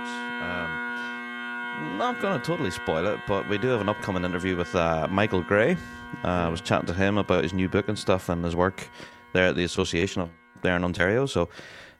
[0.00, 0.10] folks.
[0.42, 4.74] Um, not going to totally spoil it, but we do have an upcoming interview with
[4.74, 5.76] uh, Michael Gray.
[6.24, 8.88] Uh, I was chatting to him about his new book and stuff and his work
[9.32, 10.30] there at the association up
[10.62, 11.26] there in Ontario.
[11.26, 11.48] So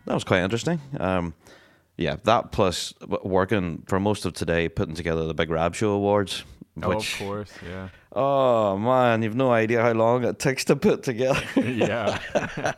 [0.07, 0.81] that was quite interesting.
[0.99, 1.35] Um,
[1.97, 6.45] yeah, that plus working for most of today, putting together the Big Rab Show Awards.
[6.83, 7.89] Oh, of course, yeah.
[8.13, 11.43] oh man, you've no idea how long it takes to put together.
[11.57, 12.19] yeah.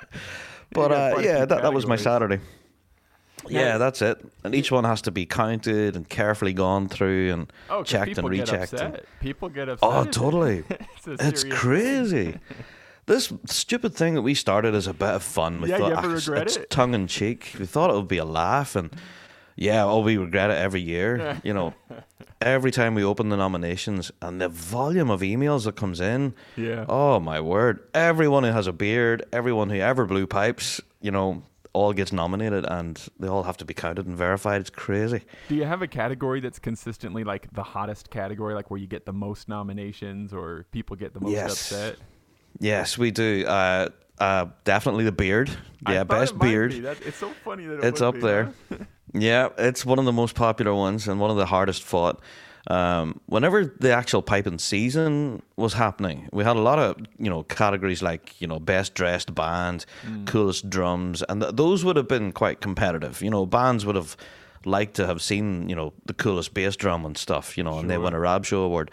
[0.75, 1.97] But uh, yeah, that, that was my.
[1.97, 2.41] Saturday.
[3.49, 4.25] Yeah, that's it.
[4.45, 8.27] And each one has to be counted and carefully gone through and Oh, checked people
[8.27, 8.73] and get rechecked.
[8.75, 9.01] and-.
[9.21, 9.89] People get upset.
[9.91, 10.65] Oh, totally.
[11.07, 12.39] it's it's crazy.
[13.07, 15.61] This stupid thing that we started as a bit of fun.
[15.61, 17.57] We Yeah, you ever "Ah, regret it's it?" tongue in cheek.
[17.59, 18.91] We thought it would be a laugh, and
[19.57, 21.41] yeah, oh, we regret it every year.
[21.45, 21.75] you know,
[22.41, 26.33] every time we open the nominations and the volume of emails that comes in.
[26.57, 26.85] Yeah.
[26.89, 27.81] Oh my word!
[27.93, 31.43] Everyone who has a beard, everyone who ever blew pipes, you know,
[31.75, 34.61] all gets nominated, and they all have to be counted and verified.
[34.61, 35.23] It's crazy.
[35.49, 39.07] Do you have a category that's consistently like the hottest category, like where you get
[39.07, 41.53] the most nominations or people get the most Yes.
[41.53, 41.97] upset?
[42.61, 43.45] Yes, we do.
[43.47, 45.51] Uh, uh, definitely the beard.
[45.89, 46.73] Yeah, best beard.
[46.73, 46.81] be.
[46.81, 48.53] That- it's so funny that it It's up be, there.
[48.69, 48.77] huh?
[49.15, 52.21] Yeah, it's one of the most popular ones and one of the hardest fought.
[52.69, 57.43] Um, whenever the actual piping season was happening, we had a lot of you know
[57.43, 60.27] categories like you know best dressed band, Mm.
[60.27, 63.21] coolest drums, and th- those would have been quite competitive.
[63.21, 64.17] You know, bands would have
[64.65, 67.59] liked to have seen you know the coolest bass drum and stuff.
[67.59, 68.91] You know, and they win a Rab Show award.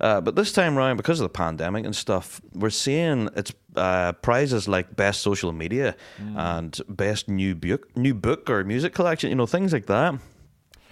[0.00, 4.12] Uh, but this time around, because of the pandemic and stuff, we're seeing it's uh,
[4.22, 6.36] prizes like best social media Mm.
[6.38, 9.28] and best new book, new book or music collection.
[9.30, 10.14] You know, things like that.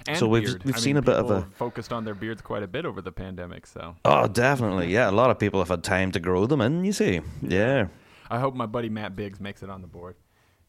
[0.09, 0.65] And So we've- beard.
[0.65, 2.85] we've I seen mean, a bit of a- focused on their beards quite a bit
[2.87, 3.67] over the pandemic.
[3.67, 4.93] So Oh, definitely.
[4.93, 6.85] Yeah, a lot of people have had time to grow them in.
[6.85, 7.87] You see, yeah.
[8.31, 10.17] I hope my buddy Matt Biggs makes it on the board.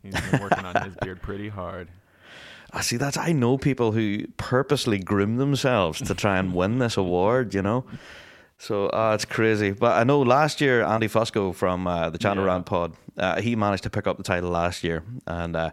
[0.03, 1.87] He's been working on his beard pretty hard.
[2.71, 2.97] I see.
[2.97, 7.53] That's I know people who purposely groom themselves to try and win this award.
[7.53, 7.85] You know,
[8.57, 9.71] so uh, it's crazy.
[9.71, 12.59] But I know last year Andy Fusco from uh, the Channel Yeah.
[12.65, 15.71] Pod, uh, he managed to pick up the title last year, and uh,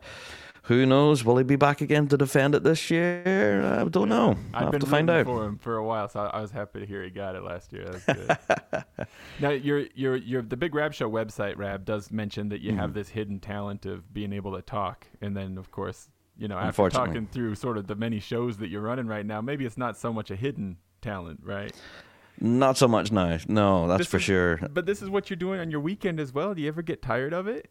[0.65, 1.25] who knows?
[1.25, 3.63] Will he be back again to defend it this year?
[3.65, 4.37] I don't know.
[4.53, 5.27] I've been to find out.
[5.27, 7.43] for him for a while, so I, I was happy to hear he got it
[7.43, 7.85] last year.
[7.91, 8.87] That's good.
[9.41, 12.81] now, your your your the Big Rab Show website, Rab, does mention that you Mm-hmm.
[12.81, 16.09] have this hidden talent of being able to talk, and then of course,
[16.39, 19.41] you know, after talking through sort of the many shows that you're running right now,
[19.41, 21.73] maybe it's not so much a hidden talent, right?
[22.41, 23.39] Not so much now.
[23.47, 24.57] No, that's This for is- sure.
[24.73, 26.53] But this is what you're doing on your weekend as well.
[26.55, 27.71] Do you ever get tired of it?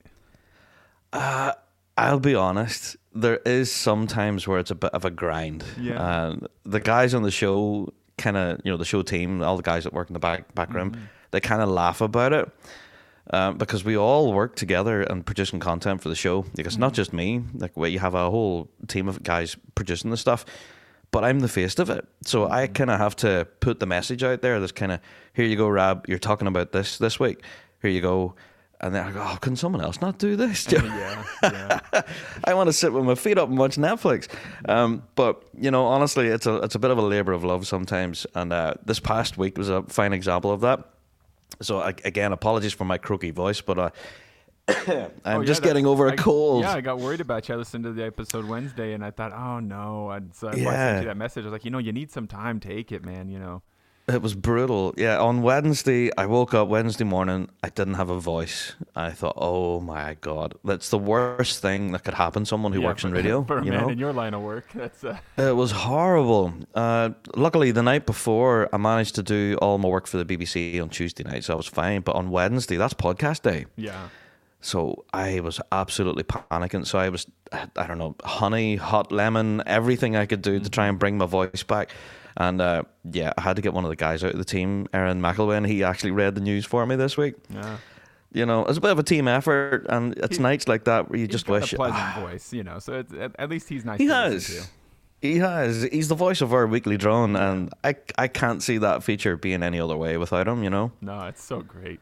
[1.98, 2.98] I'll be honest.
[3.14, 5.64] There is sometimes where it's a bit of a grind.
[5.80, 6.28] Yeah.
[6.28, 9.64] And the guys on the show, kind of, you know, the show team, all the
[9.64, 11.04] guys that work in the back back room, Mm-hmm.
[11.32, 12.50] they kind of laugh about it.
[13.30, 16.40] Um, because we all work together and producing content for the show.
[16.58, 16.82] Like it's Mm-hmm.
[16.82, 17.42] not just me.
[17.54, 20.44] Like where you have a whole team of guys producing the stuff,
[21.12, 22.06] but I'm the face of it.
[22.26, 22.74] So I Mm-hmm.
[22.74, 24.60] kind of have to put the message out there.
[24.60, 25.00] That's kind of
[25.34, 26.06] here you go, Rab.
[26.10, 27.44] You're talking about this this week.
[27.82, 28.34] Here you go.
[28.84, 30.68] And then I go, oh, can someone else not do this?
[30.72, 32.02] yeah, yeah.
[32.44, 34.28] I want to sit with my feet up and watch Netflix.
[34.68, 37.66] Um, but you know, honestly, it's a it's a bit of a labor of love
[37.66, 38.28] sometimes.
[38.36, 40.84] And uh, this past week was a fine example of that.
[41.62, 43.90] So I, again, apologies for my croaky voice, but uh,
[44.68, 46.64] I'm Oh, yeah, just getting over a I- cold.
[46.64, 47.56] Yeah, I got worried about you.
[47.56, 50.10] I listened to the episode Wednesday, and I thought, oh no.
[50.12, 51.44] And so I sent you that message.
[51.44, 52.60] I was like, you know, you need some time.
[52.60, 53.30] Take it, man.
[53.30, 53.62] You know.
[54.06, 54.94] It was brutal.
[54.98, 57.48] Yeah, on Wednesday, I woke up Wednesday morning.
[57.64, 58.74] I didn't have a voice.
[58.98, 62.46] I thought, oh my god, that's the worst thing that could happen.
[62.46, 63.90] Someone who Yeah, works in radio, for a you man know.
[63.90, 64.68] in your line of work.
[64.74, 66.54] That's uh, It was horrible.
[66.76, 70.82] Uh, luckily, the night before, I managed to do all my work for the BBC
[70.82, 72.02] on Tuesday night, so I was fine.
[72.02, 73.68] But on Wednesday, that's podcast day.
[73.78, 74.10] yeah.
[74.60, 76.88] So I was absolutely panicking.
[76.88, 80.88] So I was, I don't know, honey, hot lemon, everything I could do to try
[80.88, 81.90] and bring my voice back.
[82.38, 84.88] And uh, yeah, I had to get one of the guys out of the team,
[84.94, 85.68] Aaron McElwain.
[85.68, 87.36] he actually read the news for me this week.
[87.50, 87.78] Yeah.
[88.32, 91.10] You know, it's a bit of a team effort, and it's He- nights like that
[91.10, 91.74] where you just wish.
[91.74, 92.80] a pleasant voice, you know.
[92.80, 94.00] So it's, at, at least he's nice.
[94.00, 94.48] he to has.
[94.48, 94.64] to.
[95.22, 95.84] He has.
[95.84, 99.62] He's the voice of our weekly drone, and I I can't see that feature being
[99.64, 100.64] any other way without him.
[100.64, 100.92] You know.
[101.00, 102.00] No, it's so great.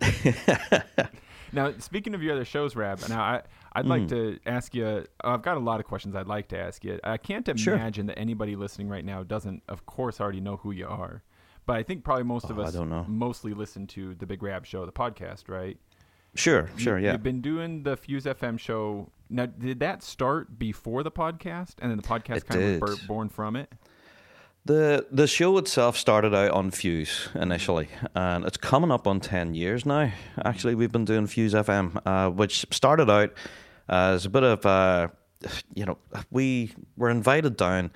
[1.52, 4.34] now, speaking of your other shows, Rab, now I, I'd like Mm-hmm.
[4.34, 5.04] to ask you.
[5.22, 6.98] I've got a lot of questions I'd like to ask you.
[7.04, 7.74] I can't Sure.
[7.74, 11.22] imagine that anybody listening right now doesn't, of course, already know who you are.
[11.66, 13.04] But I think probably most of Oh, I us don't know.
[13.06, 15.78] mostly listen to the Big Rab Show, the podcast, right?
[16.34, 16.68] Sure.
[16.76, 16.98] Sure.
[16.98, 17.12] Yeah.
[17.12, 19.10] You've been doing the Fuse FM show.
[19.28, 22.98] Now, did that start before the podcast, and then the podcast It kind of was
[23.00, 23.72] bur- born from it?
[24.66, 29.54] The the show itself started out on Fuse initially, and it's coming up on ten
[29.54, 30.12] years now.
[30.44, 33.32] Actually, we've been doing Fuse FM, uh, which started out
[33.88, 35.08] as a bit of uh,
[35.74, 35.96] you know,
[36.30, 37.90] we were invited down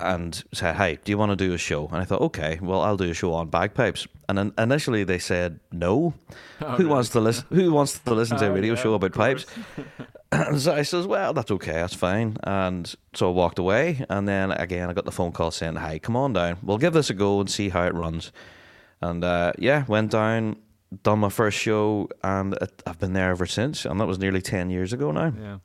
[0.00, 2.80] and said, "Hey, do you want to do a show?" And I thought, "Okay, well,
[2.80, 6.14] I'll do a show on bagpipes." And then initially they said, "No,
[6.60, 6.84] Oh, who really?
[6.86, 7.46] wants to listen?
[7.50, 9.46] Who wants to listen to a radio yeah, show about pipes?"
[10.44, 10.62] course.
[10.64, 14.52] so I says, "Well, that's okay, that's fine." And so I walked away, and then
[14.52, 16.58] again I got the phone call saying, "Hey, come on down.
[16.62, 18.32] We'll give this a go and see how it runs."
[19.00, 20.56] And uh, yeah, went down,
[21.02, 23.84] done my first show, and it, I've been there ever since.
[23.84, 25.32] And that was nearly ten years ago now.
[25.40, 25.58] Yeah.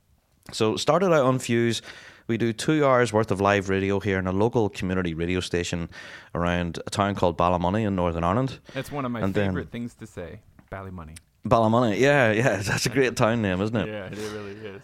[0.52, 1.82] So started out on Fuse.
[2.28, 5.88] We do two hours worth of live radio here in a local community radio station
[6.34, 8.60] around a town called Ballymoney in Northern Ireland.
[8.74, 10.40] That's one of my And then- favorite things to say.
[10.70, 11.16] Ballymoney.
[11.46, 13.88] Ballymoney, yeah, yeah, that's a great town name, isn't it?
[13.88, 14.82] Yeah, it really is.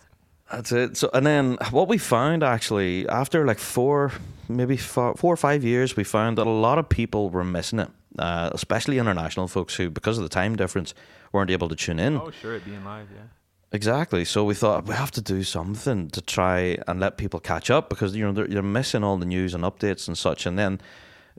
[0.50, 0.96] That's it.
[0.96, 4.12] So, and then what we found actually after like four,
[4.48, 7.80] maybe four, four or five years, we found that a lot of people were missing
[7.80, 10.94] it, uh, especially international folks who, because of the time difference,
[11.32, 12.16] weren't able to tune in.
[12.16, 13.24] Oh, sure, it being live, yeah.
[13.70, 14.24] Exactly.
[14.24, 17.90] So we thought we have to do something to try and let people catch up
[17.90, 20.46] because you know they're, you're missing all the news and updates and such.
[20.46, 20.80] And then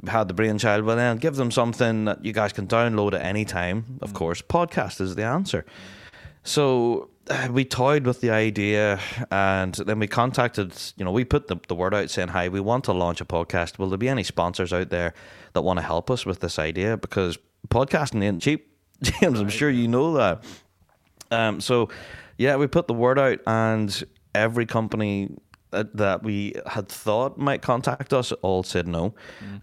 [0.07, 0.85] had the brainchild.
[0.85, 3.99] Well, then give them something that you guys can download at any time.
[4.01, 5.65] Of course, podcast is the answer.
[6.43, 8.99] So uh, we toyed with the idea,
[9.31, 10.73] and then we contacted.
[10.97, 13.25] You know, we put the, the word out saying, "Hi, we want to launch a
[13.25, 13.77] podcast.
[13.77, 15.13] Will there be any sponsors out there
[15.53, 16.97] that want to help us with this idea?
[16.97, 17.37] Because
[17.67, 18.73] podcasting ain't cheap,
[19.03, 19.39] James.
[19.39, 20.43] I'm sure you know that."
[21.31, 21.89] Um, so,
[22.37, 24.03] yeah, we put the word out, and
[24.33, 25.29] every company
[25.71, 29.13] that, that we had thought might contact us all said no.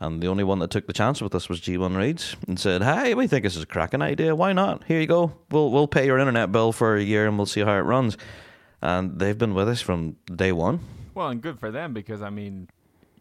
[0.00, 2.82] And the only one that took the chance with us was G1 Reeds and said,
[2.82, 4.34] "Hey, we think this is a cracking idea.
[4.34, 4.84] Why not?
[4.84, 5.32] Here you go.
[5.50, 8.16] We'll we'll pay your internet bill for a year, and we'll see how it runs."
[8.82, 10.80] And they've been with us from day one.
[11.14, 12.68] Well, and good for them because, I mean,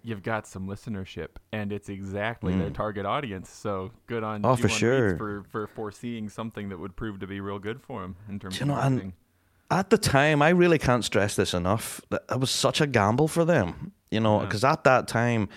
[0.04, 3.50] you've got some listenership and it's exactly their target audience.
[3.50, 4.46] So good on Mm.
[4.52, 5.18] Oh, for G1 Reeds sure.
[5.18, 8.60] for, for foreseeing something that would prove to be real good for them in terms
[8.60, 9.14] You of know, and- marketing.
[9.72, 12.02] At the time, I really can't stress this enough.
[12.10, 14.46] That it was such a gamble for them, you know, Yeah.
[14.46, 15.50] because at that time,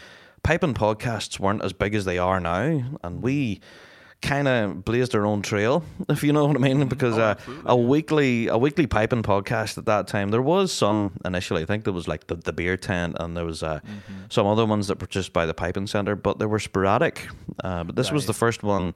[0.43, 3.61] piping podcasts weren't as big as they are now, and we
[4.21, 6.89] kind of blazed our own trail, if you know what I mean.
[6.89, 7.35] Because Oh, uh,
[7.67, 11.63] a weekly a weekly piping podcast at that time, there was some initially.
[11.63, 14.25] I think there was like the, the beer tent, and there was uh, Mm-hmm.
[14.31, 17.29] some other ones that were just by the piping center, but they were sporadic.
[17.63, 18.95] Uh, but this was the first one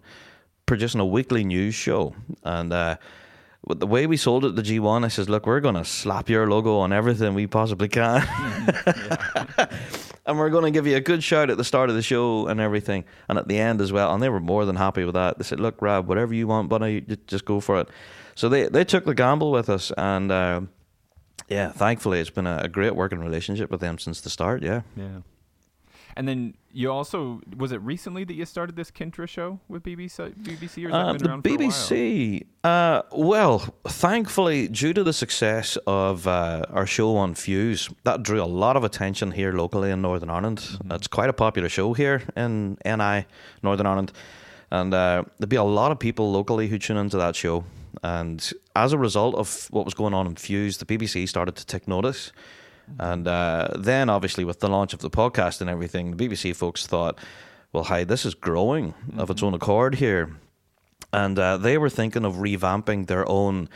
[0.66, 2.14] producing a weekly news show,
[2.44, 2.72] and.
[3.64, 6.28] With the way we sold it to G1, I says, look, we're going to slap
[6.28, 8.22] your logo on everything we possibly can.
[10.26, 12.48] and we're going to give you a good shout at the start of the show
[12.48, 13.04] and everything.
[13.28, 14.12] And at the end as well.
[14.12, 15.38] And they were more than happy with that.
[15.38, 17.88] They said, look, Rob, whatever you want, buddy, just go for it.
[18.34, 19.92] So they, they took the gamble with us.
[19.96, 20.62] And uh,
[21.48, 24.62] yeah, thankfully, it's been a, a great working relationship with them since the start.
[24.62, 24.82] Yeah.
[24.96, 25.20] Yeah.
[26.16, 30.34] And then you also was it recently that you started this Kintra show with BBC?
[30.42, 31.68] BBC or has Uh, that been the around for a while?
[31.70, 32.44] BBC.
[32.64, 38.42] Uh, well, thankfully, due to the success of uh, our show on Fuse, that drew
[38.42, 40.58] a lot of attention here locally in Northern Ireland.
[40.58, 40.92] Mm-hmm.
[40.92, 43.26] It's quite a popular show here in NI,
[43.62, 44.12] Northern Ireland.
[44.70, 47.64] And uh, there'd be a lot of people locally who tune into that show.
[48.02, 51.66] And as a result of what was going on in Fuse, the BBC started to
[51.66, 52.32] take notice.
[52.98, 56.86] And uh, then, obviously, with the launch of the podcast and everything, the BBC folks
[56.86, 57.18] thought,
[57.72, 60.36] well, hi, this is growing of its own accord here
[61.12, 63.68] and uh, they were thinking of revamping their own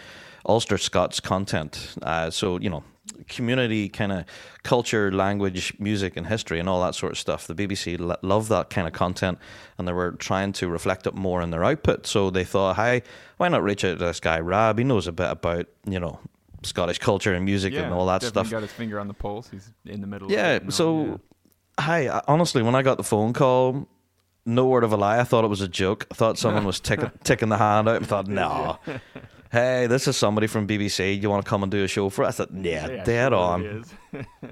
[0.47, 1.95] Ulster Scots content.
[2.03, 2.83] Uh, so you know,
[3.29, 4.25] community kind of
[4.63, 7.47] culture, language, music, and history, and all that sort of stuff.
[7.47, 9.39] The BBC lo- love that kind of content,
[9.77, 12.07] and they were trying to reflect it more in their output.
[12.07, 13.03] So they thought, hey,
[13.37, 14.79] why not reach out to this guy Rab?
[14.79, 16.21] He knows a bit about you know
[16.67, 18.51] Scottish culture and music Yeah, and all that stuff.
[18.51, 19.49] got his finger on the pulse.
[19.49, 20.31] He's in the middle.
[20.31, 20.57] Yeah.
[20.57, 21.21] of it So,
[21.79, 22.09] hi.
[22.09, 23.89] I- Honestly, when I got the phone call,
[24.45, 26.07] no word of a lie, I thought it was a joke.
[26.11, 28.03] I thought someone was tick- ticking the hand out.
[28.03, 28.79] I thought, no.
[29.53, 31.23] Hey, this is somebody from BBC.
[31.23, 32.41] You want to come and do a show for us?
[32.41, 33.85] I thought, yeah, yeah, dead on.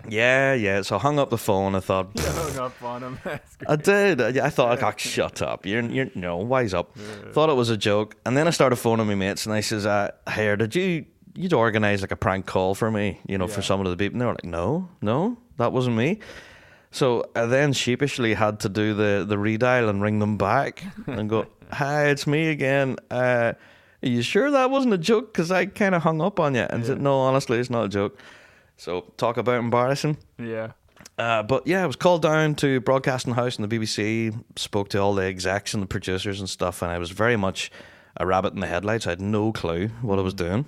[0.08, 0.82] Yeah, yeah.
[0.82, 1.74] So I hung up the phone.
[1.74, 3.18] I thought, You hung up on him.
[3.66, 4.20] I did.
[4.20, 5.64] I, I thought, oh, shut up.
[5.66, 6.94] You're, you're, no, wise up.
[7.32, 8.14] Thought it was a joke.
[8.26, 11.52] And then I started phoning my mates and I says, uh, hey, did you, you'd
[11.52, 13.66] organise like a prank call for me, you know, for Yeah.
[13.66, 14.14] some of the people?
[14.14, 16.20] And they were like, no, no, that wasn't me.
[16.90, 21.28] So I then sheepishly had to do the, the redial and ring them back and
[21.28, 22.96] go, hi, it's me again.
[23.10, 23.54] Uh,
[24.02, 25.32] are you sure that wasn't a joke?
[25.32, 26.66] Because I kind of hung up on you.
[26.70, 28.18] And said, no, honestly, it's not a joke.
[28.76, 30.18] So talk about embarrassing.
[30.38, 30.72] Yeah.
[31.18, 34.98] Uh, but yeah, I was called down to Broadcasting House and the BBC, spoke to
[34.98, 37.70] all the execs and the producers and stuff, and I was very much
[38.16, 39.06] a rabbit in the headlights.
[39.06, 40.66] I had no clue what I was doing.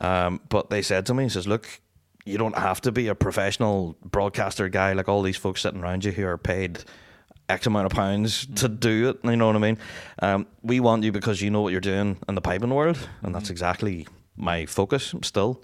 [0.00, 1.80] Um, but they said to me, he says, look,
[2.24, 6.04] you don't have to be a professional broadcaster guy like all these folks sitting around
[6.04, 6.84] you who are paid
[7.48, 9.18] X amount of pounds to do it.
[9.24, 9.78] You know what I mean?
[10.22, 13.34] Um, we want you because you know what you're doing in the piping world, and
[13.34, 15.62] that's exactly my focus still.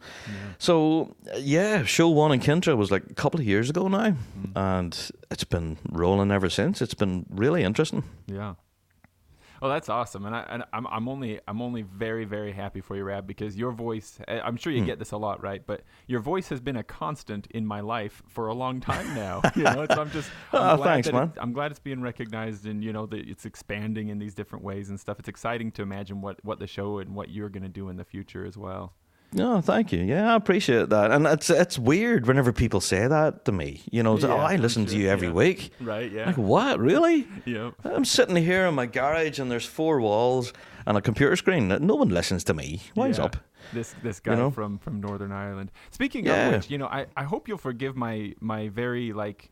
[0.59, 4.15] So yeah, show one in Kintra was like a couple of years ago now,
[4.55, 6.83] and it's been rolling ever since.
[6.83, 8.03] It's been really interesting.
[8.27, 8.55] Yeah.
[9.63, 12.97] Oh, that's awesome, and, I, and I'm I'm only I'm only very very happy for
[12.97, 14.19] you, Rab, because your voice.
[14.29, 14.87] I'm sure you Hmm.
[14.87, 15.63] get this a lot, right?
[15.67, 19.41] But your voice has been a constant in my life for a long time now.
[19.57, 20.31] you know, so I'm just.
[20.53, 21.33] I'm Oh, glad thanks, man.
[21.35, 24.65] It, I'm glad it's being recognized, and you know that it's expanding in these different
[24.65, 25.19] ways and stuff.
[25.19, 27.97] It's exciting to imagine what what the show and what you're going to do in
[27.97, 28.93] the future as well.
[29.33, 30.03] No, thank you.
[30.03, 31.11] Yeah, I appreciate that.
[31.11, 33.83] And it's it's weird whenever people say that to me.
[33.91, 35.35] You know, Yeah, oh, I listen to you every yeah.
[35.35, 35.73] week.
[35.81, 36.11] Right?
[36.11, 36.27] Yeah.
[36.27, 36.79] Like what?
[36.81, 37.27] Really?
[37.45, 37.73] yeah.
[37.85, 40.53] I'm sitting here in my garage and there's four walls
[40.87, 41.69] and a computer screen.
[41.69, 42.81] No one listens to me.
[42.95, 43.25] Wise Yeah.
[43.25, 43.37] up.
[43.73, 44.51] This this guy know?
[44.51, 45.71] from from Northern Ireland.
[45.91, 49.51] Speaking of which, you know, I, I hope you'll forgive my my very like,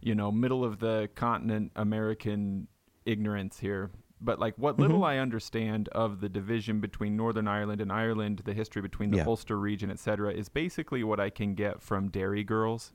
[0.00, 2.66] you know, middle of the continent American
[3.06, 3.90] ignorance here.
[4.24, 5.04] But like what little Mm-hmm.
[5.04, 9.24] I understand of the division between Northern Ireland and Ireland, the history between the Yeah.
[9.26, 12.92] Ulster region, etc., is basically what I can get from Derry Girls.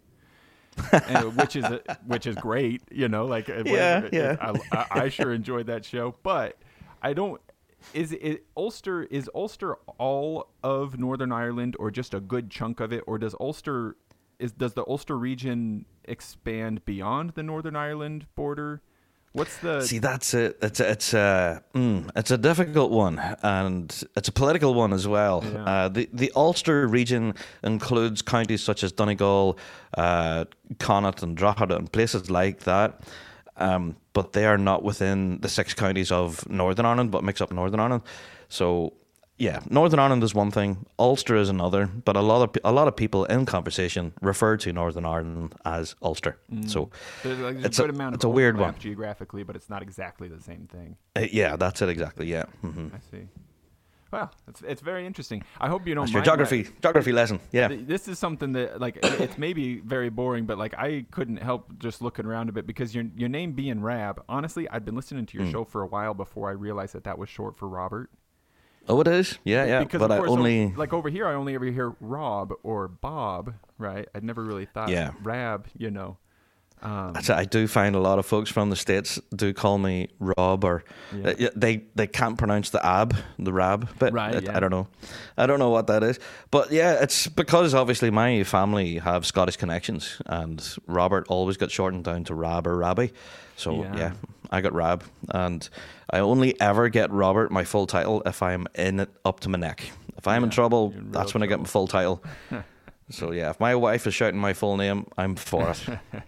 [1.08, 1.66] and, which is
[2.06, 3.26] which is great, you know.
[3.26, 4.36] Like, uh, Yeah, it- yeah.
[4.40, 6.58] I, I, I sure enjoyed that show, but
[7.02, 7.42] I don't.
[7.94, 9.04] Is it Ulster?
[9.04, 13.36] Is Ulster all of Northern Ireland, or just a good chunk of it, or does
[13.40, 13.96] Ulster
[14.40, 18.82] is does the Ulster region expand beyond the Northern Ireland border?
[19.38, 20.58] What's the See, that's it.
[20.62, 25.08] It's a, it's a mm, it's a difficult one, and it's a political one as
[25.08, 25.44] well.
[25.46, 25.64] Yeah.
[25.64, 29.60] Uh, the the Ulster region includes counties such as Donegal,
[29.96, 30.46] uh,
[30.80, 33.02] Connaught, and Drogheda, and places like that.
[33.58, 37.52] Um, but they are not within the six counties of Northern Ireland, but makes up
[37.52, 38.04] Northern Ireland.
[38.50, 38.94] So.
[39.40, 42.88] Yeah, Northern Ireland is one thing, Ulster is another, but a lot of a lot
[42.88, 46.40] of people in conversation refer to Northern Ireland as Ulster.
[46.66, 46.90] So,
[47.24, 48.74] like, it's a a- good amount it's of a weird one.
[48.80, 50.98] geographically, but it's not exactly the same thing.
[51.16, 52.26] uh, yeah, that's it exactly.
[52.32, 52.46] Yeah.
[52.62, 53.28] hmm I see.
[54.12, 55.44] Well, it's it's very interesting.
[55.60, 57.40] I hope you don't That's your mind my- geography geography lesson.
[57.52, 57.68] Yeah.
[57.68, 61.78] This is something that like it- it's maybe very boring, but like I couldn't help
[61.78, 64.24] just looking around a bit because your your name being Rab.
[64.28, 65.52] Honestly, I'd been listening to your Hmm.
[65.52, 68.10] show for a while before I realized that that was short for Robert.
[68.90, 69.38] Oh, it is.
[69.44, 69.80] Yeah, yeah.
[69.80, 70.74] Because but of I only.
[70.76, 73.54] like over here, I only ever hear Rob or Bob.
[73.78, 74.08] Right?
[74.16, 75.12] I'd never really thought Yeah.
[75.24, 75.68] Rab.
[75.78, 76.18] You know.
[76.84, 80.64] Um, I do find a lot of folks from the states do call me Rob,
[80.64, 80.84] or
[81.16, 81.30] Yeah.
[81.30, 83.90] uh, they they can't pronounce the ab, the rab.
[83.98, 84.56] But Right, it- yeah.
[84.56, 84.88] I don't know.
[85.38, 86.20] I don't know what that is.
[86.52, 92.04] But yeah, it's because obviously my family have Scottish connections, and Robert always got shortened
[92.04, 93.08] down to Rab or Rabbi.
[93.56, 93.98] So Yeah.
[93.98, 94.12] yeah,
[94.52, 95.68] I got Rab, and
[96.12, 99.58] I only ever get Robert my full title if I'm in it up to my
[99.58, 99.90] neck.
[100.16, 102.24] If I'm in trouble, in that's when I get my full title.
[103.10, 105.84] so yeah, if my wife is shouting my full name, I'm for it.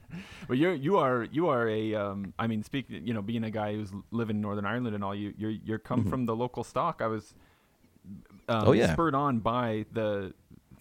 [0.49, 3.51] But you're you are you are a um, I mean speaking you know being a
[3.51, 6.63] guy who's living in Northern Ireland and all you you're you're come from the local
[6.63, 7.01] stock.
[7.01, 7.35] I was
[8.47, 8.67] um, Mm-hmm.
[8.67, 8.93] Oh, yeah.
[8.93, 10.33] spurred on by the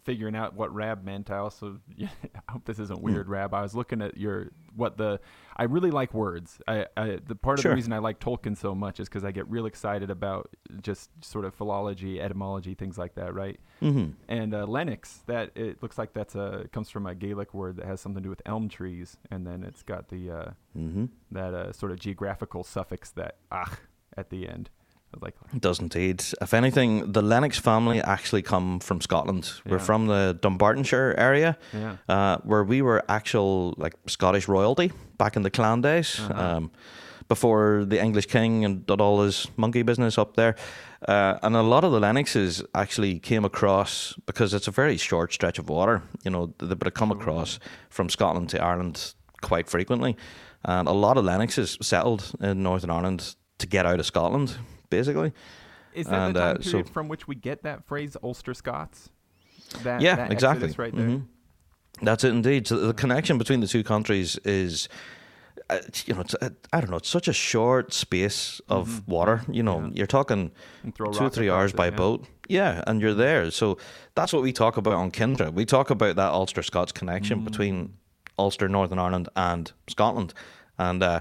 [0.08, 1.30] figuring out what rab meant.
[1.30, 2.84] I also I hope this Hmm.
[2.84, 3.52] isn't weird rab.
[3.52, 5.20] I was looking at your what the
[5.56, 6.60] I really like words.
[6.66, 7.72] I, I the part of Sure.
[7.72, 10.48] the reason I like Tolkien so much is because I get real excited about
[10.80, 13.34] just sort of philology, etymology, things like that.
[13.34, 13.60] Right.
[13.80, 17.76] hmm And uh, Lennox, that it looks like that's a comes from a Gaelic word
[17.76, 21.06] that has something to do with elm trees, and then it's got the uh, hmm
[21.32, 23.74] that uh, sort of geographical suffix that ach
[24.16, 24.70] at the end.
[25.54, 26.22] It does indeed.
[26.40, 29.50] If anything, the Lennox family actually come from Scotland.
[29.66, 35.36] We're from the Dunbartonshire area, yeah, uh, where we were actual like Scottish royalty back
[35.36, 36.56] in the clan days, Uh-huh.
[36.56, 36.70] um,
[37.28, 40.54] before the English king and did all his monkey business up there.
[41.06, 45.32] Uh, and a lot of the Lennoxes actually came across because it's a very short
[45.32, 46.02] stretch of water.
[46.24, 47.58] You know, they would have come across
[47.90, 50.16] from Scotland to Ireland quite frequently,
[50.64, 54.56] and a lot of Lennoxes settled in Northern Ireland to get out of Scotland,
[54.90, 55.32] basically.
[55.94, 58.54] is that And, the time uh, so- period from which we get that phrase Ulster
[58.54, 59.10] Scots?
[59.82, 60.72] That, Yeah, that exactly.
[60.78, 61.06] right there.
[61.08, 61.24] Mhm.
[62.02, 62.66] That's it indeed.
[62.66, 64.88] So the connection between the two countries is,
[65.68, 69.42] uh, you know, it's, uh, I don't know, it's such a short space of water.
[69.50, 69.86] You know, Mm-hmm.
[69.88, 69.92] Yeah.
[69.96, 70.52] you're talking
[70.94, 71.96] two or three hours it, by yeah.
[71.96, 72.26] boat.
[72.48, 73.50] Yeah, and you're there.
[73.50, 73.76] So
[74.14, 75.52] that's what we talk about on Kintra.
[75.52, 77.44] We talk about that Ulster Scots connection Mm.
[77.44, 77.94] between
[78.38, 80.32] Ulster, Northern Ireland, and Scotland.
[80.78, 81.20] And uh,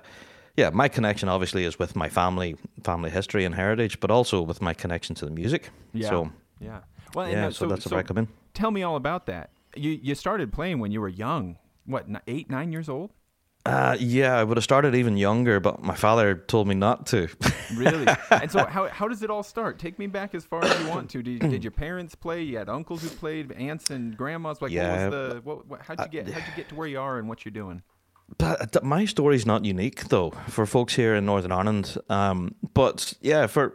[0.58, 4.62] yeah, my connection obviously is with my family, family history and heritage, but also with
[4.62, 5.70] my connection to the music.
[5.94, 6.80] Yeah, So yeah.
[7.14, 8.28] Well, and yeah, that- so, that's where I come in.
[8.54, 9.52] Tell me all about that.
[9.76, 11.58] You you started playing when you were young.
[11.86, 13.12] What, eight, nine years old?
[13.66, 17.28] Uh, yeah, I would have started even younger, but my father told me not to.
[17.76, 18.08] Really?
[18.32, 19.78] and so, how, how does it all start?
[19.78, 21.22] Take me back as far as you want to.
[21.22, 22.42] Did, did your parents play?
[22.44, 24.62] You had uncles who played, aunts and grandmas.
[24.62, 25.10] Like, Yeah.
[25.10, 25.42] what was the?
[25.44, 26.30] What, what, how'd you get?
[26.34, 27.82] How'd you get to where you are and what you're doing?
[28.38, 31.98] But th- my story's not unique though for folks here in Northern Ireland.
[32.10, 33.74] Um, but yeah, for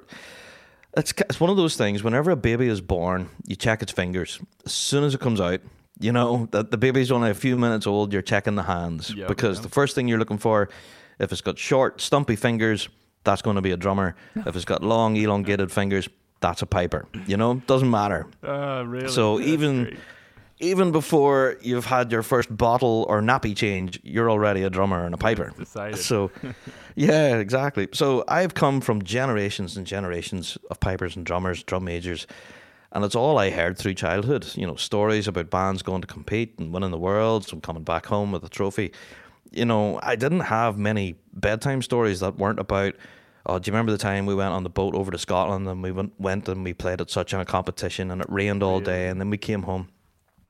[0.97, 2.03] It's it's one of those things.
[2.03, 5.61] Whenever a baby is born, you check its fingers as soon as it comes out.
[6.01, 8.13] You know that the baby's only a few minutes old.
[8.13, 10.69] You're checking the hands because the first thing you're looking for,
[11.19, 12.89] if it's got short, stumpy fingers,
[13.25, 14.15] that's going to be a drummer.
[14.35, 16.09] if it's got long, elongated fingers,
[16.41, 17.07] that's a piper.
[17.27, 18.27] You know, doesn't matter.
[18.43, 19.09] Uh, really?
[19.09, 19.99] So That's even great.
[20.63, 25.13] Even before you've had your first bottle or nappy change, you're already a drummer and
[25.13, 25.53] a piper.
[25.59, 25.99] decided.
[25.99, 26.31] So,
[26.95, 27.89] yeah, exactly.
[27.93, 32.29] So I've come from generations and generations of pipers and drummers, drum majors,
[32.93, 34.47] and it's all I heard through childhood.
[34.55, 38.07] You know, stories about bands going to compete and winning the worlds and coming back
[38.07, 38.93] home with a trophy.
[39.51, 42.95] You know, I didn't have many bedtime stories that weren't about.
[43.47, 45.83] Oh, do you remember the time we went on the boat over to Scotland and
[45.83, 49.09] we went, went and we played at such a competition and it rained all day
[49.09, 49.89] and then we came home.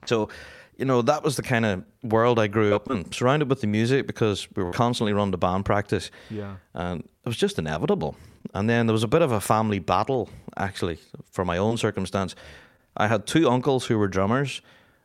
[0.07, 0.29] So,
[0.77, 3.67] you know, that was the kind of world I grew up in, surrounded with the
[3.67, 6.11] music because we were constantly running to band practice.
[6.31, 6.57] Yeah.
[6.75, 8.17] And it was just inevitable.
[8.55, 10.99] And then there was a bit of a family battle, actually,
[11.31, 12.35] for my own circumstance.
[12.97, 14.61] I had two uncles who were drummers,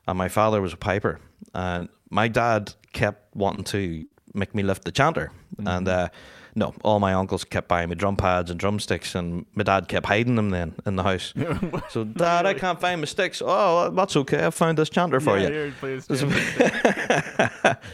[0.07, 1.19] and my father was a piper.
[1.53, 5.31] And my dad kept wanting to make me lift the chanter.
[5.65, 6.09] And uh,
[6.57, 10.07] no, all my uncles kept buying me drum pads and drumsticks, and my dad kept
[10.07, 11.31] hiding them then in the house.
[11.89, 13.43] so, Dad, I can't find my sticks.
[13.45, 14.43] Oh, that's okay.
[14.43, 15.73] I found this chanter for yeah, you.
[15.79, 16.01] here.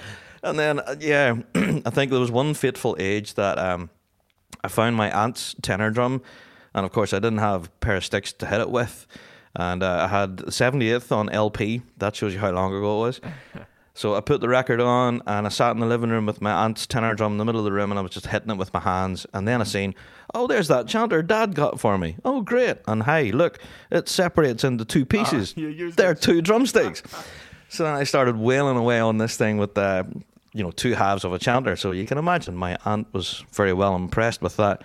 [0.44, 3.90] And then, uh, yeah, I think there was one fateful age that um,
[4.62, 6.22] I found my aunt's tenor drum,
[6.74, 9.08] and of course, I didn't have a pair of sticks to hit it with.
[9.56, 11.82] And uh, I had 78th on LP.
[11.98, 13.22] That shows you how long ago it was.
[13.96, 16.52] So I put the record on and I sat in the living room with my
[16.52, 18.58] aunt's tenor drum in the middle of the room and I was just hitting it
[18.58, 19.28] with my hands.
[19.34, 19.94] And then I seen,
[20.34, 22.16] oh, there's that chanter dad got for me.
[22.26, 22.78] Oh, great.
[22.88, 23.60] And hey, look,
[23.92, 25.54] it separates into two pieces.
[25.58, 27.04] you used They're two drumsticks.
[27.70, 30.08] so then I started wailing away on this thing with the,
[30.54, 31.76] you know, two halves of a chanter.
[31.76, 34.82] So you can imagine my aunt was very well impressed with that.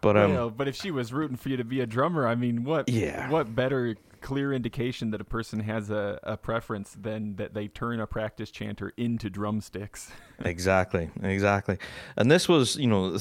[0.00, 2.34] But um, Well, but if she was rooting for you to be a drummer, I
[2.34, 3.30] mean, what Yeah.
[3.30, 8.00] what better clear indication that a person has a, a preference than that they turn
[8.00, 10.10] a practice chanter into drumsticks?
[10.44, 11.78] Exactly, exactly.
[12.16, 13.16] And this was, you know,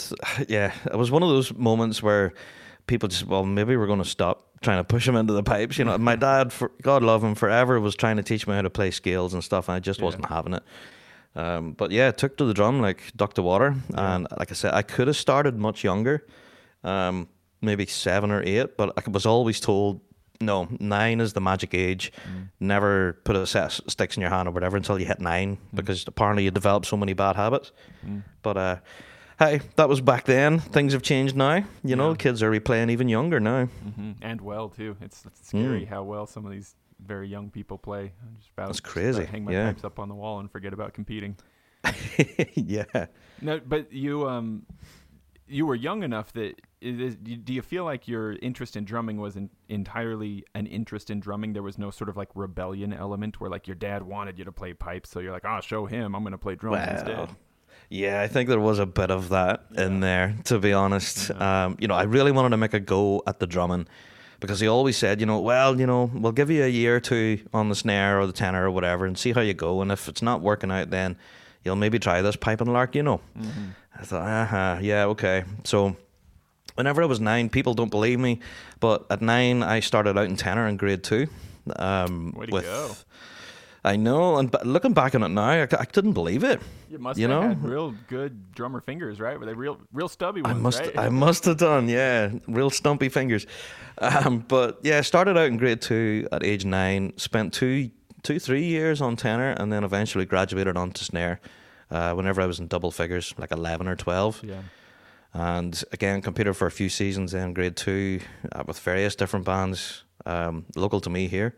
[0.48, 2.34] yeah, it was one of those moments where
[2.88, 5.78] people just, well, maybe we're going to stop trying to push him into the pipes.
[5.78, 8.64] You know, my dad, for, God love him, forever was trying to teach me how
[8.64, 10.06] to play scales and stuff, and I just Yeah.
[10.06, 10.64] wasn't having it.
[11.36, 14.74] Um, but yeah, took to the drum like duck to water, and like I said,
[14.74, 16.26] I could have started much younger,
[16.84, 17.28] um,
[17.62, 20.02] maybe seven or eight, but I was always told.
[20.46, 22.12] No, nine is the magic age.
[22.60, 25.58] Never put a set of sticks in your hand or whatever until you hit nine,
[25.74, 27.72] because apparently you develop so many bad habits.
[28.42, 28.76] But uh,
[29.40, 30.60] hey, that was back then.
[30.60, 31.64] Things have changed now.
[31.84, 33.66] You know, kids are replaying even younger now.
[33.66, 34.96] hmm And well too.
[35.02, 35.88] It's, it's scary Mm.
[35.88, 36.76] how well some of these
[37.06, 38.14] very young people play.
[38.22, 39.68] I'm just about That's crazy, hang my yeah.
[39.68, 41.36] pipes up on the wall and forget about competing.
[42.56, 43.08] yeah.
[43.42, 44.66] No, but you um,
[45.48, 49.36] you were young enough that is, do you feel like your interest in drumming was
[49.36, 51.54] in, entirely an interest in drumming?
[51.54, 54.52] There was no sort of like rebellion element where like your dad wanted you to
[54.52, 56.16] play pipes, so you're like, "Oh, show him.
[56.16, 57.30] I'm going to play drums instead."
[57.90, 61.32] Yeah, I think there was a bit of that in there, to be honest.
[61.32, 63.88] Um, you know, I really wanted to make a go at the drumming
[64.40, 67.00] because he always said, you know, well, you know, we'll give you a year or
[67.00, 69.82] two on the snare or the tenor or whatever and see how you go.
[69.82, 71.18] And if it's not working out, then
[71.64, 73.22] you'll maybe try this pipe and lark, you know.
[73.98, 75.44] I thought, uh-huh, yeah, okay.
[75.64, 75.96] So
[76.76, 78.40] whenever I was nine, people don't believe me,
[78.80, 81.28] but at nine, I started out in tenor in grade two.
[81.76, 82.92] Um, Way to with, go.
[83.86, 86.62] I know, and but looking back on it now, I, I couldn't believe it.
[86.90, 87.48] You must You have know?
[87.50, 89.38] had real good drummer fingers, right?
[89.38, 90.98] Were they real, real stubby I ones, must, right?
[90.98, 93.46] I must have done, yeah, real stumpy fingers.
[93.98, 97.12] Um, but yeah, I started out in grade two at age nine.
[97.18, 97.92] Spent two,
[98.24, 101.42] two, three years on tenor, and then eventually graduated onto snare.
[101.92, 104.62] Uh, whenever I was in double figures, like eleven or twelve, yeah.
[105.34, 108.20] And again competed for a few seasons in grade two
[108.52, 111.56] uh, with various different bands um, local to me here.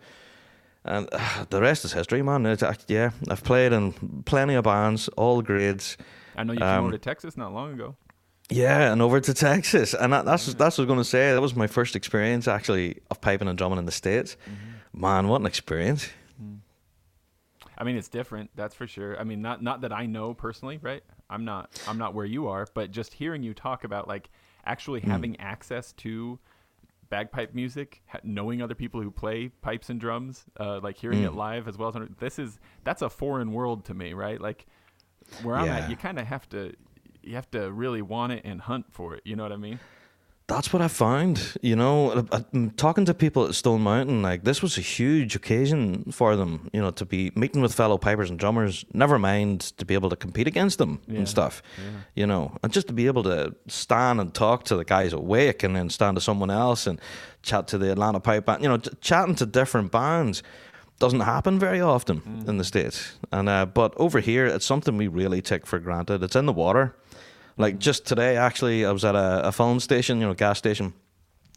[0.84, 2.46] And uh, the rest is history, man.
[2.46, 3.94] It's, uh, yeah, I've played in
[4.26, 5.98] plenty of bands, all grades.
[6.36, 7.96] I know you came Um, over to Texas not long ago.
[8.50, 11.34] Yeah, and over to Texas, and that, that's that's what I was going to say.
[11.34, 14.38] That was my first experience actually of piping and drumming in the states.
[14.94, 16.10] Man, what an experience!
[17.78, 19.20] I mean, it's different, that's for sure.
[19.20, 21.04] I mean, not not that I know personally, right?
[21.30, 24.30] I'm not I'm not where you are, but just hearing you talk about like
[24.66, 25.10] actually Hmm.
[25.12, 26.40] having access to
[27.10, 31.32] bagpipe music, ha- knowing other people who play pipes and drums, uh, like hearing it
[31.32, 31.36] Mm.
[31.36, 34.40] live as well as this is that's a foreign world to me, right?
[34.42, 34.66] Like
[35.42, 36.74] where I'm at, you kind of have to
[37.24, 39.22] you have to really want it and hunt for it.
[39.26, 39.80] You know what I mean?
[40.48, 41.58] That's what I found.
[41.62, 42.42] You know, Uh, uh,
[42.78, 46.70] talking to people at Stone Mountain, like this was a huge occasion for them.
[46.74, 48.86] You know, to be meeting with fellow pipers and drummers.
[48.94, 51.64] Never mind to be able to compete against them Yeah, and stuff.
[51.78, 52.02] yeah.
[52.16, 55.24] You know, and just to be able to stand and talk to the guys at
[55.24, 57.00] Wake, and then stand to someone else and
[57.42, 58.62] chat to the Atlanta Pipe Band.
[58.64, 60.44] You know, chatting to different bands
[61.00, 62.48] doesn't happen very often Mm.
[62.50, 63.18] in the states.
[63.32, 66.24] And uh, but over here, it's something we really take for granted.
[66.24, 66.96] It's in the water.
[67.58, 70.94] Like just today, actually, I was at a, a filling station, you know, gas station,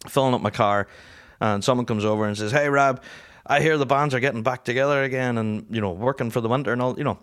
[0.08, 0.86] filling up my car,
[1.40, 3.02] and someone comes over and says, "Hey, Rab,
[3.46, 6.48] I hear the bands are getting back together again, and you know, working for the
[6.48, 7.18] winter and all." You know,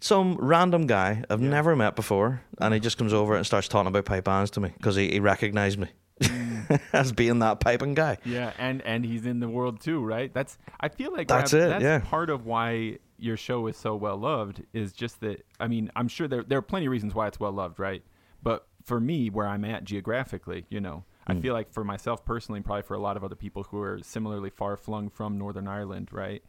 [0.00, 3.88] some random guy I've never met before, and he just comes over and starts talking
[3.88, 5.88] about pipe bands to me because he, he recognized me
[6.92, 8.18] as being that piping guy.
[8.24, 10.32] Yeah, and and he's in the world too, right?
[10.32, 12.00] That's I feel like That's it, That's yeah.
[12.00, 15.44] part of why your show is so well loved is just that.
[15.58, 18.02] I mean, I'm sure there there are plenty of reasons why it's well loved, right?
[18.42, 21.42] But for me, where I'm at geographically, you know, I Mm.
[21.42, 23.98] feel like for myself personally, and probably for a lot of other people who are
[24.02, 26.42] similarly far flung from Northern Ireland, right?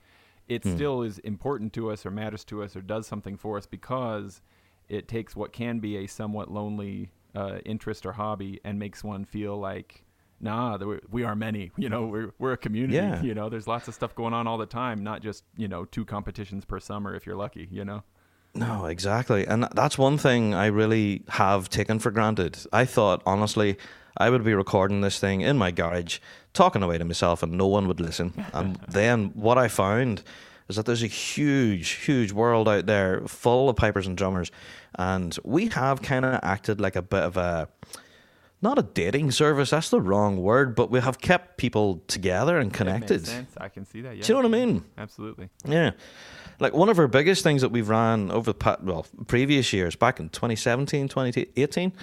[0.47, 0.75] It Mm.
[0.75, 4.41] still is important to us, or matters to us, or does something for us because
[4.87, 9.23] it takes what can be a somewhat lonely uh, interest or hobby and makes one
[9.23, 10.03] feel like
[10.39, 10.79] nah
[11.11, 13.21] we are many you know we're, we're a community Yeah.
[13.21, 15.85] you know there's lots of stuff going on all the time not just you know
[15.85, 18.01] two competitions per summer if you're lucky you know
[18.55, 19.45] No, exactly.
[19.45, 22.57] And that's one thing I really have taken for granted.
[22.73, 23.77] I thought, honestly,
[24.17, 26.19] I would be recording this thing in my garage,
[26.53, 28.33] talking away to myself, and no one would listen.
[28.53, 30.23] And then what I found
[30.67, 34.51] is that there's a huge, huge world out there full of pipers and drummers.
[34.95, 37.69] And we have kind of acted like a bit of a.
[38.61, 42.73] Not a dating service, that's the wrong word, but we have kept people together and
[42.73, 43.29] connected.
[43.55, 44.83] i can see that yeah Do you know what I mean?
[44.97, 45.91] absolutely Yeah.
[46.59, 49.95] Like one of our biggest things that we've ran over the past, well, previous years,
[49.95, 51.93] back in 2017, 2018,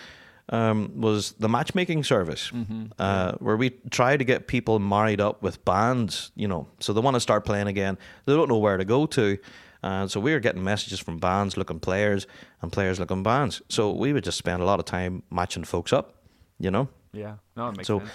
[0.48, 2.52] um, was the matchmaking service,
[2.98, 7.00] uh, where we try to get people married up with bands, you know, so they
[7.00, 7.98] want to start playing again.
[8.26, 9.38] They don't know where to go to.
[9.82, 12.26] And so we were getting messages from bands looking players
[12.62, 13.60] and players looking bands.
[13.68, 16.14] So we would just spend a lot of time matching folks up,
[16.58, 18.10] you know yeah no it makes So, sense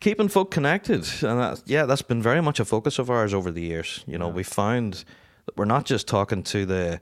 [0.00, 3.50] keeping folk connected and that, yeah that's been very much a focus of ours over
[3.50, 5.04] the years you know we found
[5.56, 7.00] we're not just talking to the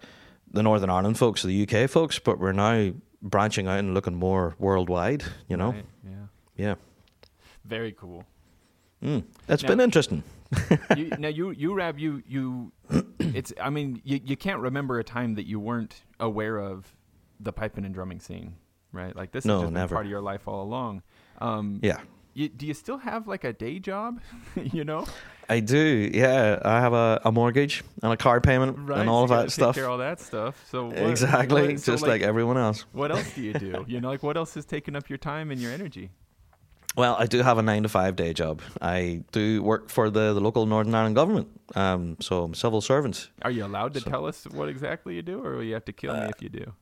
[0.53, 4.55] the northern ireland folks the uk folks but we're now branching out and looking more
[4.59, 6.75] worldwide you know Right, yeah yeah
[7.65, 8.25] very cool
[9.03, 9.25] mm.
[9.49, 10.23] it's Now- been interesting
[10.97, 12.71] you, now you you Rab you you
[13.19, 16.95] it's I mean you you can't remember a time that you weren't aware of
[17.41, 18.55] the piping and drumming scene,
[18.93, 19.15] right?
[19.15, 19.95] Like this No, has just been never.
[19.97, 21.03] part of your life all along.
[21.41, 21.99] Um, yeah
[22.37, 24.21] you, do you still have like a day job?
[24.57, 25.07] you know,
[25.49, 28.99] i do yeah i have a, a mortgage and a car payment right?
[28.99, 30.55] and all so of that take stuff care all that stuff.
[30.71, 33.85] So what- exactly what- so, just like everyone else what else do you do?
[33.93, 36.11] You know, like what else is taking up your time and your energy?
[36.97, 38.63] Well, I do have a nine to five day job.
[38.81, 41.49] I do work for the, the local Northern Ireland government.
[41.75, 43.29] Um, so I'm civil servant.
[43.43, 45.93] Are you allowed to tell us what exactly you do, or will you have to
[45.93, 46.73] kill Uh, me if you do?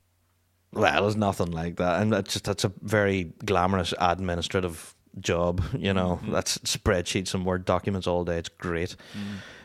[0.72, 5.62] Well, there's nothing like that, and that's just that's a very glamorous administrative job.
[5.76, 8.38] You know, that's spreadsheets and word documents all day.
[8.38, 8.96] It's great.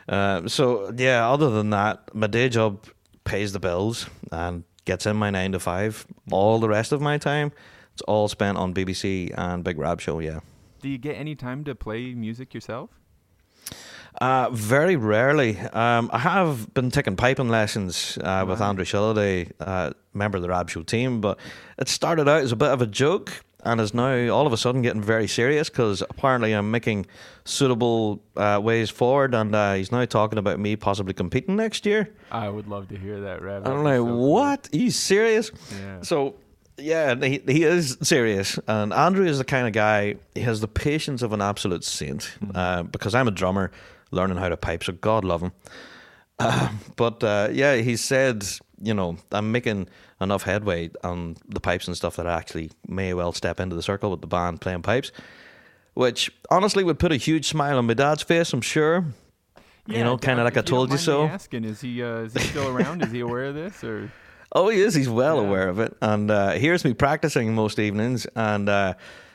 [0.08, 2.86] Uh, so yeah, other than that, my day job
[3.24, 6.06] pays the bills and gets in my nine to five.
[6.32, 7.52] All the rest of my time,
[7.94, 10.20] it's all spent on BBC and Big Rab Show.
[10.20, 10.40] Yeah.
[10.82, 12.90] Do you get any time to play music yourself?
[14.20, 15.60] Uh, very rarely.
[15.60, 18.62] Um, I have been taking piping lessons uh, with.
[18.62, 21.38] Andrew Shilliday, uh, member of the Rab Show team, but
[21.78, 24.58] it started out as a bit of a joke and is now all of a
[24.58, 27.06] sudden getting very serious because apparently I'm making
[27.44, 32.14] suitable uh, ways forward and uh, he's now talking about me possibly competing next year.
[32.32, 33.68] I would love to hear that, Rab.
[33.68, 34.30] I'm like, so cool.
[34.30, 34.70] what?
[34.72, 35.52] He's serious?
[35.72, 36.02] Yeah.
[36.02, 36.36] So,
[36.78, 38.58] yeah, he, he is serious.
[38.68, 42.32] And Andrew is the kind of guy, he has the patience of an absolute saint
[42.56, 43.72] uh, because I'm a drummer
[44.12, 45.52] learning how to pipe, so God love him.
[46.96, 48.46] But uh, yeah, he said,
[48.82, 49.90] you know, I'm making
[50.22, 53.82] enough headway on the pipes and stuff that I actually may well step into the
[53.82, 55.12] circle with the band playing pipes,
[55.94, 59.06] which honestly would put a huge smile on my dad's face, I'm sure.
[59.88, 61.26] you know, kinda like I told you so.
[61.26, 63.02] Asking, is he uh, is he still around?
[63.04, 64.12] is he aware of this or?
[64.52, 64.96] Oh, he is.
[64.96, 65.48] He's well Yeah.
[65.48, 68.94] aware of it, and uh, hears me practicing most evenings, and uh,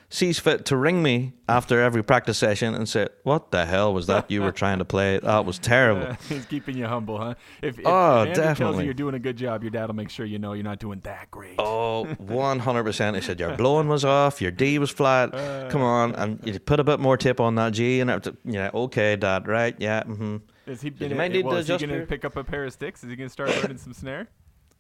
[0.08, 4.06] sees fit to ring me after every practice session and say, "What the hell was
[4.06, 5.18] that you were trying to play?
[5.18, 7.34] That was terrible." Uh, he's keeping you humble, huh?
[7.62, 9.94] If, if Oh, if Andy tells you you're doing a good job, your dad will
[9.94, 11.54] make sure you know you're not doing that great.
[11.58, 13.14] Oh, 100%.
[13.14, 15.32] He said, Your blowing was off, your D was flat.
[15.70, 16.14] Come on.
[16.14, 18.00] And you put a bit more tip on that G.
[18.00, 19.74] And I- yeah, okay, Dad, right?
[19.78, 20.02] Yeah.
[20.04, 20.36] Mm-hmm.
[20.66, 22.64] Is he You might need well, to is he gonna your- pick up a pair
[22.64, 23.02] of sticks?
[23.04, 24.28] Is he gonna start learning some snare?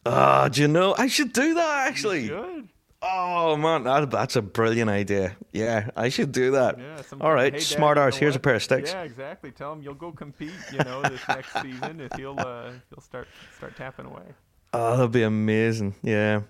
[0.06, 0.94] Oh, do you know?
[0.98, 2.28] I should do that actually.
[2.28, 2.68] Good.
[3.06, 5.36] Oh man, that, that's a brilliant idea.
[5.52, 6.78] Yeah, I should do that.
[6.78, 7.02] Yeah.
[7.20, 8.16] All right, hey, smart arse.
[8.16, 8.92] Here's a pair of sticks.
[8.92, 9.50] Yeah, exactly.
[9.50, 10.52] Tell him you'll go compete.
[10.72, 14.22] You know, this next season if he'll uh, he'll start start tapping away.
[14.72, 15.94] Oh, that'd be amazing.
[16.02, 16.42] Yeah.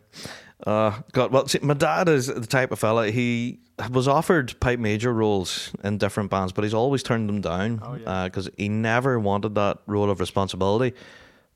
[0.66, 3.10] Uh, God, well, see, my dad is the type of fella.
[3.10, 3.58] He
[3.90, 7.94] was offered pipe major roles in different bands, but he's always turned them down Oh,
[7.96, 8.24] yeah.
[8.24, 10.96] because he never wanted that role of responsibility.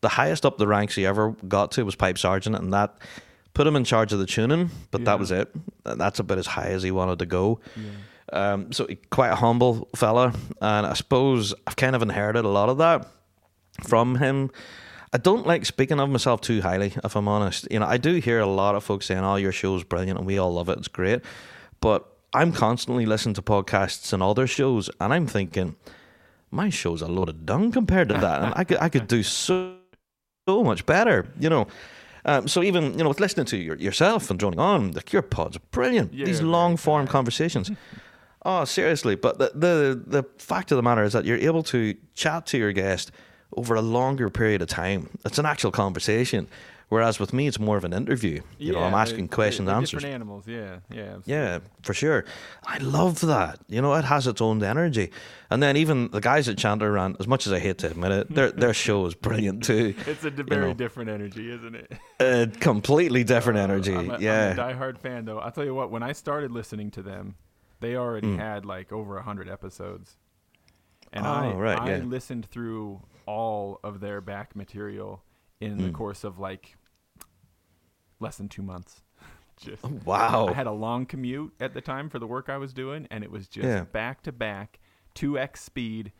[0.02, 2.98] The highest up the ranks he ever got to was pipe sergeant, and that
[3.58, 4.70] put him in charge of the tuning.
[4.92, 5.04] But Yeah.
[5.06, 5.48] that was it.
[5.84, 7.58] That's about as high as he wanted to go.
[8.32, 12.68] Um, so quite a humble fella, and I suppose I've kind of inherited a lot
[12.68, 13.08] of that
[13.82, 14.50] from him.
[15.12, 17.66] I don't like speaking of myself too highly, if I'm honest.
[17.68, 20.26] You know, I do hear a lot of folks saying, "Oh, your show's brilliant, and
[20.26, 20.78] we all love it.
[20.78, 21.20] It's great,"
[21.80, 25.74] but I'm constantly listening to podcasts and other shows, and I'm thinking,
[26.50, 29.22] my show's a load of dung compared to that, and I could I could do
[29.24, 29.74] so
[30.46, 31.26] so much better.
[31.40, 31.66] You know.
[32.24, 35.22] Um, so even you know, with listening to your, yourself and droning on, like your
[35.22, 36.12] pod's are brilliant.
[36.14, 37.10] Yeah, These long form kind.
[37.10, 37.70] conversations.
[38.44, 39.16] Oh, seriously.
[39.16, 42.56] But the, the the fact of the matter is that you're able to chat to
[42.56, 43.10] your guest
[43.56, 45.10] over a longer period of time.
[45.24, 46.46] It's an actual conversation.
[46.90, 48.40] Whereas with me, it's more of an interview.
[48.56, 49.90] You know, I'm they're- asking they're- questions, they're answers.
[50.00, 50.46] Different animals.
[50.48, 50.78] Yeah.
[50.90, 51.02] Yeah.
[51.02, 51.32] absolutely.
[51.34, 52.24] Yeah, for sure.
[52.66, 53.60] I love that.
[53.68, 55.10] You know, it has its own energy.
[55.50, 58.12] And then even the guys at Chandler Rant, as much as I hate to admit
[58.12, 59.94] it, their their show is brilliant too.
[60.06, 60.74] It's a d- very know.
[60.74, 61.92] different energy, isn't it?
[62.20, 63.94] A completely different Uh, energy.
[63.94, 64.54] I'm a, yeah.
[64.56, 65.40] I'm a diehard fan, though.
[65.40, 65.90] I'll tell you what.
[65.90, 67.34] When I started listening to them,
[67.80, 68.38] they already Mm.
[68.38, 70.16] had like over hundred episodes,
[71.12, 72.02] and Oh, I right, I yeah.
[72.02, 75.22] listened through all of their back material
[75.60, 75.92] in the Mm.
[75.92, 76.76] course of like
[78.20, 79.02] less than two months.
[79.56, 80.48] Just Oh, wow.
[80.48, 83.24] I had a long commute at the time for the work I was doing, and
[83.24, 84.78] it was just back to back,
[85.14, 86.12] two x speed.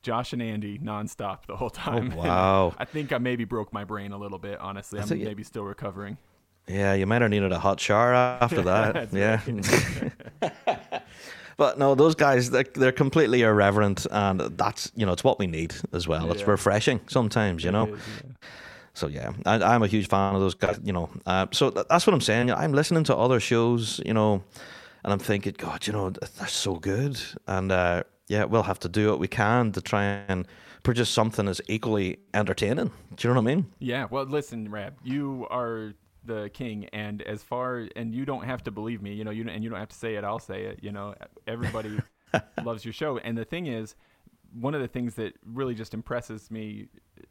[0.00, 2.14] Josh and Andy nonstop the whole oh, time.
[2.14, 2.74] Oh, wow.
[2.78, 4.58] I think I maybe broke my brain a little bit.
[4.60, 6.16] Honestly, I'm maybe still recovering.
[6.68, 9.12] Yeah, you might have needed a hot shower after that.
[9.12, 9.40] Yeah.
[11.56, 14.06] but no, those guys, they're, they're completely irreverent.
[14.10, 16.30] And that's, you know, it's what we need as well.
[16.30, 17.86] It's refreshing sometimes, you know.
[17.86, 18.30] Is, yeah.
[18.98, 20.80] So yeah, I, I'm a huge fan of those guys.
[20.82, 22.50] You know, uh, so th- that's what I'm saying.
[22.50, 24.42] I'm listening to other shows, you know,
[25.04, 28.80] and I'm thinking, God, you know, th- they're so good, and uh, yeah, we'll have
[28.80, 30.48] to do what we can to try and
[30.82, 32.90] produce something as equally entertaining.
[33.14, 33.66] Do you know what I mean?
[33.78, 38.64] Yeah, well, listen, Rab, you are the king, and as far and you don't have
[38.64, 40.24] to believe me, you know, you and you don't have to say it.
[40.24, 40.80] I'll say it.
[40.82, 41.14] You know,
[41.46, 42.00] everybody
[42.64, 43.94] loves your show, and the thing is,
[44.52, 46.88] one of the things that really just impresses me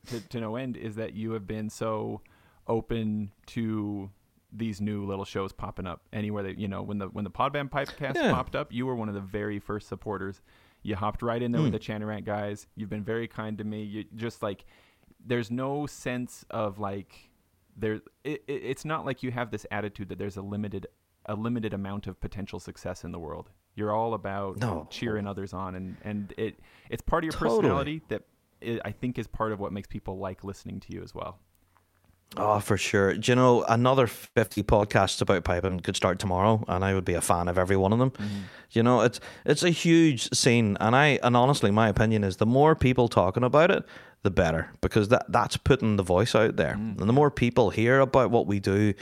[0.07, 2.21] to, to no end is that you have been so
[2.67, 4.09] open to
[4.51, 7.69] these new little shows popping up anywhere that you know when the when the Podband
[7.69, 8.31] Pipecast Yeah.
[8.31, 10.41] popped up, you were one of the very first supporters.
[10.83, 11.73] You hopped right in there with hmm.
[11.73, 12.67] the Chanarant guys.
[12.75, 13.83] You've been very kind to me.
[13.83, 14.65] You just like
[15.25, 17.29] there's no sense of like
[17.75, 20.87] there it, it, it's not like you have this attitude that there's a limited
[21.25, 23.49] a limited amount of potential success in the world.
[23.75, 24.87] You're all about No.
[24.89, 27.59] cheering others on and and it it's part of your Totally.
[27.61, 28.23] personality that
[28.61, 31.39] i I think is part of what makes people like listening to you as well.
[32.35, 33.13] Oh, for sure.
[33.13, 37.13] Do you know another fifty podcasts about piping could start tomorrow, and I would be
[37.13, 38.11] a fan of every one of them.
[38.11, 38.39] Mm-hmm.
[38.71, 42.45] You know, it's it's a huge scene, and I and honestly, my opinion is the
[42.45, 43.85] more people talking about it,
[44.23, 46.99] the better, because that that's putting the voice out there, mm.
[46.99, 48.93] and the more people hear about what we do,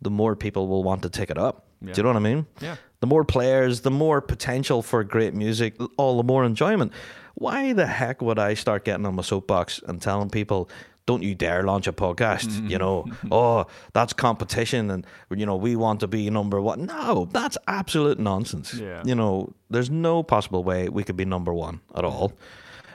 [0.00, 1.66] the more people will want to take it up.
[1.80, 1.92] Yeah.
[1.92, 2.46] Do you know what I mean?
[2.60, 2.76] Yeah.
[3.00, 6.92] The more players, the more potential for great music, all the more enjoyment.
[7.38, 10.68] Why the heck would I start getting on my soapbox and telling people,
[11.06, 12.68] don't you dare launch a podcast?
[12.68, 16.86] You know, oh, that's competition and, you know, we want to be number one.
[16.86, 18.74] No, that's absolute nonsense.
[18.74, 19.02] Yeah.
[19.04, 22.32] You know, there's no possible way we could be number one at all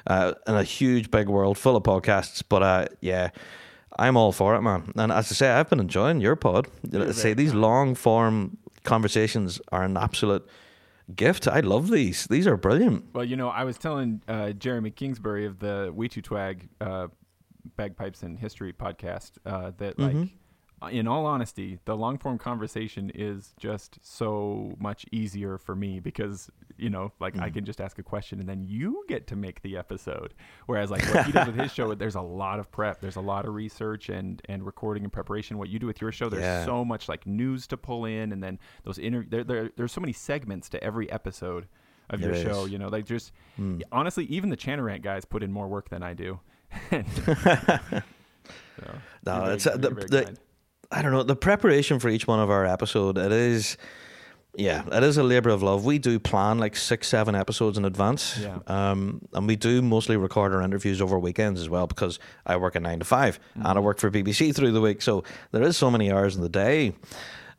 [0.07, 2.43] uh, in a huge, big world full of podcasts.
[2.47, 3.29] But uh, yeah.
[3.99, 4.91] I'm all for it, man.
[4.95, 6.67] And as I say, I've been enjoying your pod.
[6.91, 10.47] You're say these long form conversations are an absolute
[11.15, 11.47] gift.
[11.47, 12.25] I love these.
[12.27, 13.05] These are brilliant.
[13.13, 17.07] Well, you know, I was telling uh, Jeremy Kingsbury of the We Two Twag uh,
[17.77, 20.19] Bagpipes and History podcast uh, that, Mm-hmm.
[20.21, 20.29] like,
[20.91, 26.49] in all honesty, the long form conversation is just so much easier for me because,
[26.77, 27.41] you know, like Mm.
[27.43, 30.33] I can just ask a question and then you get to make the episode.
[30.65, 33.21] Whereas, like, what he does with his show, there's a lot of prep, there's a
[33.21, 35.57] lot of research and, and recording and preparation.
[35.57, 36.65] What you do with your show, there's Yeah.
[36.65, 40.01] so much like news to pull in, and then those inter- there, there, there's so
[40.01, 41.67] many segments to every episode
[42.09, 42.65] of your There show.
[42.65, 43.31] You know, like just
[43.91, 46.39] honestly, even the Chanarant guys put in more work than I do.
[46.91, 48.01] so,
[49.25, 50.35] No, it's, uh, the-.
[50.93, 51.23] I don't know.
[51.23, 53.77] The preparation for each one of our episode, it is,
[54.55, 55.85] yeah, it is a labor of love.
[55.85, 58.37] We do plan like six, seven episodes in advance.
[58.39, 58.59] Yeah.
[58.67, 62.75] Um, and we do mostly record our interviews over weekends as well because I work
[62.75, 63.83] a nine to 5 and I Mm-hmm.
[63.83, 65.01] work for BBC through the week.
[65.01, 66.93] So there is so many hours in the day.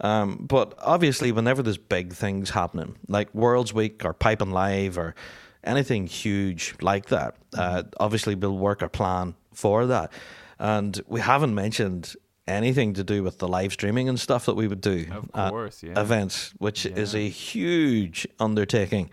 [0.01, 5.15] Um, but obviously, whenever there's big things happening, like World's Week or Piping Live or
[5.63, 10.13] anything huge like that, uh, obviously we'll work our plan for that.
[10.59, 12.15] And we haven't mentioned
[12.47, 15.51] anything to do with the live streaming and stuff that we would do Of at
[15.51, 15.99] course, yeah.
[16.01, 19.11] events, which is a huge undertaking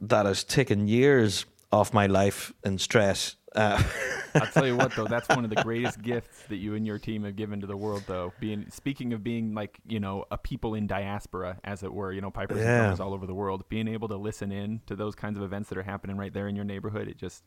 [0.00, 3.36] that has taken years off my life in stress.
[3.54, 3.82] Uh,
[4.34, 6.98] I'll tell you what, though, that's one of the greatest gifts that you and your
[6.98, 8.02] team have given to the world.
[8.06, 12.12] Though, being speaking of being like you know a people in diaspora, as it were,
[12.12, 12.78] you know, pipers and Yeah.
[12.78, 15.68] drummers all over the world, being able to listen in to those kinds of events
[15.68, 17.44] that are happening right there in your neighborhood, it just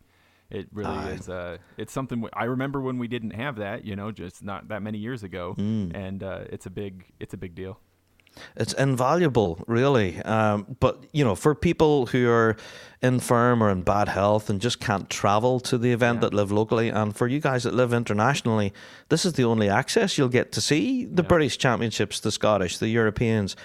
[0.50, 1.08] it really Ah.
[1.08, 1.28] is.
[1.30, 4.68] Uh, it's something w- I remember when we didn't have that, you know, just not
[4.70, 5.96] that many years ago, Mm.
[5.96, 7.80] and uh, it's a big it's a big deal.
[8.58, 10.22] It's invaluable, really.
[10.24, 12.58] Um, but you know, for people who are
[13.02, 16.22] infirm or in bad health and just can't travel to the event Yeah.
[16.30, 18.74] that live locally, and for you guys that live internationally,
[19.10, 21.28] this is the only access you'll get to see the Yeah.
[21.30, 23.56] British Championships, the Scottish, the Europeans.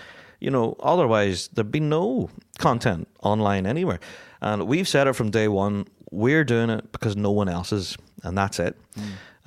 [0.41, 3.99] You know, otherwise there'd be no content online anywhere.
[4.41, 5.87] And we've said it from day one.
[6.11, 8.77] We're doing it because no one else is, and that's it.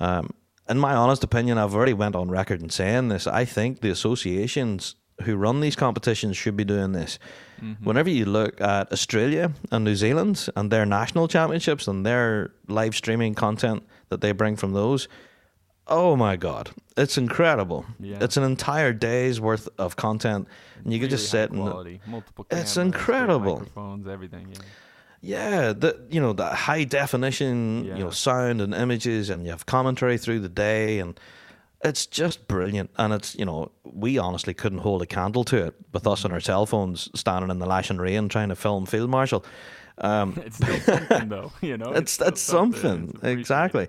[0.00, 0.30] Um,
[0.68, 3.26] in my honest opinion, I've already went on record in saying this.
[3.26, 7.18] I think the associations who run these competitions should be doing this.
[7.82, 12.94] Whenever you look at Australia and New Zealand and their national championships and their live
[12.94, 15.08] streaming content that they bring from those,
[15.86, 17.86] oh my god, it's incredible.
[18.00, 18.18] Yeah.
[18.20, 20.46] It's an entire day's worth of content,
[20.82, 22.46] and you could just Really sit and quality, multiple.
[22.50, 23.58] It's incredible.
[23.60, 24.48] Microphones, everything.
[24.50, 24.58] Yeah.
[25.24, 29.64] Yeah, the you know the high definition, you know, sound and images, and you have
[29.64, 31.18] commentary through the day, and
[31.82, 32.90] it's just brilliant.
[32.98, 36.32] And it's you know we honestly couldn't hold a candle to it with us on
[36.32, 39.44] our cell phones standing in the lashing rain trying to film Field Marshal.
[39.98, 41.52] Um, It's still something, though.
[41.62, 43.88] You know, it's that's something, It's exactly.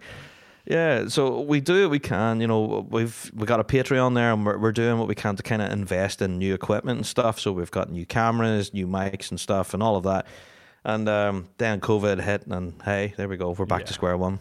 [0.66, 2.42] Yeah, so we do what we can.
[2.42, 5.36] You know, we've we got a Patreon there, and we're we're doing what we can
[5.36, 7.40] to kind of invest in new equipment and stuff.
[7.40, 10.26] So we've got new cameras, new mics and stuff, and all of that.
[10.86, 13.52] And um, then COVID hit, and hey, there we go.
[13.58, 14.40] We're back to square one.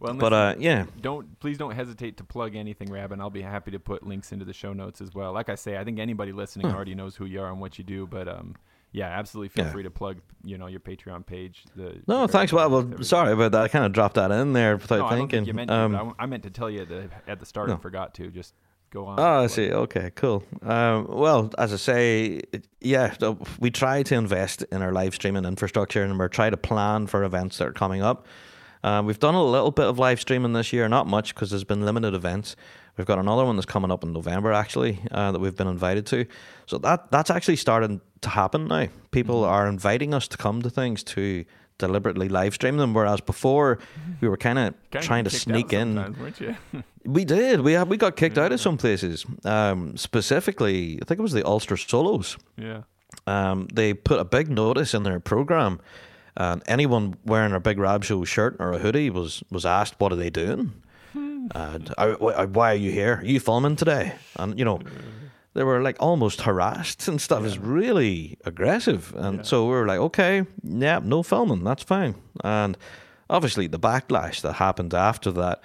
[0.00, 3.40] Well, But uh, yeah, don't please don't hesitate to plug anything, Rab, and I'll be
[3.40, 5.32] happy to put links into the show notes as well.
[5.32, 6.74] Like I say, I think anybody listening Huh.
[6.76, 8.56] already knows who you are and what you do, but um,
[8.92, 9.70] yeah, absolutely feel Yeah.
[9.72, 11.64] free to plug, you know, your Patreon page.
[11.76, 12.52] The no, thanks.
[12.52, 13.62] Well, well, sorry about that.
[13.62, 15.28] I kind of dropped that in there without no, I thinking.
[15.28, 15.98] think you meant Um, to.
[16.18, 17.74] I, I meant to tell you at the at the start No.
[17.74, 18.28] and forgot to.
[18.30, 18.54] Just
[18.90, 19.18] go on.
[19.20, 19.70] Oh, I see.
[19.70, 20.42] Okay, cool.
[20.62, 22.40] Um, well, as I say,
[22.80, 23.14] yeah,
[23.58, 27.24] we try to invest in our live streaming infrastructure and we're trying to plan for
[27.24, 28.26] events that are coming up.
[28.82, 31.64] Uh, we've done a little bit of live streaming this year, not much because there's
[31.64, 32.54] been limited events.
[32.96, 36.06] We've got another one that's coming up in November, actually, uh, that we've been invited
[36.06, 36.24] to.
[36.66, 38.86] So that that's actually starting to happen now.
[39.10, 39.52] People Mm-hmm.
[39.52, 41.44] are inviting us to come to things to
[41.78, 43.78] deliberately live stream them, whereas before
[44.20, 45.94] we were kind of trying to sneak in.
[47.04, 47.60] We did.
[47.60, 49.24] We had, we got kicked out of some places.
[49.44, 52.36] Um, specifically, I think it was the Ulster Solos.
[52.56, 52.82] yeah.
[53.28, 55.80] Um, they put a big notice in their program,
[56.36, 60.12] and anyone wearing a big Rab Show shirt or a hoodie was was asked, "What
[60.12, 60.72] are they doing?"
[61.54, 63.18] and "I- wh- "Why are you here?
[63.22, 64.80] Are you filming today?" And you know,
[65.56, 67.44] they were like almost harassed and stuff.
[67.44, 69.42] It's really aggressive, and Yeah.
[69.42, 71.64] so we were like, "Okay, yeah, no filming.
[71.64, 72.14] That's fine."
[72.44, 72.76] And
[73.28, 75.60] obviously, the backlash that happened after that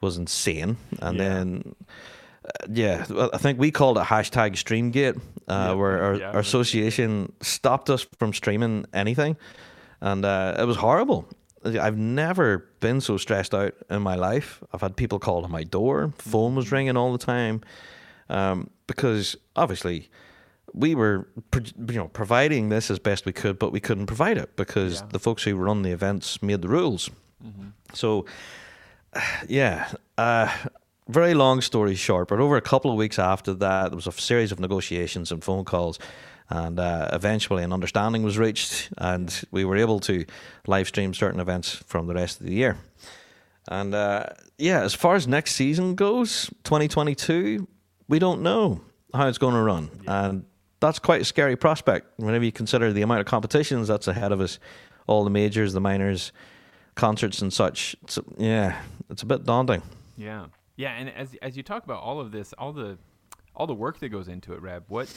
[0.00, 0.76] was insane.
[1.00, 1.24] And Yeah.
[1.28, 1.74] then
[2.46, 6.40] uh, yeah, I think we called it hashtag Streamgate, uh, Yeah, where our, yeah, our
[6.40, 9.36] association stopped us from streaming anything,
[10.00, 11.24] and uh, it was horrible.
[11.64, 14.62] I've never been so stressed out in my life.
[14.74, 17.62] I've had people call to my door, phone was ringing all the time,
[18.28, 20.08] um, because obviously
[20.72, 24.56] we were, you know, providing this as best we could, but we couldn't provide it
[24.56, 25.06] because Yeah.
[25.12, 27.10] the folks who run the events made the rules.
[27.92, 28.24] So,
[29.48, 30.48] yeah, uh,
[31.08, 34.12] very long story short, but over a couple of weeks after that, there was a
[34.12, 35.98] series of negotiations and phone calls,
[36.50, 40.24] and uh, eventually an understanding was reached, and we were able to
[40.66, 42.78] live stream certain events from the rest of the year.
[43.68, 44.26] And uh,
[44.58, 47.66] yeah, as far as next season goes, 2022,
[48.08, 48.80] we don't know
[49.12, 50.44] how it's going to run, and
[50.80, 54.40] that's quite a scary prospect whenever you consider the amount of competitions that's ahead of
[54.40, 54.58] us,
[55.06, 56.32] all the majors, the minors,
[56.94, 57.96] concerts, and such.
[58.02, 59.82] It's, yeah, it's a bit daunting.
[60.16, 62.98] Yeah, yeah, and as as you talk about all of this, all the
[63.56, 65.08] all the work that goes into it, Rab, what,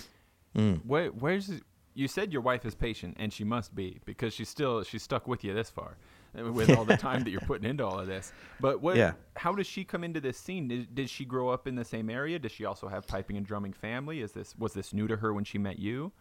[0.56, 0.84] Mm.
[0.86, 1.52] where, where's
[1.94, 5.28] you said your wife is patient, and she must be because she's still she's stuck
[5.28, 5.98] with you this far,
[6.34, 8.32] with all the time that you're putting into all of this.
[8.60, 9.14] But what, Yeah.
[9.36, 10.68] how does she come into this scene?
[10.68, 12.40] Did, did she grow up in the same area?
[12.40, 14.22] Does she also have piping and drumming family?
[14.22, 16.12] Is this was this new to her when she met you?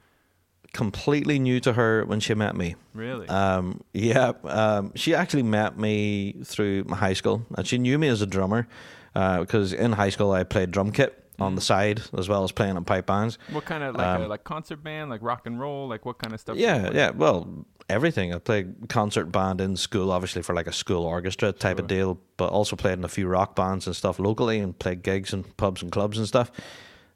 [0.72, 2.74] Completely new to her when she met me.
[2.92, 3.28] Really?
[3.28, 8.08] Um, yeah, um, she actually met me through my high school, and she knew me
[8.08, 8.66] as a drummer
[9.14, 12.50] uh, because in high school I played drum kit, on the side as well as
[12.50, 13.38] playing in pipe bands.
[13.52, 16.18] What kind of like a Um, like concert band, like rock and roll, like what
[16.18, 16.56] kind of stuff?
[16.56, 17.10] Yeah, yeah.
[17.10, 18.34] Well, everything.
[18.34, 21.82] I played concert band in school, obviously for like a school orchestra type Sure.
[21.84, 25.02] of deal, but also played in a few rock bands and stuff locally, and played
[25.02, 26.50] gigs and pubs and clubs and stuff.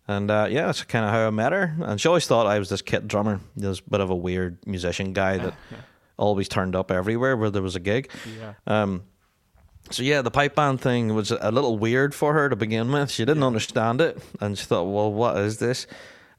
[0.08, 1.74] And uh, yeah, that's kind of how I met her.
[1.82, 5.12] And she always thought I was this kit drummer, this bit of a weird musician
[5.12, 5.54] guy that
[6.16, 8.10] always turned up everywhere where there was a gig.
[8.38, 8.54] Yeah.
[8.66, 9.04] Um,
[9.90, 13.10] so yeah, the pipe band thing was a little weird for her to begin with.
[13.10, 15.86] She didn't understand it, and she thought, "Well, what is this?"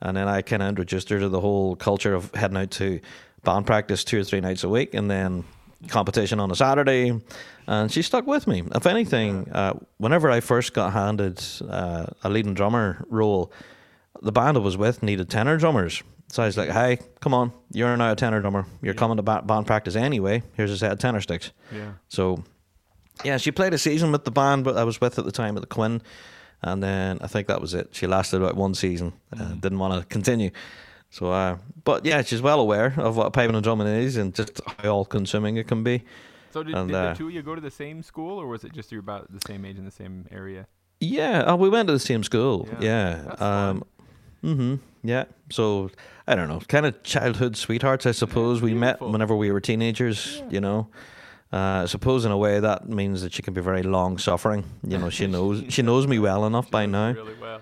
[0.02, 3.00] And then I kind of introduced her to the whole culture of heading out to
[3.44, 5.44] band practice two or three nights a week, and then
[5.88, 7.20] competition on a Saturday.
[7.68, 8.64] And she stuck with me.
[8.74, 13.52] If anything, uh, whenever I first got handed uh, a leading drummer role,
[14.22, 16.04] the band I was with needed tenor drummers.
[16.28, 18.66] So I was like, "Hey, come on, you're now a tenor drummer.
[18.82, 20.44] You're coming to ba- band practice anyway.
[20.56, 21.94] Here's a set of tenor sticks." Yeah.
[22.08, 22.44] So,
[23.24, 25.58] yeah, she played a season with the band, but I was with at the time
[25.58, 26.02] at the Quinn,
[26.62, 27.90] and then I think that was it.
[27.92, 30.52] She lasted about one season, uh, didn't want to continue.
[31.12, 34.60] So, uh, but yeah, she's well aware of what piping and drumming is and just
[34.80, 36.04] how all-consuming it can be.
[36.52, 38.48] So did, And, did uh, the two of you go to the same school, or
[38.48, 40.68] was it just you're about the same age in the same area?
[41.00, 42.68] Yeah, oh, we went to the same school.
[42.80, 43.70] Yeah, Yeah.
[43.70, 43.84] um,
[44.42, 45.26] hmm Yeah.
[45.50, 45.90] So
[46.28, 48.62] I don't know, kind of childhood sweethearts, I suppose.
[48.62, 50.42] we met whenever we were teenagers.
[50.50, 50.88] You know.
[51.54, 54.64] Uh, I suppose in a way that means that she can be very long suffering.
[54.88, 57.22] You know, she knows she knows me well enough by She knows now.
[57.24, 57.60] Really well.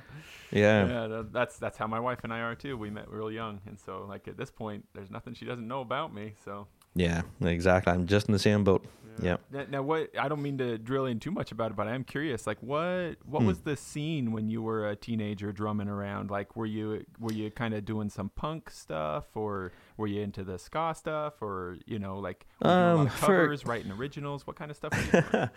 [0.51, 0.87] Yeah.
[0.87, 2.77] Yeah, tha- that's that's how my wife and I are too.
[2.77, 5.81] We met real young, and so like at this point, there's nothing she doesn't know
[5.81, 6.33] about me.
[6.43, 7.93] So Yeah, exactly.
[7.93, 8.85] I'm just in the same boat.
[9.21, 9.35] Yeah.
[9.51, 10.17] Now, now what?
[10.17, 12.47] I don't mean to drill in too much about it, but I am curious.
[12.47, 13.47] Like, what what Hmm.
[13.47, 16.31] was the scene when you were a teenager drumming around?
[16.31, 20.45] Like, were you were you kind of doing some punk stuff, or were you into
[20.45, 23.25] the ska stuff, or you know, like were you doing a lot Um, of for-
[23.25, 24.47] covers, writing originals?
[24.47, 24.93] What kind of stuff?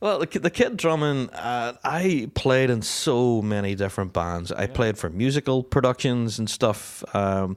[0.00, 0.20] Were you doing?
[0.32, 4.52] Well, the, kid drumming, uh, I played in so many different bands.
[4.52, 4.66] I Yeah.
[4.72, 7.04] played for musical productions and stuff.
[7.14, 7.56] Um,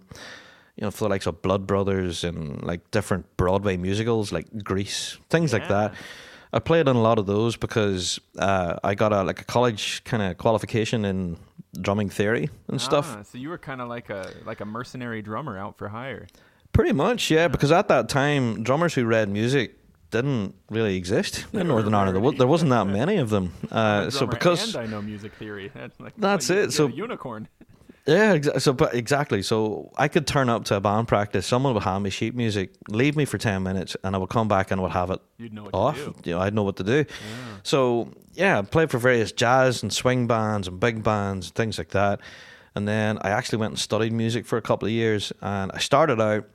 [0.76, 5.18] you know, for the likes of Blood Brothers and like different Broadway musicals, like Grease,
[5.30, 5.94] things like that.
[6.54, 10.04] I played in a lot of those because uh, I got a like a college
[10.06, 11.38] kind of qualification in
[11.80, 13.16] drumming theory and stuff.
[13.18, 16.28] Ah, so you were kind of like a like a mercenary drummer out for hire.
[16.74, 17.48] Pretty much, yeah.
[17.48, 19.76] Because at that time, drummers who read music
[20.12, 22.16] didn't really exist in Northern Ireland.
[22.16, 23.54] There, wa- there wasn't that many of them.
[23.72, 25.72] Uh, so because and I know music theory.
[25.76, 27.48] That's, like, That's you- it, so- unicorn.
[28.08, 29.44] Yeah, exa- so but exactly.
[29.44, 31.46] So I could turn up to a band practice.
[31.46, 34.48] Someone would hand me sheet music, leave me for ten minutes, and I would come
[34.48, 35.96] back and would have it You'd know what off.
[35.98, 36.30] to do.
[36.32, 37.06] You know, I'd know what to do.
[37.64, 41.78] So yeah, I played for various jazz and swing bands and big bands, and things
[41.78, 42.22] like that.
[42.74, 45.32] And then I actually went and studied music for a couple of years.
[45.40, 46.46] And I started out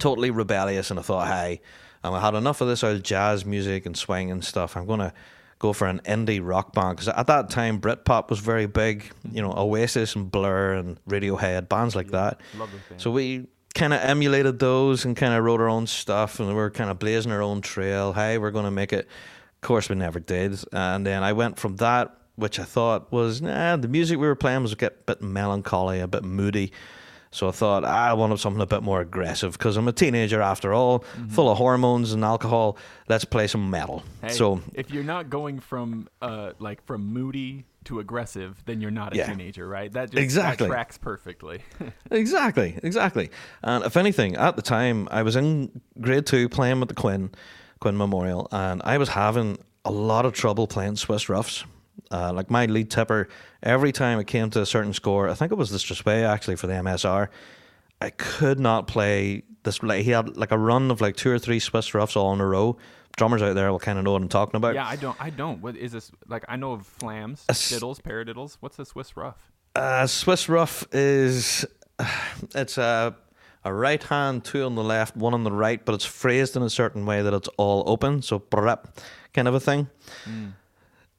[0.00, 1.60] totally rebellious, and I thought, hey,
[2.06, 4.76] um, I had enough of this old jazz music and swing and stuff.
[4.76, 5.12] I'm gonna
[5.58, 9.10] go for an indie rock band because at that time Britpop was very big.
[9.30, 12.40] You know, Oasis and Blur and Radiohead, bands like that.
[12.56, 13.02] Those bands.
[13.02, 16.54] So we kind of emulated those and kind of wrote our own stuff, and we
[16.54, 18.12] were kind of blazing our own trail.
[18.12, 19.06] Hey, we're going to make it.
[19.06, 20.58] Of course, we never did.
[20.72, 24.34] And then I went from that, which I thought was, nah, the music we were
[24.34, 26.72] playing was a bit melancholy, a bit moody.
[27.30, 30.40] So I thought "Ah, I wanted something a bit more aggressive because I'm a teenager
[30.40, 32.78] after all, full of hormones and alcohol.
[33.08, 34.02] Let's play some metal.
[34.22, 38.90] Hey, so if you're not going from uh like from moody to aggressive, then you're
[38.90, 39.26] not a Yeah.
[39.28, 39.92] teenager, right?
[39.92, 40.66] That just Exactly.
[40.68, 41.60] that tracks perfectly.
[42.10, 43.30] Exactly, exactly.
[43.62, 47.30] And if anything, at the time, I was in grade two playing with the Quinn,
[47.80, 51.64] Quinn Memorial, and I was having a lot of trouble playing Swiss roughs.
[52.10, 53.28] Uh, like my lead tipper,
[53.62, 56.56] every time it came to a certain score, I think it was the Strathspey actually
[56.56, 57.28] for the MSR,
[58.00, 59.82] I could not play this.
[59.82, 62.40] Like he had like a run of like two or three Swiss roughs all in
[62.40, 62.76] a row.
[63.16, 64.74] Drummers out there will kind of know what I'm talking about.
[64.74, 65.16] yeah, I don't.
[65.18, 65.62] I don't.
[65.62, 66.12] What is this?
[66.28, 68.58] Like I know of flams, s- diddles, paradiddles.
[68.60, 69.50] What's a Swiss rough?
[69.74, 71.64] Uh, Swiss rough is
[72.54, 73.16] it's a
[73.64, 76.62] a right hand, two on the left, one on the right, but it's phrased in
[76.62, 79.88] a certain way that it's all open, so kind of a thing.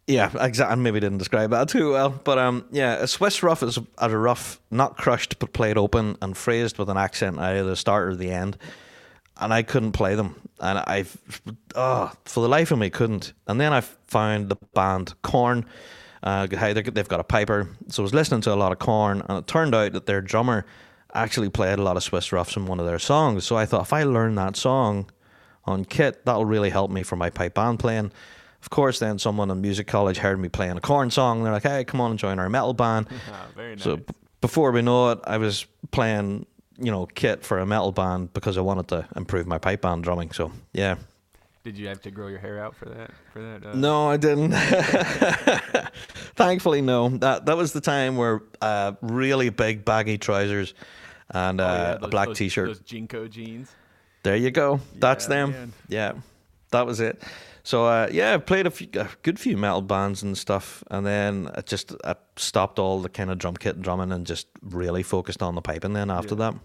[0.07, 0.71] Yeah, exactly.
[0.71, 3.85] I maybe didn't describe that too well, but um, yeah, a Swiss rough is a,
[3.97, 8.07] a rough, not crushed but played open and phrased with an accent either the start
[8.07, 8.57] or the end.
[9.39, 11.05] And I couldn't play them, and I,
[11.75, 13.33] oh, for the life of me, couldn't.
[13.47, 15.65] And then I found the band Korn.
[16.23, 18.79] Uh, hey, they- they've got a piper, so I was listening to a lot of
[18.79, 20.65] Korn, and it turned out that their drummer
[21.13, 23.45] actually played a lot of Swiss roughs in one of their songs.
[23.45, 25.11] So I thought if I learn that song
[25.65, 28.11] on kit, that'll really help me for my pipe band playing.
[28.61, 31.37] Of course, then someone in music college heard me playing a Korn song.
[31.37, 33.83] And They're like, "Hey, come on and join our metal band." Ah, very nice.
[33.83, 34.03] So b-
[34.41, 36.45] before we know it, I was playing,
[36.77, 40.03] you know, kit for a metal band because I wanted to improve my pipe band
[40.03, 40.31] drumming.
[40.31, 40.95] So yeah,
[41.63, 43.11] Did you have to grow your hair out for that?
[43.33, 43.65] For that?
[43.65, 44.51] Uh, No, I didn't.
[46.35, 47.09] Thankfully, no.
[47.09, 50.73] That that was the time where uh, really big baggy trousers
[51.29, 52.67] and uh, oh, yeah, a those- black those- t-shirt.
[52.67, 53.71] Those JNCO jeans.
[54.23, 54.79] There you go.
[54.95, 55.51] That's Yeah, them.
[55.51, 55.73] man.
[55.87, 56.13] Yeah,
[56.71, 57.21] that was it.
[57.67, 61.05] So uh, yeah, I've played a, few, a good few metal bands and stuff, and
[61.05, 64.47] then I just I stopped all the kind of drum kit and drumming and just
[64.61, 65.91] really focused on the piping.
[65.91, 66.51] Then after Yeah.
[66.51, 66.55] that,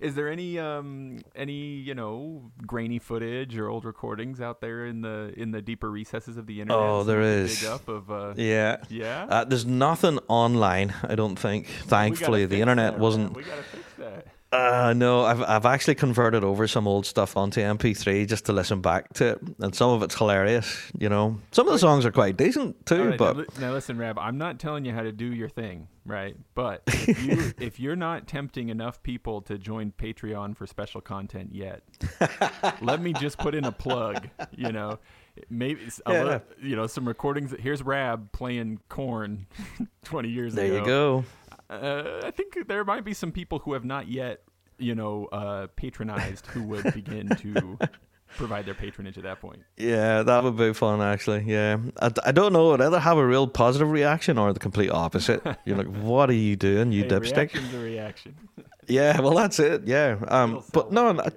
[0.00, 5.00] Is there any um any you know grainy footage or old recordings out there in
[5.00, 6.80] the in the deeper recesses of the internet?
[6.80, 7.64] Oh, there is.
[7.64, 8.76] Of uh, yeah.
[8.88, 9.26] yeah.
[9.28, 11.66] Uh, there's nothing online, I don't think.
[11.66, 13.34] Thankfully, the internet wasn't.
[13.34, 14.28] We gotta fix that.
[14.56, 18.80] Uh, no, I've I've actually converted over some old stuff onto MP3 just to listen
[18.80, 20.90] back to it, and some of it's hilarious.
[20.98, 23.10] You know, some of the songs are quite decent too.
[23.10, 24.18] Right, but now, now listen, Rab.
[24.18, 26.36] I'm not telling you how to do your thing, right?
[26.54, 31.50] But if, you, if you're not tempting enough people to join Patreon for special content
[31.52, 31.82] yet,
[32.80, 34.28] let me just put in a plug.
[34.52, 34.98] You know,
[35.50, 36.22] maybe Yeah.
[36.60, 37.54] li- you know some recordings.
[37.58, 39.46] Here's Rab playing Korn
[40.04, 40.72] 20 years there ago.
[40.74, 41.24] There you go.
[41.68, 44.42] Uh, I think there might be some people who have not yet,
[44.78, 47.78] you know, uh, patronized who would begin to
[48.36, 49.62] provide their patronage at that point.
[49.76, 51.44] Yeah, that would be fun actually.
[51.46, 52.72] Yeah, I, I don't know.
[52.74, 55.42] I'd either have a real positive reaction or the complete opposite.
[55.64, 57.36] You're like, what are you doing, you Hey, dipstick?
[57.36, 58.34] reaction's a reaction.
[58.88, 59.82] Yeah, well, that's it.
[59.84, 61.30] Yeah, um, but no, I-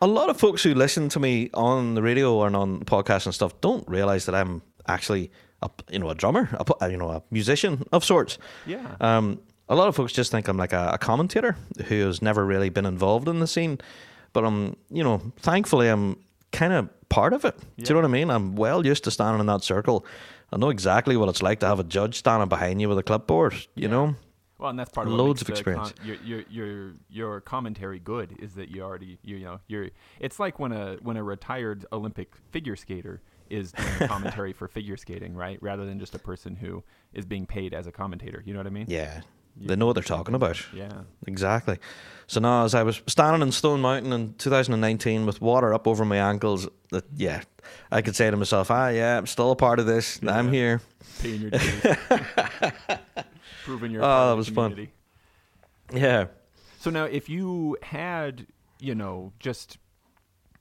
[0.00, 3.34] a lot of folks who listen to me on the radio and on podcasts and
[3.34, 5.30] stuff don't realize that I'm actually
[5.60, 6.48] a you know a drummer,
[6.80, 8.38] a, you know a musician of sorts.
[8.66, 8.96] Yeah.
[9.02, 11.56] Um, a lot of folks just think I'm like a, a commentator
[11.86, 13.78] who has never really been involved in the scene,
[14.32, 16.16] but I'm you know thankfully I'm
[16.52, 17.56] kind of part of it.
[17.78, 18.30] Do you know what I mean?
[18.30, 20.04] I'm well used to standing in that circle.
[20.52, 23.02] I know exactly what it's like to have a judge standing behind you with a
[23.02, 23.54] clipboard.
[23.74, 23.88] You Yeah.
[23.88, 24.16] know.
[24.56, 25.92] Well, and that's part of Loads of experience.
[26.04, 29.88] Your, your your your commentary good is that you already you, you know you're.
[30.20, 34.96] It's like when a when a retired Olympic figure skater is doing commentary for figure
[34.96, 35.58] skating, right?
[35.60, 38.42] Rather than just a person who is being paid as a commentator.
[38.46, 38.86] You know what I mean?
[38.88, 39.20] Yeah,
[39.56, 40.60] they know what they're talking about.
[40.72, 41.02] Yeah.
[41.26, 41.78] Exactly.
[42.26, 46.04] So now, as I was standing in Stone Mountain in 2019 with water up over
[46.04, 47.42] my ankles, that yeah,
[47.90, 50.20] I could say to myself, "Ah, yeah, I'm still a part of this.
[50.26, 50.80] I'm here."
[51.20, 51.82] Paying your dues.
[53.64, 54.88] Proving your Oh, that was fun.
[55.92, 56.26] Yeah.
[56.80, 58.46] So now, if you had,
[58.80, 59.78] you know, just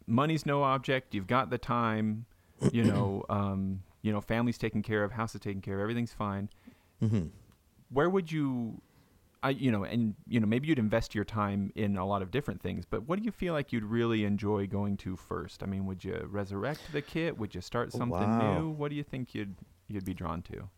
[0.08, 2.26] money's no object, you've got the time,
[2.72, 6.14] you know, um, you know, family's taken care of, house is taken care of, everything's
[6.14, 6.50] fine.
[7.00, 7.28] hmm
[7.94, 8.82] Where would you,
[9.42, 12.32] I, you know, and you know, maybe you'd invest your time in a lot of
[12.32, 15.64] different things, but what do you feel like you'd really enjoy going to first?
[15.64, 17.38] I mean, would you resurrect the kit?
[17.38, 18.60] Would you start Oh, something wow.
[18.60, 18.70] new?
[18.70, 19.56] What do you think you'd
[19.88, 20.70] you'd be drawn to?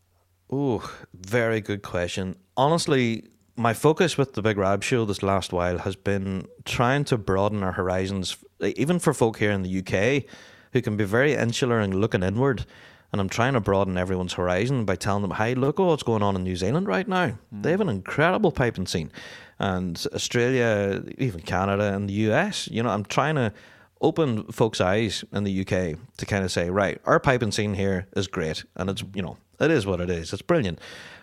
[0.52, 0.82] Ooh,
[1.14, 2.36] very good question.
[2.56, 3.24] Honestly,
[3.56, 7.62] my focus with the Big Rab show this last while has been trying to broaden
[7.62, 10.24] our horizons, even for folk here in the UK
[10.72, 12.66] who can be very insular and looking inward.
[13.12, 16.22] And I'm trying to broaden everyone's horizon by telling them, hey, look at what's going
[16.22, 17.28] on in New Zealand right now.
[17.28, 17.62] Hmm.
[17.62, 19.10] They have an incredible piping scene.
[19.58, 23.52] And Australia, even Canada and the US, you know, I'm trying to
[24.00, 28.06] open folks' eyes in the UK to kind of say, right, our piping scene here
[28.14, 28.64] is great.
[28.76, 30.32] And it's, you know, it is what it is.
[30.32, 30.80] It's brilliant.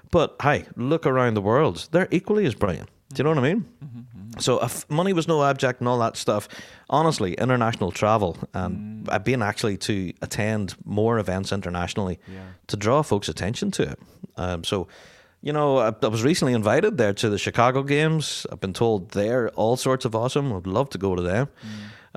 [0.10, 1.88] But hey, look around the world.
[1.92, 2.90] They're equally as brilliant.
[3.14, 3.66] Do you know what I mean?
[4.40, 6.48] So if money was no object and all that stuff,
[6.90, 12.40] honestly, international travel and I've been actually to attend more events internationally Yeah.
[12.68, 14.00] to draw folks' attention to it.
[14.36, 14.88] Um, so,
[15.42, 18.48] you know, I, I was recently invited there to the Chicago Games.
[18.52, 20.52] I've been told they're all sorts of awesome.
[20.52, 21.48] I'd love to go to them.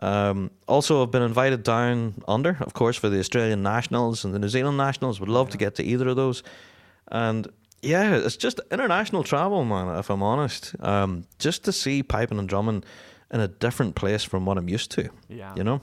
[0.03, 4.39] Um, also, I've been invited down under, of course, for the Australian Nationals and the
[4.39, 5.21] New Zealand Nationals.
[5.21, 6.43] Would love to get to either of those.
[7.09, 7.49] And
[7.83, 10.75] yeah, it's just international travel, man, if I'm honest.
[10.81, 12.85] Um, just to see piping and drumming
[13.33, 15.55] in a different place from what I'm used to, Yeah.
[15.57, 15.81] you know?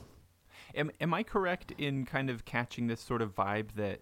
[0.75, 4.01] Am am I correct in kind of catching this sort of vibe that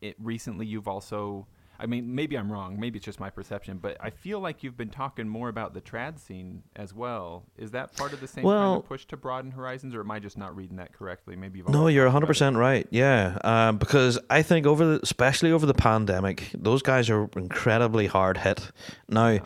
[0.00, 1.46] it recently you've also
[1.78, 4.76] I mean maybe I'm wrong, maybe it's just my perception, but I feel like you've
[4.76, 7.44] been talking more about the trad scene as well.
[7.56, 10.18] Is that part of the same kind of push to broaden horizons or am I
[10.18, 11.36] just not reading that correctly?
[11.36, 11.88] Maybe you've no.
[11.88, 12.86] You're 100 percent right.
[12.90, 18.06] Yeah, um, because I think over the, especially over the pandemic, those guys are incredibly
[18.06, 18.70] hard hit.
[19.08, 19.38] Now,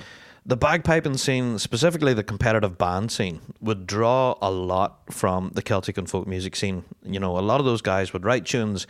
[0.46, 5.98] the bagpiping scene, specifically the competitive band scene, would draw a lot from the Celtic
[5.98, 6.84] and folk music scene.
[7.04, 8.86] You know, a lot of those guys would write tunes,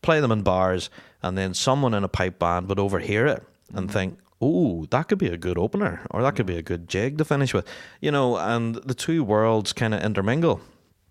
[0.00, 0.90] play them in bars,
[1.22, 3.42] and then someone in a pipe band would overhear it
[3.72, 6.88] and think, "Oh, that could be a good opener, or that could be a good
[6.88, 7.66] jig to finish with."
[8.00, 10.60] You know, and the two worlds kind of intermingle.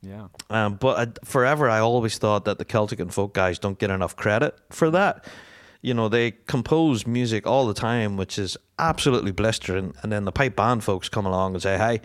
[0.01, 0.27] Yeah.
[0.49, 3.89] Um, but I, forever, I always thought that the Celtic and folk guys don't get
[3.89, 5.25] enough credit for that.
[5.81, 10.31] You know, they compose music all the time, which is absolutely blistering, and then the
[10.31, 12.01] pipe band folks come along and say, "Hey,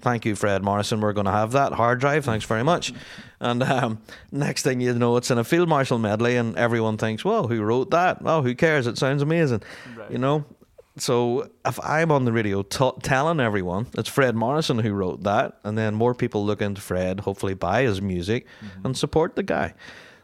[0.00, 1.00] Thank you, Fred Morrison.
[1.00, 2.24] We're going to have that hard drive.
[2.24, 2.92] Thanks very much.
[3.40, 7.24] And um, next thing you know, it's in a field marshal medley, and everyone thinks,
[7.24, 8.18] "Well, who wrote that?
[8.24, 8.86] Oh, who cares?
[8.86, 9.62] It sounds amazing."
[9.96, 10.10] Right.
[10.10, 10.44] You know.
[10.96, 15.58] So if I'm on the radio t- telling everyone it's Fred Morrison who wrote that,
[15.62, 18.86] and then more people look into Fred, hopefully buy his music Mm-hmm.
[18.86, 19.74] and support the guy.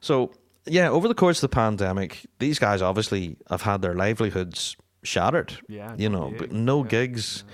[0.01, 0.33] So
[0.67, 5.57] yeah, over the course of the pandemic, these guys obviously have had their livelihoods shattered.
[5.69, 7.45] Yeah, you know, but no Yeah, gigs,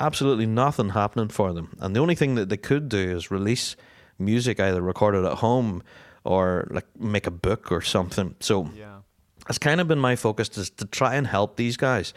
[0.00, 1.76] absolutely nothing happening for them.
[1.80, 3.76] And the only thing that they could do is release
[4.18, 5.82] music either recorded at home
[6.24, 8.34] or like make a book or something.
[8.40, 8.98] So Yeah.
[9.48, 12.12] it's kind of been my focus is to try and help these guys.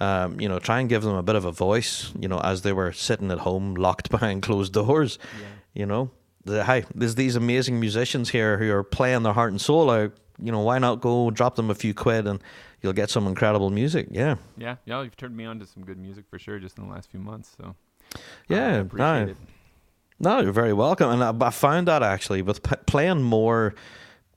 [0.00, 2.12] Um, you know, try and give them a bit of a voice.
[2.18, 5.18] You know, as they were sitting at home, locked behind closed doors.
[5.40, 5.46] Yeah.
[5.74, 6.10] You know,
[6.44, 10.12] the, hi, there's these amazing musicians here who are playing their heart and soul out.
[10.42, 12.42] You know, why not go drop them a few quid and
[12.84, 14.06] you'll get some incredible music.
[14.12, 14.76] Yeah, Yeah.
[14.84, 15.02] Yeah.
[15.02, 17.18] You've turned me on to some good music for sure just in the last few
[17.20, 17.56] months.
[17.56, 17.74] So
[18.14, 18.18] I
[18.48, 18.74] yeah.
[18.76, 19.36] appreciate no, it.
[20.20, 21.10] no, you're very welcome.
[21.10, 23.74] And I, I found that actually with p- playing more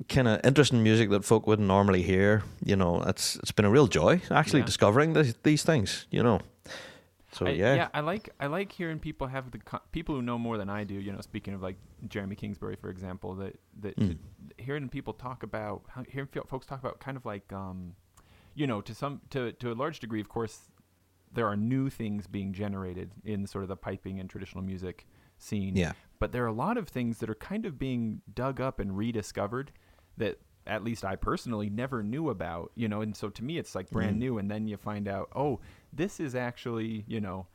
[0.10, 2.44] kind of interesting music that folk wouldn't normally hear.
[2.64, 4.66] You know, it's it's been a real joy actually Yeah.
[4.68, 6.08] discovering these, these things.
[6.12, 6.40] You know,
[7.34, 7.76] so I, yeah.
[7.76, 10.70] yeah, I like I like hearing people have the co- people who know more than
[10.70, 10.94] I do.
[10.96, 11.78] You know, speaking of like
[12.08, 14.18] Jeremy Kingsbury, for example, that that Mm.
[14.58, 17.94] hearing people talk about hearing folks talk about kind of like um,
[18.58, 20.72] you know, to some to to a large degree, of course,
[21.32, 25.06] there are new things being generated in sort of the piping and traditional music
[25.38, 25.76] scene.
[25.76, 25.92] Yeah.
[26.20, 28.98] But there are a lot of things that are kind of being dug up and
[28.98, 29.72] rediscovered
[30.18, 33.76] that at least I personally never knew about, you know, and so to me it's
[33.76, 34.20] like brand Mm.
[34.20, 35.60] new and then you find out, oh,
[35.94, 37.48] this is actually, you know,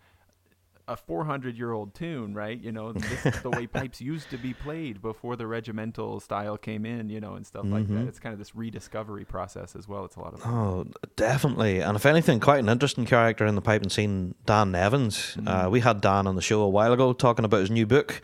[0.89, 2.61] a 400 year old tune, right?
[2.61, 6.57] You know, this is the way pipes used to be played before the regimental style
[6.57, 7.95] came in, you know, and stuff like that.
[7.95, 8.09] Mhm.
[8.09, 10.05] It's kind of this rediscovery process as well.
[10.05, 10.53] It's a lot of fun.
[10.53, 11.80] Oh, definitely.
[11.80, 15.37] And if anything, quite an interesting character in the piping scene, Dan Nevins.
[15.47, 15.70] Uh, Mm.
[15.70, 18.20] we had Dan on the show a while ago talking about his new book.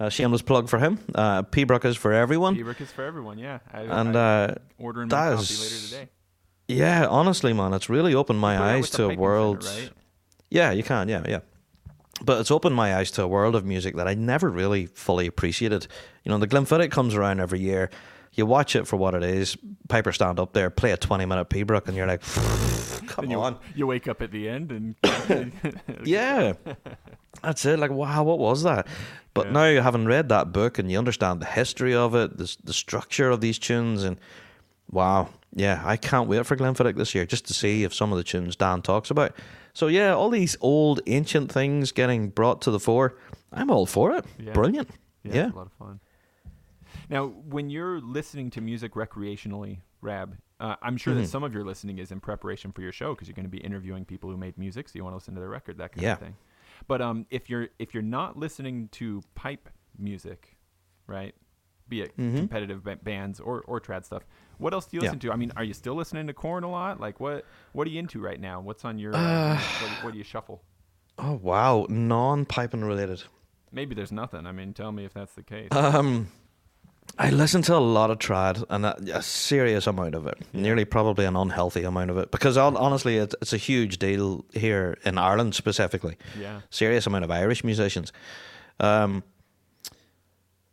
[0.00, 0.98] Uh, shameless plug for him.
[1.14, 2.56] Uh, Pibroch is for everyone.
[2.56, 3.58] Pibroch is for everyone, yeah.
[3.72, 6.10] I, And I, uh, ordering my copy is- later today.
[6.68, 9.62] yeah, honestly, man, it's really opened my Put it out eyes to a world.
[9.62, 9.92] Center, right?
[10.50, 11.08] Yeah, you can.
[11.08, 11.40] Yeah, yeah.
[12.22, 15.26] But it's opened my eyes to a world of music that I never really fully
[15.26, 15.86] appreciated.
[16.24, 17.90] You know, the Glenfiddich comes around every year.
[18.34, 19.56] You watch it for what it is.
[19.88, 22.22] Piper stand up there, play a twenty-minute Pibroch, and you're like,
[23.08, 24.94] "Come you, on." you wake up at the end and
[26.04, 26.52] Yeah,
[27.42, 27.78] that's it.
[27.78, 28.86] Like, wow, what was that?
[29.34, 29.52] But Yeah.
[29.52, 33.30] now, having read that book and you understand the history of it, the, the structure
[33.30, 34.16] of these tunes, and
[34.90, 38.18] wow, yeah, I can't wait for Glenfiddich this year just to see if some of
[38.18, 39.32] the tunes Dan talks about.
[39.72, 43.16] So yeah, all these old ancient things getting brought to the fore,
[43.52, 44.24] I'm all for it.
[44.38, 44.52] Yeah.
[44.52, 44.90] Brilliant.
[45.22, 45.52] Yeah, Yeah.
[45.52, 46.00] a lot of fun.
[47.08, 51.18] Now, when you're listening to music recreationally, Rab, uh, I'm sure Mhm.
[51.22, 53.50] that some of your listening is in preparation for your show because you're going to
[53.50, 55.92] be interviewing people who made music, so you want to listen to their record, that
[55.92, 56.12] kind Yeah.
[56.14, 56.36] of thing.
[56.88, 59.68] But um, if you're if you're not listening to pipe
[59.98, 60.56] music,
[61.06, 61.34] right,
[61.90, 62.36] be it Mhm.
[62.36, 64.22] competitive ba- bands or or trad stuff,
[64.58, 65.08] what else do you Yeah.
[65.08, 65.32] listen to?
[65.32, 67.00] I mean, are you still listening to Korn a lot?
[67.00, 68.60] Like, what what are you into right now?
[68.60, 70.62] What's on your uh, what, what do you shuffle?
[71.18, 73.24] Oh wow, non-piping related.
[73.72, 74.46] Maybe there's nothing.
[74.46, 75.68] I mean, tell me if that's the case.
[75.72, 76.28] Um,
[77.18, 80.84] I listen to a lot of trad, and a, a serious amount of it, nearly
[80.84, 85.18] probably an unhealthy amount of it, because honestly, it's, it's a huge deal here in
[85.18, 86.16] Ireland specifically.
[86.38, 86.60] yeah.
[86.70, 88.12] Serious amount of Irish musicians.
[88.78, 89.22] Um,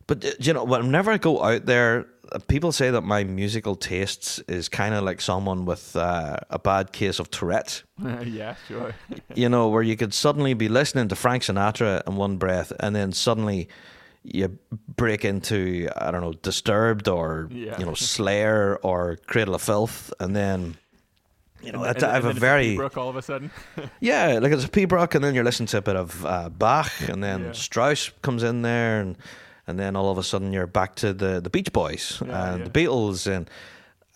[0.08, 3.76] but uh, you know, whenever I go out there, uh, people say that my musical
[3.76, 7.84] tastes is kind of like someone with uh, a bad case of Tourette's
[8.24, 8.92] yeah, sure.
[9.36, 12.96] you know, where you could suddenly be listening to Frank Sinatra in one breath, and
[12.96, 13.68] then suddenly
[14.24, 14.58] you
[14.96, 17.78] break into I don't know, Disturbed or Yeah.
[17.78, 20.76] you know, Slayer or Cradle of Filth, and then
[21.62, 23.50] you know, And- I, I have and a very Pembroke all of a sudden.
[24.00, 26.92] yeah, like it's a Pibroch, and then you're listening to a bit of uh, Bach,
[27.08, 27.52] and then Yeah.
[27.52, 29.16] Strauss comes in there, and
[29.68, 32.58] and then all of a sudden you're back to the the Beach Boys Yeah, and
[32.58, 32.64] yeah.
[32.68, 33.48] the Beatles and.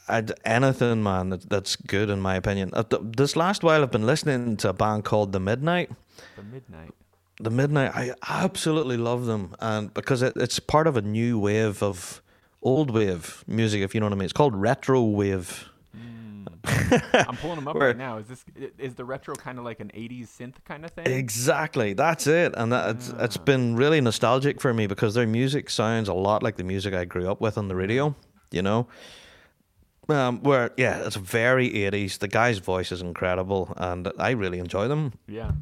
[0.09, 2.71] I'd, anything, man, that, that's good in my opinion.
[2.73, 5.91] Uh, th- this last while, I've been listening to a band called The Midnight.
[6.37, 6.93] the midnight.
[7.41, 11.85] The Midnight, I absolutely love them, and because it, it's part of a new wave
[11.85, 12.21] of
[12.63, 14.25] old wave music, if you know what I mean.
[14.25, 15.69] It's called retro wave.
[17.13, 18.19] I'm pulling them up right now.
[18.19, 18.45] Is this
[18.79, 21.07] is the retro kind of like an '80s synth kind of thing?
[21.07, 25.71] Exactly, that's it, and that, it's, it's been really nostalgic for me because their music
[25.71, 28.15] sounds a lot like the music I grew up with on the radio.
[28.53, 28.87] You know,
[30.09, 32.19] um, where yeah, it's very 80s.
[32.19, 35.15] The guy's voice is incredible, and I really enjoy them.
[35.27, 35.53] yeah.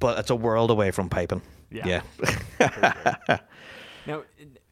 [0.00, 1.42] But it's a world away from piping.
[1.70, 2.02] Yeah.
[2.58, 3.38] yeah.
[4.06, 4.24] Now,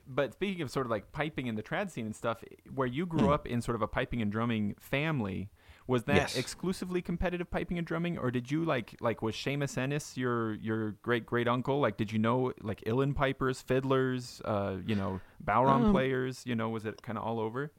[0.09, 2.43] but speaking of sort of like piping in the trad scene and stuff,
[2.75, 3.33] where you grew Hmm.
[3.33, 5.49] up in sort of a piping and drumming family,
[5.87, 6.37] Was that Yes.
[6.37, 10.93] exclusively competitive piping and drumming, or did you like like was Seamus Ennis your your
[11.03, 11.81] great great uncle?
[11.81, 16.43] Like, did you know like uilleann pipers, fiddlers, uh, you know, bodhrán Um, players?
[16.47, 17.73] You know, was it kind of all over?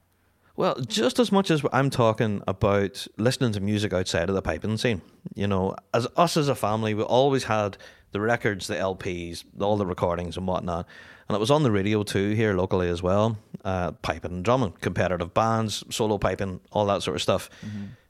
[0.57, 4.75] Well, just as much as I'm talking about listening to music outside of the piping
[4.77, 5.01] scene,
[5.33, 7.77] you know, as us as a family, we always had
[8.11, 10.87] the records, the LPs, all the recordings and whatnot,
[11.27, 13.37] and it was on the radio too here locally as well.
[13.63, 17.49] Uh, piping and drumming, competitive bands, solo piping, all that sort of stuff.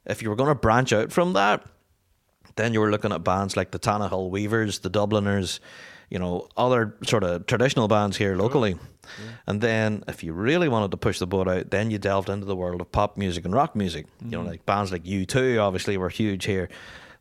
[0.06, 1.64] If you were going to branch out from that,
[2.56, 5.60] then you were looking at bands like the Tannahill Weavers, the Dubliners,
[6.10, 8.76] you know, other sort of traditional bands here locally.
[9.46, 12.44] And then if you really wanted to push the boat out, then you delved into
[12.46, 14.06] the world of pop music and rock music.
[14.22, 16.68] You know, like bands like U2 obviously were huge here.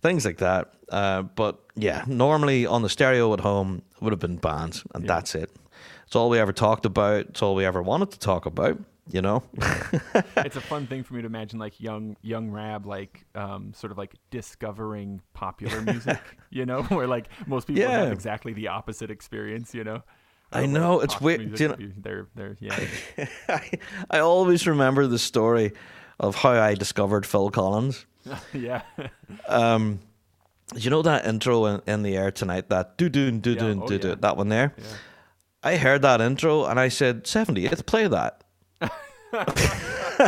[0.01, 0.73] Things like that.
[0.89, 5.35] Uh, but yeah, normally on the stereo at home would have been bands and that's
[5.35, 5.51] it.
[6.05, 7.27] It's all we ever talked about.
[7.27, 8.77] It's all we ever wanted to talk about,
[9.09, 9.43] you know?
[10.37, 13.91] it's a fun thing for me to imagine like young young rab like um, sort
[13.91, 19.09] of like discovering popular music you know where like most people have exactly the opposite
[19.11, 20.03] experience you know
[20.53, 22.77] I know, it's weird, you be- they're they're yeah
[23.47, 23.71] I,
[24.09, 25.71] I always remember the story
[26.19, 28.05] of how I discovered Phil Collins.
[28.53, 28.81] yeah
[29.47, 29.99] Um,
[30.75, 33.97] you know that intro in, in the air tonight, that do do do do do
[33.99, 34.73] do, that one there.
[34.77, 34.83] yeah
[35.63, 38.43] I heard that intro and I said, 70th, play that.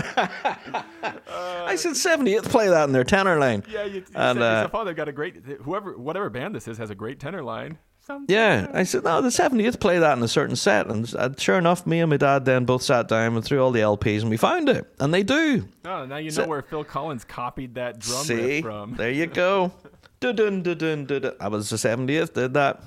[0.05, 3.63] I said, 70th, play that in their tenor line.
[3.69, 6.55] yeah you, you And, said uh, yourself, oh they've got a great whoever whatever band
[6.55, 9.97] this is has a great tenor line Some- Yeah, I said, no, the 70th, play
[9.99, 10.87] that in a certain set.
[10.87, 13.71] And uh, sure enough, me and my dad then both sat down and threw all
[13.71, 14.85] the LPs and we found it.
[14.99, 15.65] And they do.
[15.85, 19.25] oh now you know where phil collins copied that drum See, riff from there you
[19.27, 19.71] go.
[20.19, 21.31] Dun, dun, dun, dun.
[21.39, 22.81] I was the 70th, did that.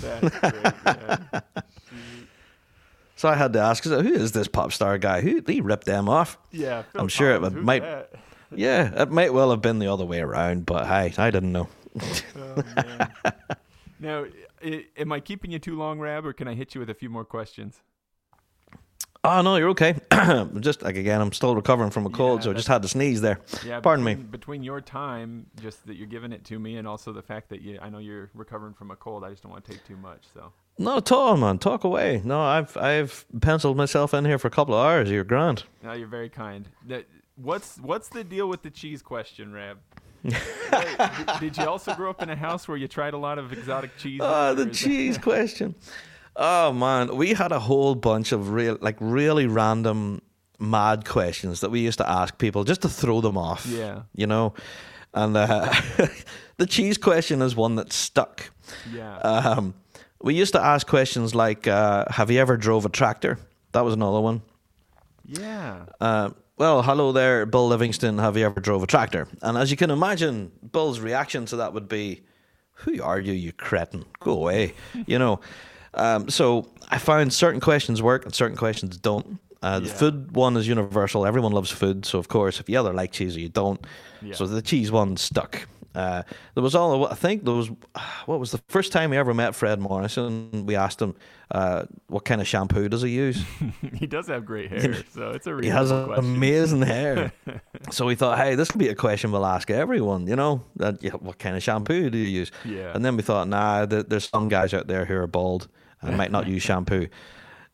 [0.00, 1.42] Great.
[3.16, 5.20] So I had to ask, who is this pop star guy?
[5.20, 6.36] Who he ripped them off?
[6.50, 8.10] yeah Phil I'm sure it would- might- that?
[8.54, 11.68] Yeah, it might well have been the other way around, but hey, I didn't know.
[12.36, 12.62] Oh.
[14.04, 14.26] now,
[14.64, 16.94] i- am I keeping you too long, Rab, or can I hit you with a
[16.94, 17.82] few more questions?
[19.26, 19.94] Oh no, you're okay.
[20.60, 22.88] just like again, I'm still recovering from a cold, Yeah, so I just had to
[22.88, 23.38] sneeze there.
[23.64, 24.14] Yeah, Pardon me.
[24.16, 27.48] between, Between your time, just that you're giving it to me, and also the fact
[27.48, 29.82] that you, I know you're recovering from a cold, I just don't want to take
[29.86, 30.24] too much.
[30.34, 31.56] So, no, at all, man.
[31.58, 32.20] Talk away.
[32.22, 35.10] No, I've I've penciled myself in here for a couple of hours.
[35.10, 35.64] You're grand.
[35.82, 36.68] now you're very kind.
[36.86, 39.78] That, what's what's the deal with the cheese question, Rab?
[40.24, 40.34] Wait,
[41.40, 43.96] did, you also grow up in a house where you tried a lot of exotic
[43.98, 44.20] cheese?
[44.22, 45.74] Oh, the cheese question.
[46.36, 50.22] Oh man, we had a whole bunch of real, like really random,
[50.58, 53.66] mad questions that we used to ask people just to throw them off.
[53.66, 54.02] Yeah.
[54.14, 54.54] you know.
[55.12, 55.72] And uh,
[56.56, 58.50] the cheese question is one that stuck.
[58.92, 59.16] Yeah.
[59.18, 59.74] Um,
[60.22, 63.38] we used to ask questions like, uh, "Have you ever drove a tractor?"
[63.72, 64.42] That was another one.
[65.24, 65.84] yeah.
[66.00, 68.18] Uh, well, hello there, Bill Livingston.
[68.18, 69.26] Have you ever drove a tractor?
[69.42, 72.22] And as you can imagine, Bill's reaction to that would be,
[72.84, 74.04] "Who are you, you cretin?
[74.20, 74.74] Go away!"
[75.06, 75.40] you know.
[75.94, 79.38] Um, so I found certain questions work and certain questions don't.
[79.62, 79.94] Uh, the Yeah.
[79.94, 81.24] food one is universal.
[81.24, 83.80] Everyone loves food, so of course, if you either like cheese or you don't.
[84.20, 84.34] Yeah.
[84.34, 85.66] So the cheese one stuck.
[85.94, 86.22] Uh,
[86.54, 87.70] there was all I think there was
[88.26, 90.66] what was the first time we ever met Fred Morrison.
[90.66, 91.14] We asked him
[91.50, 93.44] uh, what kind of shampoo does he use.
[93.94, 97.32] he does have great hair, so it's a He has amazing hair.
[97.90, 100.26] so we thought, hey, this could be a question we'll ask everyone.
[100.26, 102.50] You know, that yeah, what kind of shampoo do you use?
[102.64, 102.92] Yeah.
[102.94, 105.68] And then we thought, nah, th- there's some guys out there who are bald
[106.02, 107.08] and might not use shampoo.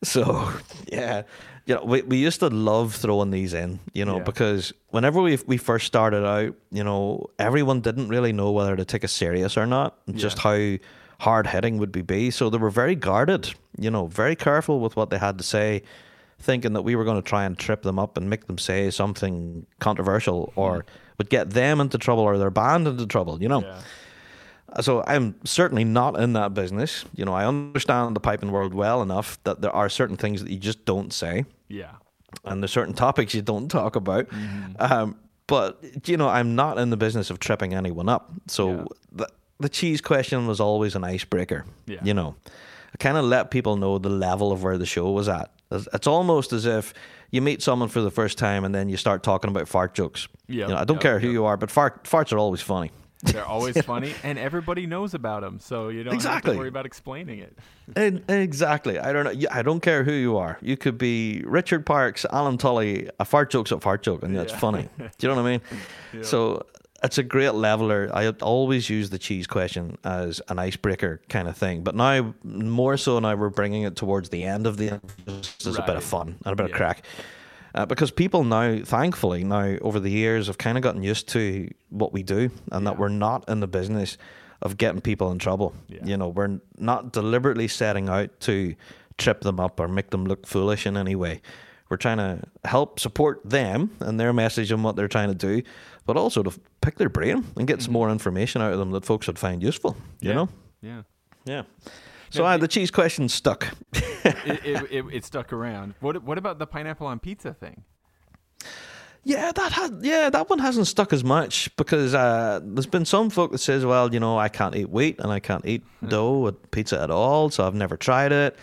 [0.03, 0.51] So
[0.91, 1.23] yeah,
[1.65, 4.23] you know, we we used to love throwing these in, you know, Yeah.
[4.23, 8.85] because whenever we we first started out, you know, everyone didn't really know whether to
[8.85, 10.77] take us serious or not, and just how
[11.19, 12.31] hard hitting would we be.
[12.31, 15.83] So they were very guarded, you know, very careful with what they had to say,
[16.39, 18.89] thinking that we were going to try and trip them up and make them say
[18.89, 20.83] something controversial or
[21.19, 23.61] would get them into trouble or their band into trouble, you know.
[23.61, 23.79] Yeah.
[24.79, 27.03] So I'm certainly not in that business.
[27.15, 30.49] You know, I understand the piping world well enough that there are certain things that
[30.51, 31.91] you just don't say, Yeah.
[32.45, 34.27] and there's certain topics you don't talk about.
[34.29, 34.73] Mm-hmm.
[34.79, 35.15] Um,
[35.47, 38.31] but you know, I'm not in the business of tripping anyone up.
[38.47, 38.83] So Yeah.
[39.11, 39.27] the
[39.59, 41.65] the cheese question was always an icebreaker.
[41.85, 41.99] Yeah.
[42.03, 45.27] You know, I kind of let people know the level of where the show was
[45.29, 45.51] at.
[45.69, 46.93] It's almost as if
[47.29, 50.27] you meet someone for the first time and then you start talking about fart jokes.
[50.47, 51.33] Yeah, You know, I don't yeah, care who yeah.
[51.33, 52.91] you are, but fart farts are always funny.
[53.23, 56.53] They're always funny, and everybody knows about them, so you don't have Exactly.
[56.53, 57.57] to worry about explaining it.
[57.97, 58.97] E- Exactly.
[58.99, 59.47] I don't know.
[59.51, 60.57] I don't care who you are.
[60.61, 63.09] You could be Richard Parkes, Alan Tully.
[63.19, 64.59] A fart joke's a fart joke, and that's Yeah.
[64.59, 64.89] funny.
[64.97, 65.61] Do you know what I mean?
[66.13, 66.23] Yeah.
[66.23, 66.65] So
[67.03, 68.09] it's a great leveler.
[68.13, 72.97] I always use the cheese question as an icebreaker kind of thing, but now more
[72.97, 74.99] so now we're bringing it towards the end of the
[75.41, 76.73] just as a bit of fun and a bit Yeah.
[76.73, 77.03] of crack.
[77.73, 81.69] Uh, because people now, thankfully, now over the years have kind of gotten used to
[81.89, 84.17] what we do and that we're not in the business
[84.61, 85.73] of getting people in trouble.
[85.87, 85.99] Yeah.
[86.03, 88.75] You know, we're not deliberately setting out to
[89.17, 91.41] trip them up or make them look foolish in any way.
[91.89, 95.61] We're trying to help support them and their message and what they're trying to do,
[96.05, 96.51] but also to
[96.81, 99.61] pick their brain and get some more information out of them that folks would find
[99.63, 99.95] useful.
[100.21, 100.37] You Mm-hmm.
[100.83, 100.93] Yeah.
[100.93, 101.03] know?
[101.45, 101.63] Yeah.
[101.85, 101.91] Yeah.
[102.31, 103.67] So Now, uh, the- cheese question stuck.
[103.93, 104.05] it,
[104.65, 105.93] it, it, it stuck around.
[105.99, 107.83] What what about the pineapple on pizza thing?
[109.23, 113.29] Yeah, that had yeah, that one hasn't stuck as much because uh, there's been some
[113.29, 116.39] folk that says, well, you know, I can't eat wheat and I can't eat dough
[116.39, 118.55] with pizza at all, so I've never tried it.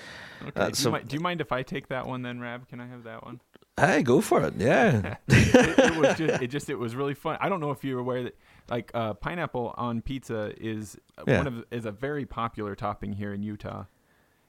[0.42, 0.60] Okay.
[0.60, 2.66] Uh, do, you so- mi- do you mind if I take that one then, Rab?
[2.68, 3.40] Can I have that one?
[3.78, 4.54] Hey, go for it.
[4.56, 5.16] Yeah.
[5.28, 7.36] it, it was just it just it was really fun.
[7.40, 8.36] I don't know if you're aware that
[8.70, 11.38] like uh, pineapple on pizza is uh, Yeah.
[11.38, 13.84] one of is a very popular topping here in Utah.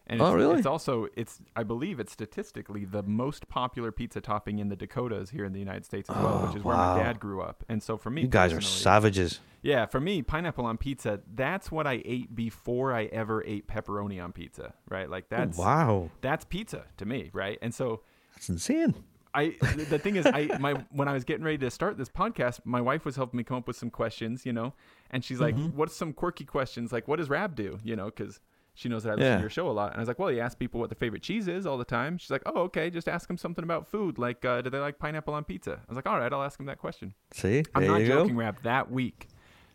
[0.07, 0.57] And Oh, it's, really?
[0.57, 5.29] It's also it's I believe it's statistically the most popular pizza topping in the Dakotas
[5.29, 7.63] here in the United States as well, which Oh, is where my dad grew up.
[7.69, 9.39] And so for me, you guys are savages.
[9.61, 14.23] Yeah, for me, pineapple on pizza, that's what I ate before I ever ate pepperoni
[14.23, 15.09] on pizza, right?
[15.09, 16.09] Like that's wow.
[16.21, 17.59] that's pizza to me, right?
[17.61, 18.01] And so
[18.33, 18.95] That's insane.
[19.33, 22.61] I the thing is I my when I was getting ready to start this podcast,
[22.65, 24.73] my wife was helping me come up with some questions, you know,
[25.11, 25.77] and she's like, Mm-hmm.
[25.77, 26.91] "What's some quirky questions?
[26.91, 27.77] Like, what does Rab do?
[27.83, 28.39] You know, because
[28.73, 29.35] she knows that I listen Yeah.
[29.35, 30.95] to your show a lot." And I was like, "Well, he asks people what their
[30.97, 33.87] favorite cheese is all the time." She's like, "Oh, okay, just ask them something about
[33.87, 36.43] food, like uh, do they like pineapple on pizza?" I was like, "All right, I'll
[36.43, 37.63] ask them that question." See?
[37.75, 38.39] I'm not you joking, go.
[38.39, 38.63] Rab.
[38.63, 39.27] That week,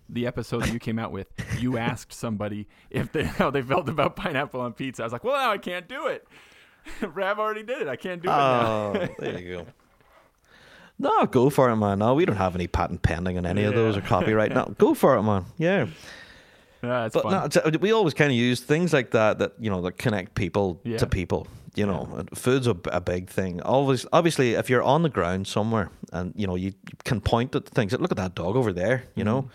[0.08, 1.28] the episode that you came out with,
[1.60, 5.02] you asked somebody if they how they felt about pineapple on pizza.
[5.02, 6.26] I was like, "Well, now I can't do it."
[7.02, 7.88] Rab already did it.
[7.88, 8.92] I can't do it now.
[8.96, 9.66] Oh, there you go.
[10.96, 11.98] No, go for it, man.
[11.98, 14.52] No, we don't have any patent pending on any of those or copyright.
[14.54, 15.44] No, go for it, man.
[15.58, 15.86] Yeah.
[16.84, 17.50] Yeah, But fun.
[17.72, 20.80] no, we always kind of use things like that that you know that connect people
[20.84, 20.98] Yeah.
[20.98, 21.46] to people.
[21.74, 23.62] You know, food's a, a big thing.
[23.62, 26.74] Always, obviously, if you're on the ground somewhere and you know you
[27.04, 27.92] can point at things.
[27.94, 29.04] Look at that dog over there.
[29.14, 29.48] You know,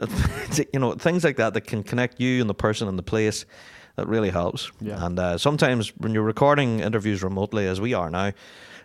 [0.00, 0.62] Mm-hmm.
[0.72, 3.46] you know things like that that can connect you and the person and the place.
[3.96, 4.70] That really helps.
[4.80, 5.04] Yeah.
[5.04, 8.32] And uh, sometimes when you're recording interviews remotely, as we are now,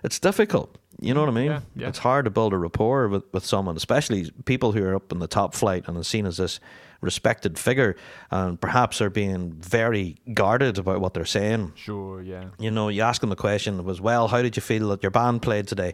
[0.03, 0.78] it's difficult.
[0.99, 1.45] You know what I mean?
[1.45, 1.88] Yeah, yeah.
[1.88, 5.20] It's hard to build a rapport with, with someone, especially people who are up in
[5.20, 6.60] the top flight and are seen as this
[7.01, 7.95] respected figure,
[8.32, 11.72] and perhaps are being very guarded about what they're saying.
[11.76, 12.45] Sure, yeah.
[12.58, 15.12] You know, you ask them the question was, "Well, how did you feel that your
[15.12, 15.93] band played today?"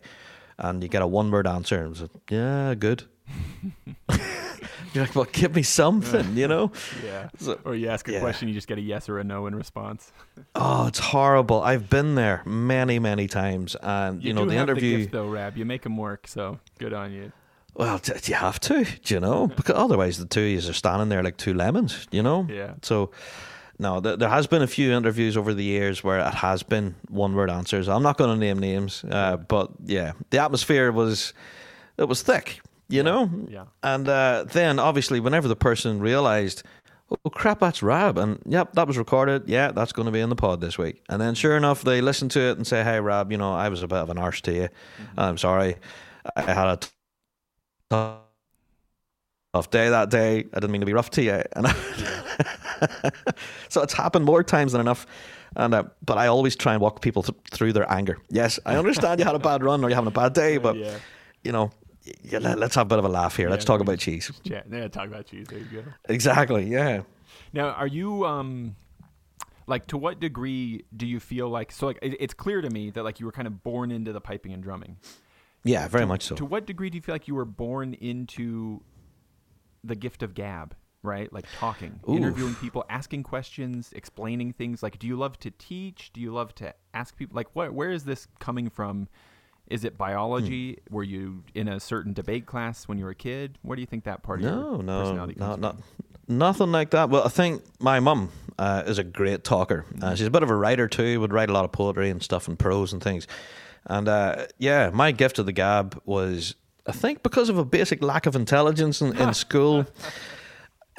[0.57, 3.03] And you get a one-word answer, and it's like, "Yeah, good."
[4.93, 6.71] You're like, "Well, give me something," you know.
[7.03, 7.29] Yeah.
[7.39, 8.19] So- or you ask a yeah.
[8.19, 10.11] question, you just get a yes or a no in response.
[10.55, 11.61] Oh, it's horrible.
[11.61, 14.91] I've been there many, many times, and you, know do the interview.
[14.91, 15.57] the gift though, Rab.
[15.57, 17.31] You make them work, so good on you.
[17.75, 20.73] Well, t- you have to, do you know, because otherwise the two of you are
[20.73, 22.45] standing there like two lemons, you know.
[22.49, 22.73] Yeah.
[22.83, 23.09] So,
[23.79, 26.93] no, th- there has been a few interviews over the years where it has been
[27.09, 27.89] one-word answers.
[27.89, 31.33] I'm not going to name names, uh, but yeah, the atmosphere was
[31.97, 32.61] it was thick,
[32.93, 33.29] you know.
[33.49, 33.65] Yeah.
[33.81, 36.63] And uh, then obviously, whenever the person realised,
[37.09, 39.43] oh crap, that's Rab, and yep, that was recorded.
[39.47, 41.03] Yeah, that's going to be in the pod this week.
[41.09, 43.69] And then, sure enough, they listen to it and say, "Hey, Rab, you know, I
[43.69, 44.69] was a bit of an arse to you.
[45.17, 45.77] I'm sorry.
[46.35, 46.87] I had a t-
[47.89, 50.45] tough day that day.
[50.53, 51.67] I didn't mean to be rough to you." And
[53.69, 55.05] so it's happened more times than enough.
[55.55, 58.17] And uh, but I always try and walk people th- through their anger.
[58.29, 60.75] Yes, I understand you had a bad run or you're having a bad day, but
[60.75, 60.97] yeah.
[61.43, 61.71] you know,
[62.23, 63.49] yeah, let, us have a bit of a laugh here.
[63.49, 64.31] let's talk about cheese.
[64.43, 64.65] Chat.
[64.71, 65.47] Yeah, talk about cheese.
[65.49, 65.83] There you go.
[66.09, 66.65] Exactly.
[66.65, 67.03] Yeah.
[67.53, 68.75] Now, are you um
[69.67, 72.89] like to what degree do you feel like so like it, it's clear to me
[72.91, 74.97] that like you were kind of born into the piping and drumming.
[75.63, 75.87] Yeah.
[75.87, 76.35] Very to, much so.
[76.35, 78.81] To what degree do you feel like you were born into
[79.83, 80.75] the gift of gab?
[81.05, 82.15] Right, like talking, Oof.
[82.15, 84.81] interviewing people, asking questions, explaining things.
[84.81, 86.13] Like, do you love to teach?
[86.13, 87.35] Do you love to ask people?
[87.35, 87.73] Like, what?
[87.73, 89.09] Where is this coming from?
[89.73, 90.77] Is it biology?
[90.87, 90.93] Hmm.
[90.95, 93.57] Were you in a certain debate class when you were a kid?
[93.63, 96.37] What do you think that part of No, your no, personality no, comes not, from?
[96.37, 97.09] nothing like that.
[97.09, 99.85] Well, I think my mum uh, is a great talker.
[99.99, 101.19] Uh, she's a bit of a writer too.
[101.21, 103.25] Would write a lot of poetry and stuff and prose and things.
[103.87, 106.53] And uh, yeah, my gift of the gab was,
[106.85, 109.87] I think, because of a basic lack of intelligence in, in school.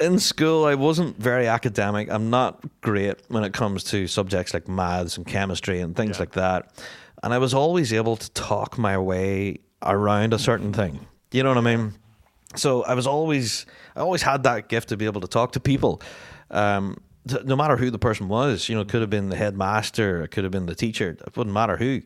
[0.01, 2.11] In school, I wasn't very academic.
[2.11, 6.23] I'm not great when it comes to subjects like maths and chemistry and things Yeah.
[6.23, 6.73] like that.
[7.25, 11.07] And I was always able to talk my way around a certain thing.
[11.31, 11.95] You know what I mean?
[12.55, 13.65] So I was always,
[13.95, 16.03] I always had that gift to be able to talk to people,
[16.51, 16.97] um,
[17.43, 18.69] no matter who the person was.
[18.69, 21.17] You know, it could have been the headmaster, it could have been the teacher.
[21.19, 22.03] It wouldn't matter who.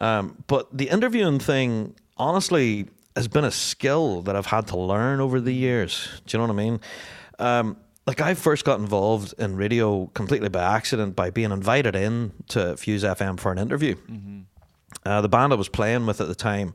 [0.00, 5.20] Um, but the interviewing thing, honestly, has been a skill that I've had to learn
[5.20, 6.08] over the years.
[6.26, 6.80] Do you know what I mean?
[7.38, 7.76] Um,
[8.06, 12.76] like I first got involved in radio completely by accident by being invited in to
[12.76, 13.96] Fuse FM for an interview.
[15.04, 16.72] Uh, the band I was playing with at the time,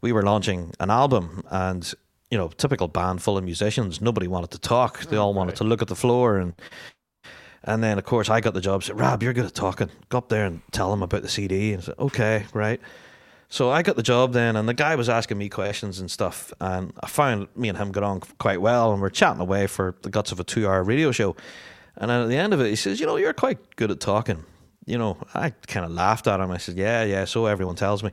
[0.00, 1.92] we were launching an album, and
[2.30, 4.00] you know, typical band full of musicians.
[4.00, 5.00] Nobody wanted to talk.
[5.06, 5.56] They all wanted Right.
[5.58, 6.54] to look at the floor and.
[7.64, 8.82] And then, of course, I got the job.
[8.82, 9.88] Said, "Rob, you're good at talking.
[10.08, 12.80] Go up there and tell them about the CD." And I said, "Okay, right."
[13.52, 16.54] So I got the job then, and the guy was asking me questions and stuff,
[16.58, 19.94] and I found me and him got on quite well, and we're chatting away for
[20.00, 21.36] the guts of a two-hour radio show.
[21.98, 24.00] And then at the end of it, he says, "You know, you're quite good at
[24.00, 24.46] talking."
[24.86, 26.50] You know, I kind of laughed at him.
[26.50, 28.12] I said, "Yeah, yeah." So everyone tells me.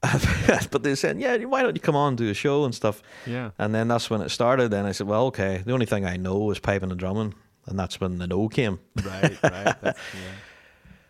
[0.70, 3.02] but they said, "Yeah, why don't you come on and do a show and stuff?"
[3.26, 3.50] Yeah.
[3.58, 4.70] And then that's when it started.
[4.70, 5.64] Then I said, "Well, okay.
[5.66, 7.34] The only thing I know is piping and drumming."
[7.66, 8.78] And that's when the no came.
[9.04, 9.42] Right.
[9.42, 9.74] Right.
[9.82, 10.20] That's, yeah.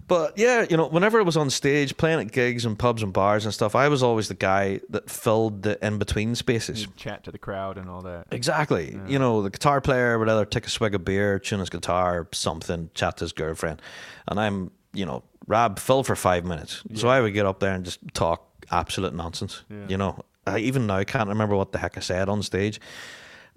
[0.08, 3.12] But yeah, you know, whenever I was on stage playing at gigs and pubs and
[3.12, 6.82] bars and stuff, I was always the guy that filled the in between spaces.
[6.82, 8.28] You chat to the crowd and all that.
[8.30, 8.98] Exactly.
[9.08, 12.28] You know, the guitar player would either take a swig of beer, tune his guitar,
[12.32, 13.82] something, chat to his girlfriend.
[14.28, 16.82] And I'm, you know, Rab, fill for five minutes.
[16.94, 19.64] So I would get up there and just talk absolute nonsense.
[19.68, 19.86] Yeah.
[19.88, 22.80] You know, I even now can't remember what the heck I said on stage.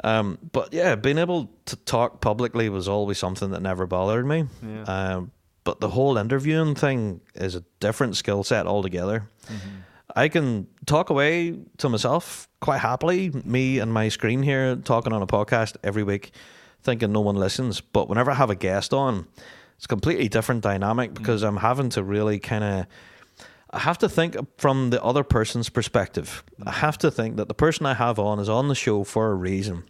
[0.04, 4.46] Um, but yeah, being able to talk publicly was always something that never bothered me.
[4.64, 4.84] Yeah.
[4.84, 5.32] Um,
[5.64, 9.30] but the whole interviewing thing is a different skill set altogether.
[9.48, 9.70] Mm-hmm.
[10.16, 15.22] I can talk away to myself quite happily, me and my screen here talking on
[15.22, 16.32] a podcast every week,
[16.82, 17.82] thinking no one listens.
[17.82, 19.28] But whenever I have a guest on,
[19.76, 21.48] it's a completely different dynamic because mm.
[21.48, 22.86] I'm having to really kind of.
[23.72, 26.44] I have to think from the other person's perspective.
[26.66, 26.74] I mm.
[26.76, 29.36] have to think that the person I have on is on the show for a
[29.36, 29.84] reason.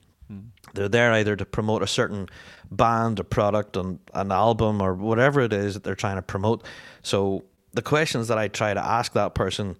[0.74, 2.30] They're there either to promote a certain
[2.70, 6.64] band, a product, an, an album, or whatever it is that they're trying to promote.
[7.02, 9.78] So the questions that I try to ask that person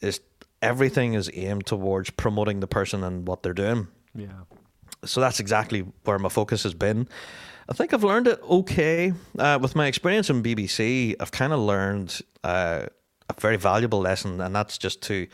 [0.00, 0.20] is
[0.62, 3.88] everything is aimed towards promoting the person and what they're doing.
[4.14, 4.28] Yeah.
[5.04, 7.08] So that's exactly where my focus has been.
[7.68, 9.12] I think I've learned it okay.
[9.38, 12.86] Uh, with my experience in BBC, I've kind of learned uh,
[13.28, 15.26] a very valuable lesson, and that's just to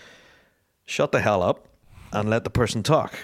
[0.85, 1.69] shut the hell up
[2.13, 3.15] and let the person talk.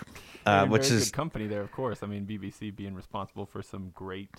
[0.46, 2.02] Uh, which very is good company there, of course.
[2.02, 4.30] I mean, BBC being responsible for some great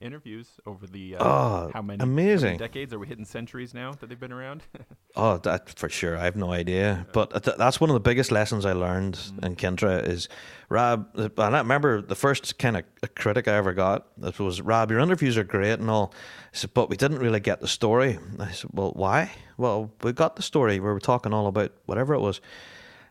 [0.00, 2.56] interviews over the uh, Oh, how many how many amazing.
[2.58, 4.62] decades are we hitting centuries now that they've been around?
[5.14, 6.16] Oh, that for sure.
[6.16, 9.56] I have no idea, but th- that's one of the biggest lessons I learned in
[9.56, 10.26] Kintra is
[10.70, 11.06] Rob.
[11.14, 12.84] And I remember the first kind of
[13.14, 14.90] critic I ever got it was Rob.
[14.90, 16.14] Your interviews are great and all.
[16.54, 18.18] I said, but we didn't really get the story.
[18.40, 19.32] I said, well, why?
[19.58, 20.80] Well, we got the story.
[20.80, 22.40] We were talking all about whatever it was.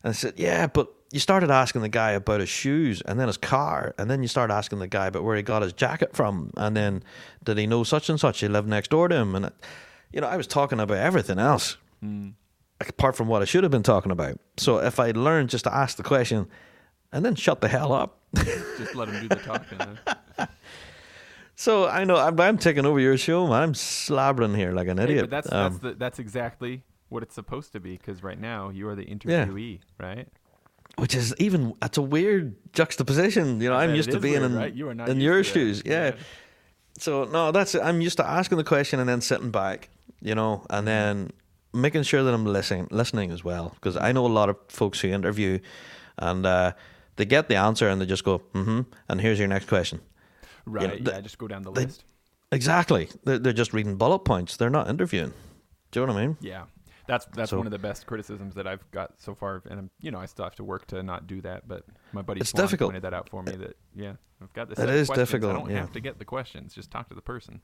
[0.03, 3.27] And I said, yeah, but you started asking the guy about his shoes and then
[3.27, 6.15] his car, and then you started asking the guy about where he got his jacket
[6.15, 7.03] from, and then
[7.43, 8.39] did he know such and such?
[8.39, 9.53] He lived next door to him, and it,
[10.13, 11.77] you know, I was talking about everything else
[12.79, 14.39] apart from what I should have been talking about.
[14.57, 16.47] So if I learned just to ask the question
[17.11, 18.17] and then shut the hell up.
[18.77, 19.77] Just let them do the talking.
[20.37, 20.45] huh?
[21.55, 23.45] So I know I'm, I'm taking over your show.
[23.45, 23.61] man.
[23.61, 25.23] I'm slabbering here like an Hey, idiot.
[25.23, 27.97] but that's Um, that's the, that's exactly what it's supposed to be.
[27.97, 30.27] Because right now you are the interviewee, right?
[30.97, 33.61] Which is even it's a weird juxtaposition.
[33.61, 34.73] You know, I'm used to being weird, in right?
[34.73, 35.81] You in your shoes.
[35.85, 36.15] Yeah.
[36.97, 37.81] So no, that's it.
[37.81, 39.89] I'm used to asking the question and then sitting back,
[40.21, 41.31] you know, and then
[41.73, 44.99] making sure that I'm listening, listening as well, because I know a lot of folks
[44.99, 45.59] who interview,
[46.17, 46.73] and uh,
[47.15, 50.01] they get the answer and they just go, mm-hmm, and here's your next question.
[50.65, 51.03] Right.
[51.03, 51.21] the- yeah.
[51.21, 52.03] Just go down the they- list.
[52.53, 53.07] Exactly.
[53.23, 54.57] They're, they're just reading bullet points.
[54.57, 55.31] They're not interviewing.
[55.91, 56.37] Do you know what I mean?
[56.41, 56.63] Yeah.
[57.11, 59.89] That's that's So- one of the best criticisms that I've got so far, and I'm,
[59.99, 61.67] you know I still have to work to not do that.
[61.67, 62.87] But my buddy It's Swan difficult.
[62.91, 63.51] pointed that out for me.
[63.57, 64.79] That yeah, I've got this.
[64.79, 65.27] Of is questions.
[65.29, 65.79] difficult, I don't yeah.
[65.81, 66.73] have to get the questions.
[66.73, 67.59] Just talk to the person.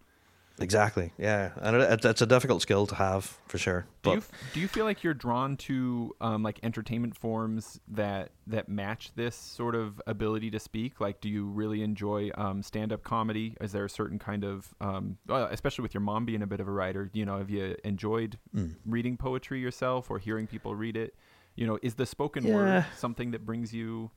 [0.59, 1.13] Exactly.
[1.17, 3.81] Yeah, and it, it's- a difficult skill to have for sure.
[3.81, 8.31] Do But you do you feel like you're drawn to um, like entertainment forms that
[8.47, 10.99] that match this sort of ability to speak?
[10.99, 13.55] Like, do you really enjoy um, stand up comedy?
[13.61, 16.67] Is there a certain kind of, um, especially with your mom being a bit of
[16.67, 17.09] a writer?
[17.13, 18.75] You know, have you enjoyed Mm.
[18.85, 21.13] reading poetry yourself or hearing people read it?
[21.55, 22.53] You know, is the spoken Yeah.
[22.55, 24.11] word something that brings you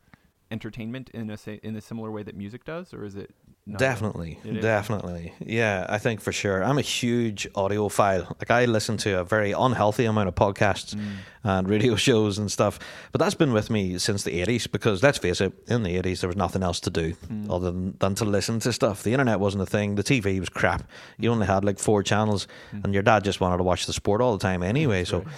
[0.50, 3.30] entertainment in a sa- in a similar way that music does, or is it
[3.66, 3.78] not?
[3.78, 6.64] definitely, It definitely, yeah, I think for sure.
[6.64, 8.28] I'm a huge audiophile.
[8.40, 11.16] Like I listen to a very unhealthy amount of podcasts Mm.
[11.44, 12.78] and radio shows and stuff.
[13.12, 16.20] But that's been with me since the 80s because let's face it, in the 80s
[16.20, 17.50] there was nothing else to do Mm.
[17.50, 19.02] other than, than to listen to stuff.
[19.02, 19.94] The internet wasn't a thing.
[19.94, 20.82] The TV was crap.
[21.18, 24.20] You only had like four channels, and your dad just wanted to watch the sport
[24.20, 25.04] all the time anyway.
[25.04, 25.24] So.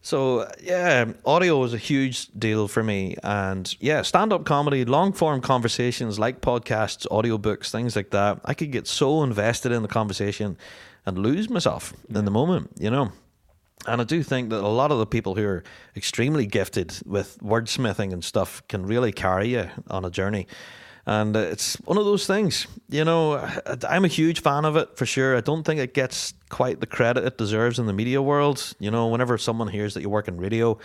[0.00, 6.18] So yeah, audio is a huge deal for me, and yeah, stand-up comedy, long-form conversations
[6.18, 8.40] like podcasts, audiobooks, things like that.
[8.44, 10.56] I could get so invested in the conversation
[11.04, 13.12] and lose myself in the moment, you know.
[13.86, 15.64] And I do think that a lot of the people who are
[15.96, 20.46] extremely gifted with wordsmithing and stuff can really carry you on a journey.
[21.08, 23.38] And it's one of those things, you know.
[23.88, 25.38] I'm a huge fan of it for sure.
[25.38, 28.74] I don't think it gets quite the credit it deserves in the media world.
[28.78, 30.78] You know, whenever someone hears that you work in radio,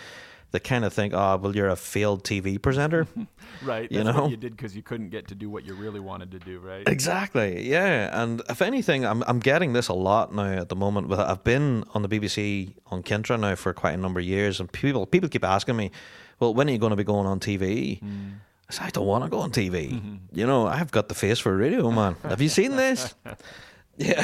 [0.52, 3.06] they kind of think, "Oh, well, you're a failed TV presenter."
[3.62, 3.90] Right.
[3.90, 4.22] You That's know?
[4.22, 6.58] what you did because you couldn't get to do what you really wanted to do,
[6.58, 6.86] right?
[6.88, 7.66] Exactly.
[7.66, 8.10] Yeah.
[8.12, 11.08] And if anything, I'm I'm getting this a lot now at the moment.
[11.08, 14.58] But I've been on the BBC on Kintra now for quite a number of years,
[14.58, 15.92] and people people keep asking me,
[16.40, 18.32] "Well, when are you going to be going on TV?" Say, mm.
[18.80, 20.18] "I don't want to go on TV.
[20.32, 22.16] You know, I've got the face for radio, man.
[22.22, 23.14] Have you seen this?"
[23.96, 24.22] yeah.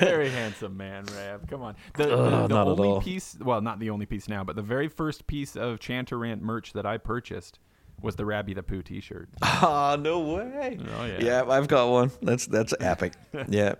[0.00, 1.48] very handsome man, Rab.
[1.48, 1.76] Come on.
[1.96, 3.00] The, the, Uh, the not at only all.
[3.00, 6.72] piece, well, not the only piece now, but the very first piece of Chantarant merch
[6.74, 7.58] that I purchased
[8.00, 9.28] was the Rabby the Pooh T-shirt.
[9.42, 10.78] Oh no way!
[10.98, 11.18] Oh, yeah.
[11.20, 12.10] yeah, I've got one.
[12.22, 13.14] That's that's epic.
[13.48, 13.74] yeah.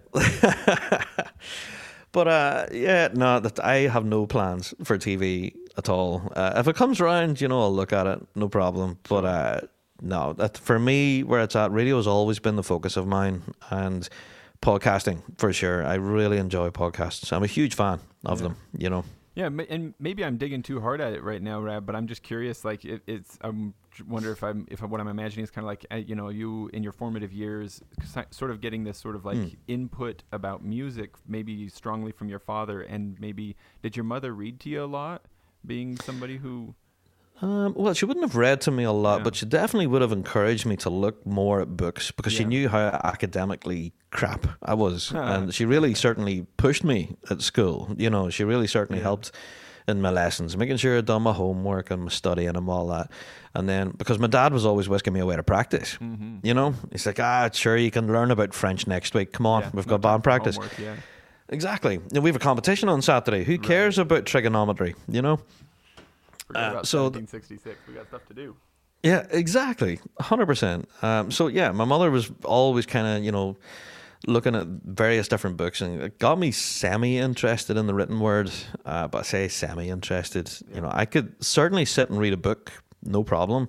[2.13, 6.33] but uh, yeah, no, that I have no plans for TV at all.
[6.35, 8.99] Uh, if it comes around, you know, I'll look at it, no problem.
[9.09, 9.61] But uh,
[10.01, 13.43] no, that for me, where it's at, radio has always been the focus of mine,
[13.71, 14.09] and
[14.63, 15.85] podcasting for sure.
[15.87, 17.33] I really enjoy podcasts.
[17.33, 18.57] I'm a huge fan of them.
[18.77, 19.05] You know.
[19.35, 21.87] Yeah, and maybe I'm digging too hard at it right now, Rab.
[21.87, 22.65] But I'm just curious.
[22.65, 25.67] Like, it, it's I'm j- wonder if I'm if what I'm imagining is kind of
[25.69, 27.81] like uh, you know you in your formative years,
[28.31, 29.49] sort of getting this sort of like Hmm.
[29.69, 34.71] input about music, maybe strongly from your father, and maybe did your mother read to
[34.71, 35.27] you a lot,
[35.65, 36.75] being somebody who
[37.41, 39.25] Um, well, she wouldn't have read to me a lot, Yeah.
[39.25, 42.69] but she definitely would have encouraged me to look more at books because she knew
[42.69, 45.19] how academically crap I was, Huh.
[45.21, 47.95] and she really certainly pushed me at school.
[47.97, 49.05] You know, she really certainly Yeah.
[49.05, 49.31] helped
[49.87, 53.11] in my lessons, making sure I'd done my homework and my studying and all that.
[53.55, 56.39] And then because my dad was always whisking me away to practice, Mm-hmm.
[56.43, 59.33] you know, he's like, ah, sure, you can learn about French next week.
[59.33, 60.57] Come on, Yeah, we've got band practice.
[60.57, 60.95] homework, yeah.
[61.51, 62.01] Exactly.
[62.13, 63.45] And we have a competition on Saturday.
[63.45, 64.95] Who cares about trigonometry?
[65.09, 65.39] You know.
[66.49, 67.79] Forget Uh, about so th- 1766.
[67.87, 68.57] We got stuff to do.
[69.05, 70.89] Yeah, exactly, hundred percent.
[71.03, 73.57] Um, so yeah, my mother was always kind of you know
[74.27, 78.51] looking at various different books, and it got me semi interested in the written word.
[78.85, 80.51] Uh, but I say semi interested.
[80.75, 82.73] You know, I could certainly sit and read a book,
[83.05, 83.69] no problem,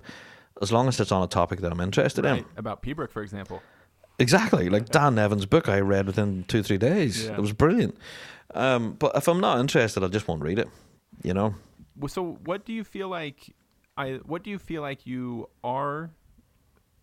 [0.64, 2.40] as long as it's on a topic that I'm interested Right.
[2.40, 2.46] in.
[2.58, 3.62] About Pibroch, for example.
[4.18, 7.26] Exactly, like Dan Nevin's book, I read within two three days.
[7.26, 7.34] Yeah.
[7.34, 7.96] It was brilliant.
[8.56, 10.70] Um, but if I'm not interested, I just won't read it.
[11.24, 11.54] You know.
[12.08, 13.54] So what do you feel like
[13.98, 16.12] I what do you feel like you are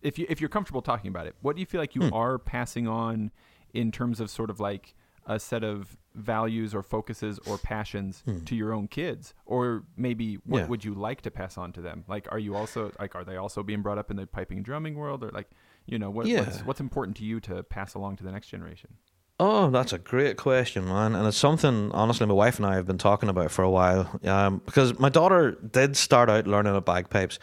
[0.01, 2.03] if you if you're comfortable talking about it, what do you feel like Hmm.
[2.03, 3.31] you are passing on
[3.73, 4.95] in terms of sort of like
[5.29, 10.45] a set of values or focuses or passions to your own kids or maybe what
[10.45, 10.55] Hmm.
[10.63, 10.67] Yeah.
[10.67, 13.35] would you like to pass on to them like are you also like are they
[13.35, 15.49] also being brought up in the piping and drumming world or like
[15.85, 18.95] you know what, what's, what's important to you to pass along to the next generation
[19.39, 21.13] Oh, that's a great question, man.
[21.13, 24.19] And it's something, honestly, my wife and I have been talking about for a while.
[24.23, 27.37] Um, because my daughter did start out learning the bagpipes,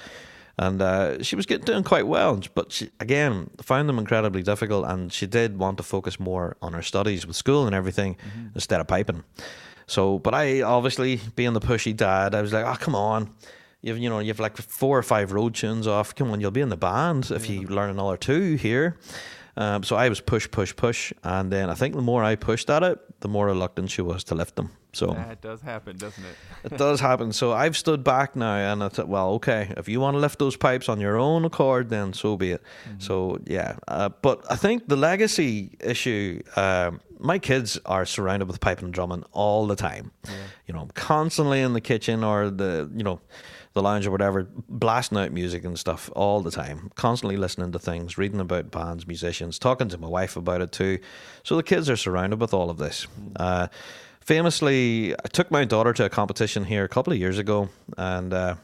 [0.58, 2.40] and uh, she was getting doing quite well.
[2.54, 6.72] But she, again, found them incredibly difficult, and she did want to focus more on
[6.72, 8.16] her studies with school and everything
[8.56, 9.22] instead of piping.
[9.86, 13.30] So, but I obviously, being the pushy dad, I was like, oh, come on.
[13.82, 16.14] You've, you know, you've like four or five road tunes off.
[16.14, 18.96] Come on, you'll be in the band if you learn another two here.
[19.56, 22.70] Um, so I was push, push, push, and then I think the more I pushed
[22.70, 24.70] at it, the more reluctant she was to lift them.
[24.92, 26.36] So that does happen doesn't it
[26.72, 27.32] it does happen.
[27.32, 30.38] So I've stood back now, and I thought, well, okay, if you want to lift
[30.38, 32.62] those pipes on your own accord, then so be it.
[32.98, 36.42] So yeah, uh, but I think the legacy issue.
[36.56, 40.10] Um, my kids are surrounded with piping and drumming all the time.
[40.66, 43.20] You know, I'm constantly in the kitchen or the you know
[43.74, 46.90] the lounge or whatever, blasting out music and stuff all the time.
[46.94, 50.98] Constantly listening to things, reading about bands, musicians, talking to my wife about it too.
[51.42, 53.06] So the kids are surrounded with all of this.
[53.36, 53.66] Uh,
[54.20, 57.68] famously, I took my daughter to a competition here a couple of years ago,
[57.98, 58.54] and uh,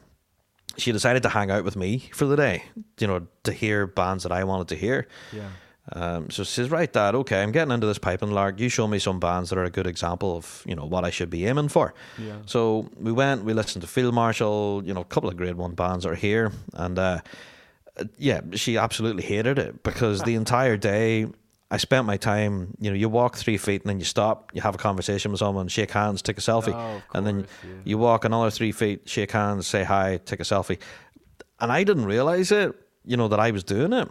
[0.77, 2.65] she decided to hang out with me for the day.
[2.99, 5.09] You know, to hear bands that I wanted to hear.
[5.33, 5.51] yeah
[5.93, 7.15] Um, so she says, "Right, Dad.
[7.15, 8.61] Okay, I'm getting into this piping lark.
[8.61, 11.11] You show me some bands that are a good example of you know what I
[11.11, 12.37] should be aiming for." Yeah.
[12.47, 13.45] So we went.
[13.45, 14.83] We listened to Field Marshal.
[14.85, 17.19] You know, a couple of Grade One bands are here, and uh,
[18.19, 21.27] yeah, she absolutely hated it because the entire day
[21.73, 22.77] I spent my time.
[22.81, 24.51] You know, you walk three feet and then you stop.
[24.55, 27.71] You have a conversation with someone, shake hands, take a selfie, Oh, and then yeah.
[27.85, 30.79] you walk another three feet, shake hands, say hi, take a selfie.
[31.59, 32.75] And I didn't realize it.
[33.05, 34.09] You know that I was doing it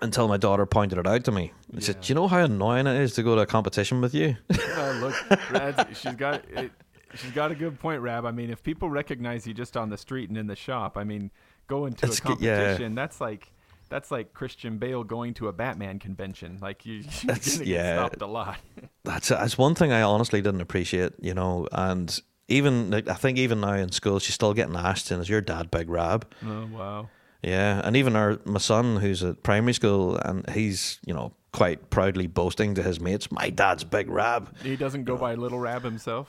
[0.00, 1.52] until my daughter pointed it out to me.
[1.74, 4.14] She said, "Do you know how annoying it is to go to a competition with
[4.14, 4.36] you?"
[4.76, 6.70] Uh, look, Rad's, she's got it,
[7.14, 8.26] she's got a good point, Rab.
[8.26, 11.04] I mean, if people recognize you just on the street and in the shop, I
[11.04, 11.30] mean,
[11.66, 12.56] going to a g- yeah.
[12.56, 13.50] competition, that's like
[13.88, 16.58] that's like Christian Bale going to a Batman convention.
[16.60, 17.96] Like you, you're That's- gonna get yeah.
[17.96, 18.58] stopped a lot.
[19.04, 21.66] that's that's one thing I honestly didn't appreciate, you know.
[21.72, 22.16] And
[22.48, 25.40] even like, I think even now in school, she's still getting asked, "And is your
[25.40, 27.08] dad Big Rab?" oh wow.
[27.42, 31.90] Yeah, and even our my son, who's at primary school, and he's you know quite
[31.90, 35.82] proudly boasting to his mates, "My dad's Big Rab." He doesn't go by Little Rab
[35.84, 36.28] himself.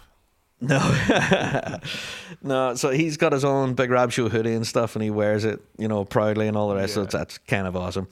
[0.59, 0.79] No,
[2.41, 2.75] no.
[2.75, 5.61] So he's got his own Big Rab Show hoodie and stuff, and he wears it,
[5.77, 6.93] you know, proudly and all the rest.
[6.95, 7.03] So Yeah.
[7.05, 8.07] it's, that's kind of awesome.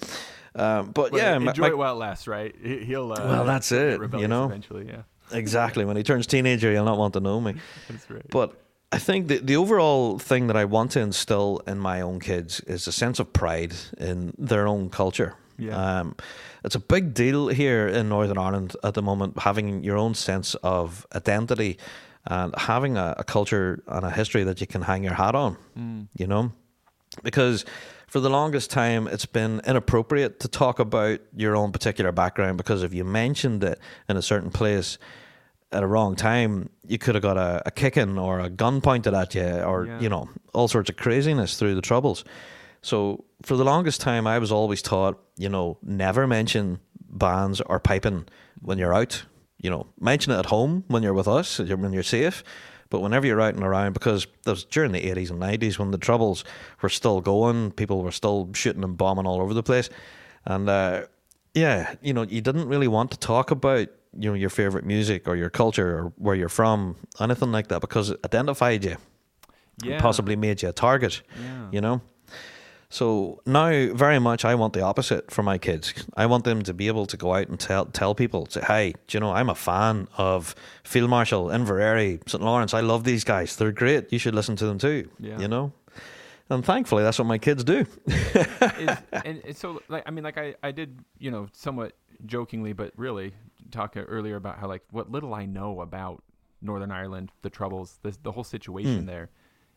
[0.55, 2.55] Um, but Well, yeah, enjoy my- it while it lasts, right?
[2.61, 3.11] He- He'll.
[3.11, 4.45] Uh, Well, that's it, you know?
[4.45, 5.01] Eventually, yeah,
[5.31, 5.85] exactly.
[5.85, 7.55] When he turns teenager, he'll not want to know me.
[7.89, 8.23] that's right.
[8.30, 8.53] But
[8.95, 12.61] I think the, the overall thing that I want to instill in my own kids
[12.61, 15.35] is a sense of pride in their own culture.
[15.57, 15.76] Yeah.
[15.99, 16.15] Um,
[16.63, 20.55] it's a big deal here in Northern Ireland at the moment, having your own sense
[20.63, 21.77] of identity
[22.26, 25.57] and having a, a culture and a history that you can hang your hat on,
[25.77, 26.07] Mm.
[26.17, 26.51] you know?
[27.23, 27.65] Because
[28.07, 32.81] for the longest time, it's been inappropriate to talk about your own particular background because
[32.84, 34.97] if you mentioned it in a certain place,
[35.72, 39.14] at a wrong time, you could have got a, a kicking or a gun pointed
[39.14, 40.00] at you, or Yeah.
[40.00, 42.24] you know all sorts of craziness through the troubles.
[42.82, 46.80] So for the longest time, I was always taught, you know, never mention
[47.10, 48.26] bands or piping
[48.62, 49.24] when you're out.
[49.62, 52.44] You know, mention it at home when you're with us, when you're safe.
[52.92, 55.90] But whenever you're out and around, because that was during the 80s and 90s when
[55.90, 56.44] the troubles
[56.84, 59.90] were still going, people were still shooting and bombing all over the place.
[60.46, 61.06] And uh,
[61.56, 63.88] yeah, you know, you didn't really want to talk about
[64.18, 67.82] you know your favorite music or your culture or where you're from, anything like that,
[67.82, 68.98] because it identified you,
[69.84, 71.22] yeah, and possibly made you a target.
[71.42, 71.68] Yeah.
[71.72, 72.02] You know.
[72.90, 75.94] So now, very much, I want the opposite for my kids.
[76.16, 78.94] I want them to be able to go out and tell tell people, say, "Hey,
[79.08, 82.74] do you know, I'm a fan of Field Marshal, Inveraray, St Laurence.
[82.74, 83.56] I love these guys.
[83.56, 84.14] They're great.
[84.14, 85.40] You should listen to them too." Yeah.
[85.40, 85.74] You know.
[86.50, 87.86] And thankfully, that's what my kids do.
[88.06, 91.94] is, and it's so like I mean like I I did you know somewhat
[92.26, 93.34] jokingly but really
[93.72, 96.24] talk earlier about how like what little I know about
[96.62, 99.06] Northern Ireland, the troubles, the the whole situation Hmm.
[99.06, 99.30] there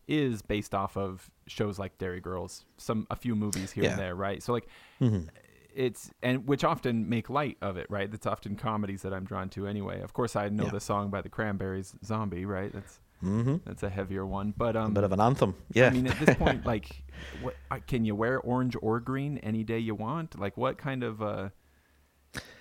[0.07, 3.91] is based off of shows like Derry Girls, some a few movies here Yeah.
[3.91, 4.43] and there, right?
[4.43, 4.69] So like
[5.01, 5.29] Mhm.
[5.75, 8.11] it's and which often make light of it, right?
[8.11, 10.01] That's often comedies that I'm drawn to anyway.
[10.01, 10.71] Of course, I know Yeah.
[10.71, 12.73] the song by the Cranberries, "Zombie," right?
[12.73, 15.55] That's hmm that's a heavier one, but um, A bit of an anthem.
[15.73, 15.89] Yeah.
[15.89, 17.05] I mean, at this point, like,
[17.41, 17.57] what
[17.87, 20.39] can you wear orange or green any day you want?
[20.39, 21.51] Like, what kind of uh,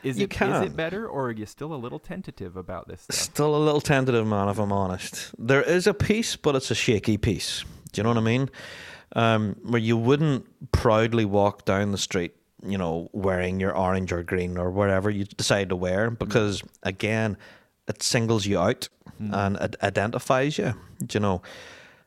[0.04, 0.32] is You it?
[0.32, 0.64] Is can.
[0.64, 3.16] it better, or are you still a little tentative about this stuff?
[3.16, 5.32] Still a little tentative, man, if I'm honest.
[5.38, 7.64] There is a piece, but it's a shaky piece.
[7.92, 8.50] Do you know what I mean?
[9.16, 12.36] Um, where you wouldn't proudly walk down the street,
[12.66, 17.38] you know, wearing your orange or green or whatever you decide to wear, because again,
[17.88, 18.90] it singles you out
[19.20, 20.74] and it identifies you.
[21.06, 21.42] Do you know?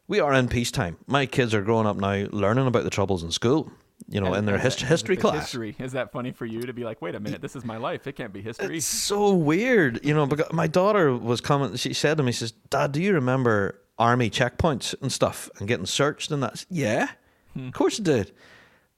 [0.07, 0.97] We are in peacetime.
[1.07, 3.73] My kids are growing up now, learning about the troubles in school.
[4.11, 5.43] You know, And- in their his- history class.
[5.53, 7.77] History is that funny for you to be like, wait a minute, this is my
[7.77, 8.07] life.
[8.09, 8.77] It can't be history.
[8.79, 10.27] It's so weird, you know.
[10.27, 11.77] Because my daughter was coming.
[11.77, 15.69] She said to me, "She says, Dad, do you remember army checkpoints and stuff and
[15.69, 17.09] getting searched and that?" Yeah,
[17.55, 17.69] Hmm.
[17.69, 18.33] of course I did.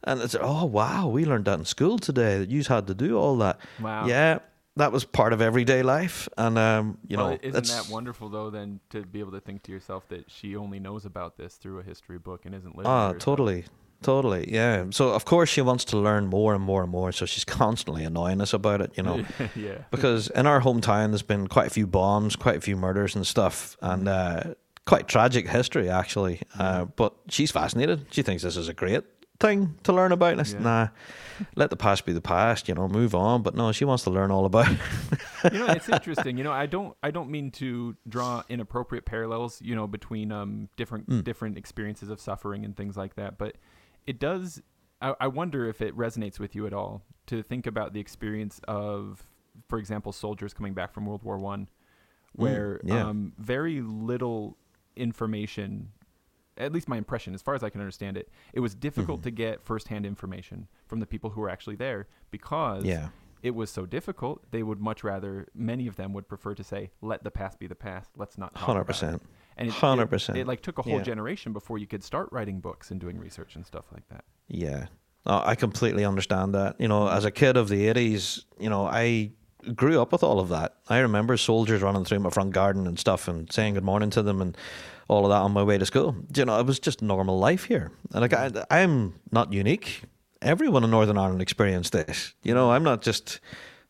[0.04, 2.38] And I said, "Oh wow, we learned that in school today.
[2.38, 4.06] That you had to do all that." Wow.
[4.06, 4.38] Yeah,
[4.76, 8.30] that was part of everyday life, and um, you Well, know, isn't it's that wonderful
[8.30, 8.48] though?
[8.48, 11.80] Then to be able to think to yourself that she only knows about this through
[11.80, 12.90] a history book and isn't living.
[12.90, 13.66] ah, totally.
[14.02, 14.84] Totally, yeah.
[14.90, 17.12] So of course she wants to learn more and more and more.
[17.12, 19.24] So she's constantly annoying us about it, you know.
[19.56, 19.78] yeah.
[19.90, 23.26] because in our hometown there's been quite a few bombs, quite a few murders and
[23.26, 24.54] stuff, and uh,
[24.86, 26.40] quite tragic history actually.
[26.58, 28.06] Uh, but she's fascinated.
[28.10, 29.04] She thinks this is a great
[29.40, 30.32] thing to learn about.
[30.32, 30.64] And I said, Yeah.
[30.66, 30.88] nah,
[31.56, 32.68] let the past be the past.
[32.68, 33.42] You know, move on.
[33.42, 34.68] But no, she wants to learn all about.
[34.70, 35.52] it.
[35.52, 39.60] you know it's interesting you know i don't i don't mean to draw inappropriate parallels
[39.60, 41.24] you know between um different Mm.
[41.24, 43.56] different experiences of suffering and things like that but
[44.06, 44.62] it does
[45.00, 48.60] I, I wonder if it resonates with you at all to think about the experience
[48.68, 49.22] of
[49.68, 51.68] for example soldiers coming back from world war one
[52.34, 53.06] where yeah.
[53.06, 54.56] um very little
[54.96, 55.88] information
[56.58, 59.24] at least my impression as far as i can understand it it was difficult Mhm.
[59.24, 63.08] to get firsthand information from the people who were actually there because yeah,
[63.42, 66.92] it was so difficult, they would much rather, many of them would prefer to say,
[67.00, 68.12] let the past be the past.
[68.16, 69.22] Let's not talk hundred about it."
[69.56, 70.36] And it, it- 100%.
[70.36, 71.02] It, like took a whole Yeah.
[71.02, 74.24] generation before you could start writing books and doing research and stuff like that.
[74.48, 74.86] Yeah.
[75.26, 76.80] No, I completely understand that.
[76.80, 79.30] You know, as a kid of the 80s, you know, I
[79.76, 80.74] grew up with all of that.
[80.88, 84.22] I remember soldiers running through my front garden and stuff and saying good morning to
[84.22, 84.56] them and
[85.08, 86.16] all of that on my way to school.
[86.34, 87.92] You know, it was just normal life here.
[88.12, 90.02] And like, I, I'm not unique.
[90.40, 92.34] Everyone in Northern Ireland experienced this.
[92.42, 93.38] You know, I'm not just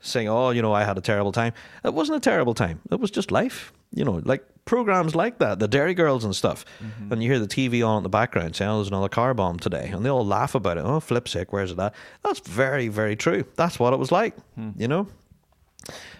[0.00, 1.54] saying, oh, you know, I had a terrible time.
[1.82, 2.80] It wasn't a terrible time.
[2.90, 3.72] It was just life.
[3.94, 6.64] You know, like programs like that, the Derry Girls and stuff.
[6.82, 7.12] Mm-hmm.
[7.12, 9.58] And you hear the TV on in the background saying, oh, there's another car bomb
[9.58, 9.90] today.
[9.92, 10.84] And they all laugh about it.
[10.84, 11.94] Oh, flip sick, where's it at?
[12.22, 13.44] That's very, very true.
[13.56, 14.70] That's what it was like, hmm.
[14.76, 15.08] you know?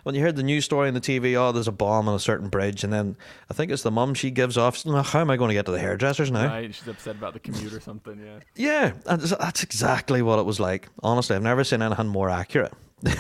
[0.03, 2.19] when you heard the news story on the TV, oh, there's a bomb on a
[2.19, 3.17] certain bridge, and then
[3.51, 4.83] I think it's the mum she gives off.
[4.87, 6.49] "Oh, How am I going to get to the hairdressers now?
[6.49, 6.75] Right?
[6.75, 8.19] She's upset about the commute or something.
[8.19, 8.41] Yeah.
[8.57, 10.89] Yeah, that's- that's exactly what it was like.
[11.03, 12.73] Honestly, I've never seen anything more accurate.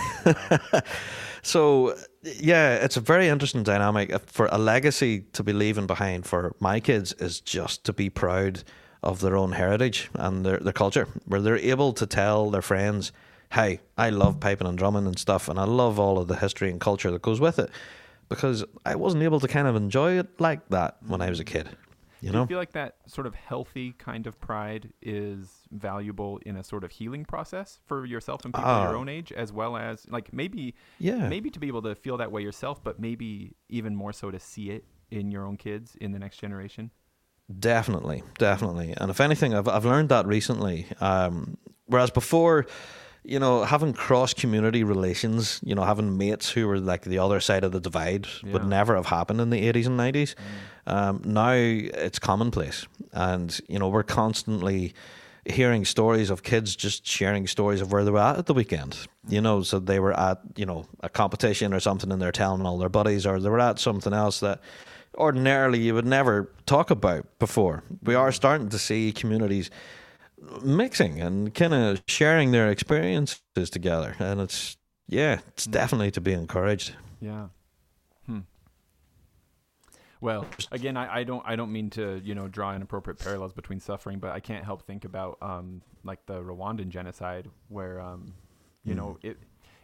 [1.42, 4.12] so, yeah, it's a very interesting dynamic.
[4.12, 8.08] Uh, For a legacy to be leaving behind for my kids is just to be
[8.10, 8.62] proud
[9.02, 13.12] of their own heritage and their, their culture, where they're able to tell their friends,
[13.52, 16.70] hey, I love piping and drumming and stuff, and I love all of the history
[16.70, 17.70] and culture that goes with it.
[18.28, 21.44] Because I wasn't able to kind of enjoy it like that when I was a
[21.44, 21.68] kid.
[22.22, 22.40] You Do know?
[22.42, 26.84] you feel like that sort of healthy kind of pride is valuable in a sort
[26.84, 29.00] of healing process for yourself and people your Ah.
[29.00, 31.28] own age, as well as like maybe yeah.
[31.28, 34.38] maybe to be able to feel that way yourself, but maybe even more so to
[34.38, 36.90] see it in your own kids in the next generation?
[37.58, 38.94] Definitely, definitely.
[38.96, 40.86] And if anything, I've I've learned that recently.
[41.00, 42.66] Um, whereas before,
[43.24, 47.40] you know, having cross community relations, you know, having mates who were like the other
[47.40, 50.34] side of the divide would never have happened in the eighties and nineties.
[50.86, 50.92] Mm.
[50.92, 54.94] Um, now it's commonplace, and you know, we're constantly
[55.44, 59.06] hearing stories of kids just sharing stories of where they were at at the weekend.
[59.28, 59.44] You mm.
[59.44, 62.78] know, so they were at you know a competition or something, and they're telling all
[62.78, 64.60] their buddies, or they were at something else that
[65.16, 67.84] ordinarily you would never talk about before.
[68.02, 68.18] We mm.
[68.18, 69.70] are starting to see communities
[70.62, 74.76] mixing and kind of sharing their experiences together, and it's
[75.08, 76.94] yeah, it's definitely to be encouraged.
[77.20, 77.48] Yeah.
[78.26, 78.40] Hmm.
[80.20, 83.80] Well, again, I, I don't I don't mean to you know draw inappropriate parallels between
[83.80, 88.34] suffering, but I can't help think about um like the Rwandan genocide where um
[88.84, 89.38] you know it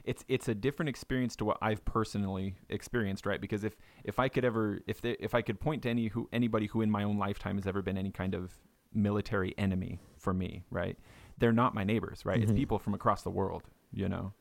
[0.05, 3.41] it's it's a different experience to what I've personally experienced, right?
[3.41, 6.29] Because if if I could ever if they, if I could point to any who
[6.33, 8.53] anybody who in my own lifetime has ever been any kind of
[8.95, 10.99] military enemy for me, right?
[11.39, 12.39] They're not my neighbors, right?
[12.39, 12.59] It's mm-hmm.
[12.59, 13.62] people from across the world,
[13.93, 14.32] you know.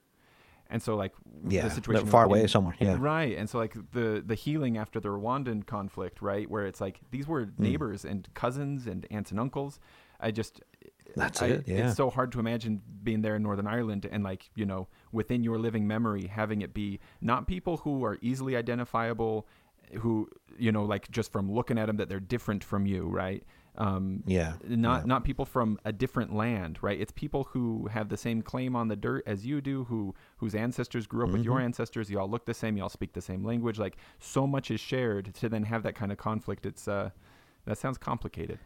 [0.70, 1.14] And so like
[1.48, 2.76] Yeah, the situation far in- away somewhere.
[2.80, 3.38] Yeah, Right.
[3.38, 7.28] And so like the the healing after the Rwandan conflict, right, where it's like these
[7.28, 7.60] were mm.
[7.60, 9.80] neighbors and cousins and aunts and uncles.
[10.20, 10.62] I just
[11.16, 11.88] That's I- it, yeah.
[11.88, 15.44] It's so hard to imagine being there in Northern Ireland and like, you know, within
[15.44, 19.48] your living memory having it be not people who are easily identifiable
[20.00, 23.44] who, you know, like just from looking at them that they're different from you, right?
[23.78, 25.06] Um yeah, not yeah.
[25.06, 27.00] not people from a different land, right?
[27.00, 30.56] It's people who have the same claim on the dirt as you do, who whose
[30.56, 31.66] ancestors grew up with your Mm-hmm.
[31.66, 32.10] ancestors.
[32.10, 32.76] You all look the same.
[32.78, 33.78] You all speak the same language.
[33.78, 35.34] Like so much is shared.
[35.36, 37.12] To then have that kind of conflict, it's uh,
[37.66, 38.60] that sounds complicated.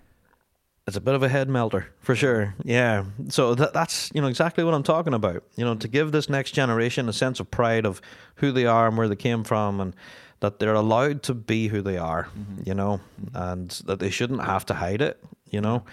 [0.88, 2.56] it's a bit of a head melter for sure.
[2.64, 3.04] Yeah.
[3.30, 5.44] So that, that's you know exactly what I'm talking about.
[5.56, 8.02] You know, to give this next generation a sense of pride of
[8.36, 9.94] who they are and where they came from, and
[10.42, 12.28] that they're allowed to be who they are.
[12.38, 12.64] Mm-hmm.
[12.66, 13.00] You know,
[13.34, 15.24] and that they shouldn't have to hide it.
[15.50, 15.84] You know,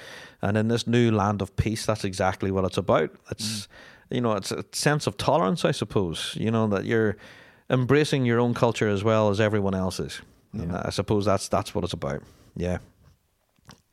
[0.42, 3.10] and in this new land of peace, that's exactly what it's about.
[3.30, 3.68] It's mm.
[4.10, 6.36] you know, it's a sense of tolerance, I suppose.
[6.38, 7.16] You know that you're
[7.70, 10.20] embracing your own culture as well as everyone else's.
[10.52, 10.82] And Yeah.
[10.84, 12.22] I suppose that's that's what it's about.
[12.56, 12.78] Yeah.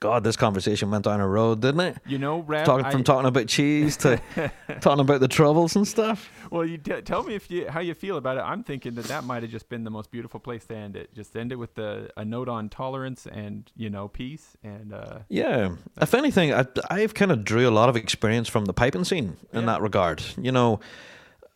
[0.05, 1.97] God, this conversation went down a road, didn't it?
[2.07, 4.21] You know, Rab, Talking I- from talking about cheese to
[4.81, 6.29] talking about the troubles and stuff.
[6.51, 8.41] well, you t- tell me if you how you feel about it.
[8.41, 11.13] I'm thinking that that might have just been the most beautiful place to end it.
[11.13, 15.19] Just end it with the, a note on tolerance and you know peace and uh,
[15.29, 15.75] Yeah.
[16.01, 19.37] If anything, I, I've kind of drew a lot of experience from the piping scene
[19.53, 19.65] in Yeah.
[19.67, 20.21] that regard.
[20.41, 20.79] You know,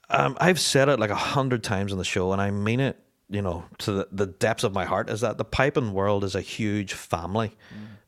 [0.10, 2.98] um, I've said it like a hundred times on the show, and I mean it.
[3.30, 6.34] You know, to the, the depths of my heart, is that the piping world is
[6.34, 7.56] a huge family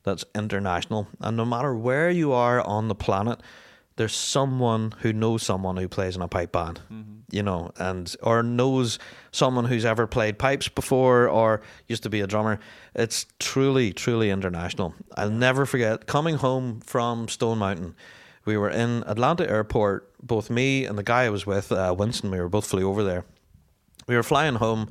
[0.02, 3.40] that's international, and no matter where you are on the planet,
[3.96, 6.80] there's someone who knows someone who plays in a pipe band.
[7.30, 8.98] You know, and or knows
[9.30, 12.58] someone who's ever played pipes before or used to be a drummer.
[12.94, 14.94] It's truly, truly international.
[15.16, 17.94] I'll never forget coming home from Stone Mountain.
[18.44, 22.30] We were in Atlanta Airport, both me and the guy I was with, uh, Winston.
[22.30, 23.24] We were both flew over there.
[24.06, 24.88] We were flying home,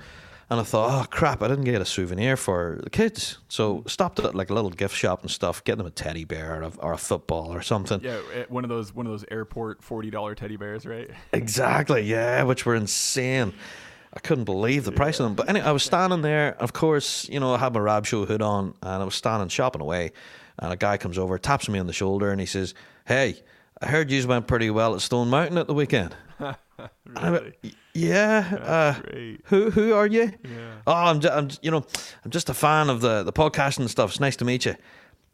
[0.50, 3.38] and I thought, oh crap, I didn't get a souvenir for the kids.
[3.48, 6.60] So stopped at like a little gift shop and stuff, get them a teddy bear
[6.60, 8.02] or a, or a football or something.
[8.04, 11.10] yeah, eh, one of those one of those airport forty dollar teddy bears, right?
[11.34, 13.54] Exactly, yeah, which were insane.
[14.14, 15.36] I couldn't believe the price of them.
[15.36, 16.56] But anyway, I was standing there.
[16.60, 19.48] Of course, you know, I had my Rab Show hood on, and I was standing
[19.48, 20.12] shopping away.
[20.60, 22.74] And a guy comes over, taps me on the shoulder, and he says,
[23.06, 23.42] "Hey,
[23.82, 26.14] I heard you went pretty well at Stone Mountain at the weekend."
[27.06, 27.76] And I went, Really?
[27.94, 28.58] yeah.
[28.62, 28.94] Uh,
[29.46, 30.32] who who are you?
[30.44, 30.72] Yeah.
[30.88, 31.86] Oh, I'm, ju- I'm, you know,
[32.26, 34.12] I'm just a fan of the the podcast and stuff.
[34.12, 34.76] It's nice to meet you.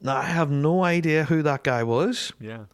[0.02, 2.66] Now I have no idea who that guy was Yeah.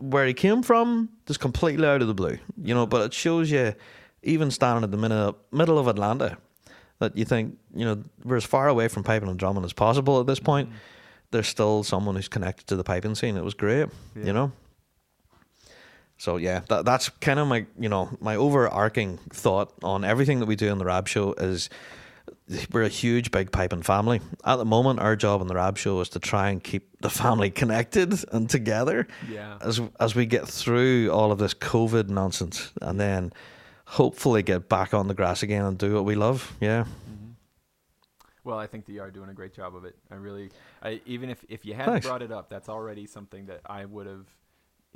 [0.00, 2.86] where he came from just completely out of the blue, you know.
[2.86, 3.74] But it shows you,
[4.22, 6.36] even standing at the middle middle of Atlanta,
[6.98, 10.20] that you think you know we're as far away from piping and drumming as possible
[10.20, 10.68] at this point.
[11.30, 13.36] There's still someone who's connected to the piping scene.
[13.36, 14.24] It was great, Yeah.
[14.26, 14.52] you know.
[16.18, 20.46] So yeah, that, that's kind of my you know my overarching thought on everything that
[20.46, 21.68] we do in the Rab Show is
[22.72, 24.20] we're a huge big piping family.
[24.44, 27.10] At the moment, our job in the Rab Show is to try and keep the
[27.10, 29.06] family connected and together.
[29.28, 29.58] Yeah.
[29.60, 33.32] As as we get through all of this COVID nonsense, and then
[33.84, 36.56] hopefully get back on the grass again and do what we love.
[36.60, 36.84] Yeah.
[36.84, 37.26] Mm-hmm.
[38.44, 39.96] Well, I think that you are doing a great job of it.
[40.08, 42.06] I really, I, even if, if you hadn't Thanks.
[42.06, 44.26] brought it up, that's already something that I would have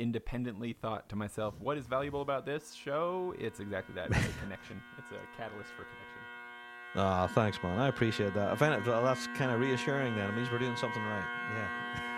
[0.01, 3.35] independently thought to myself, what is valuable about this show?
[3.39, 4.11] It's exactly that.
[4.11, 4.81] It's a connection.
[4.99, 6.21] It's a catalyst for connection.
[6.97, 7.79] Ah, thanks, man.
[7.79, 8.51] I appreciate that.
[8.51, 10.17] I find it that's kind of reassuring.
[10.17, 11.25] Then it means we're doing something right.
[11.55, 12.03] Yeah.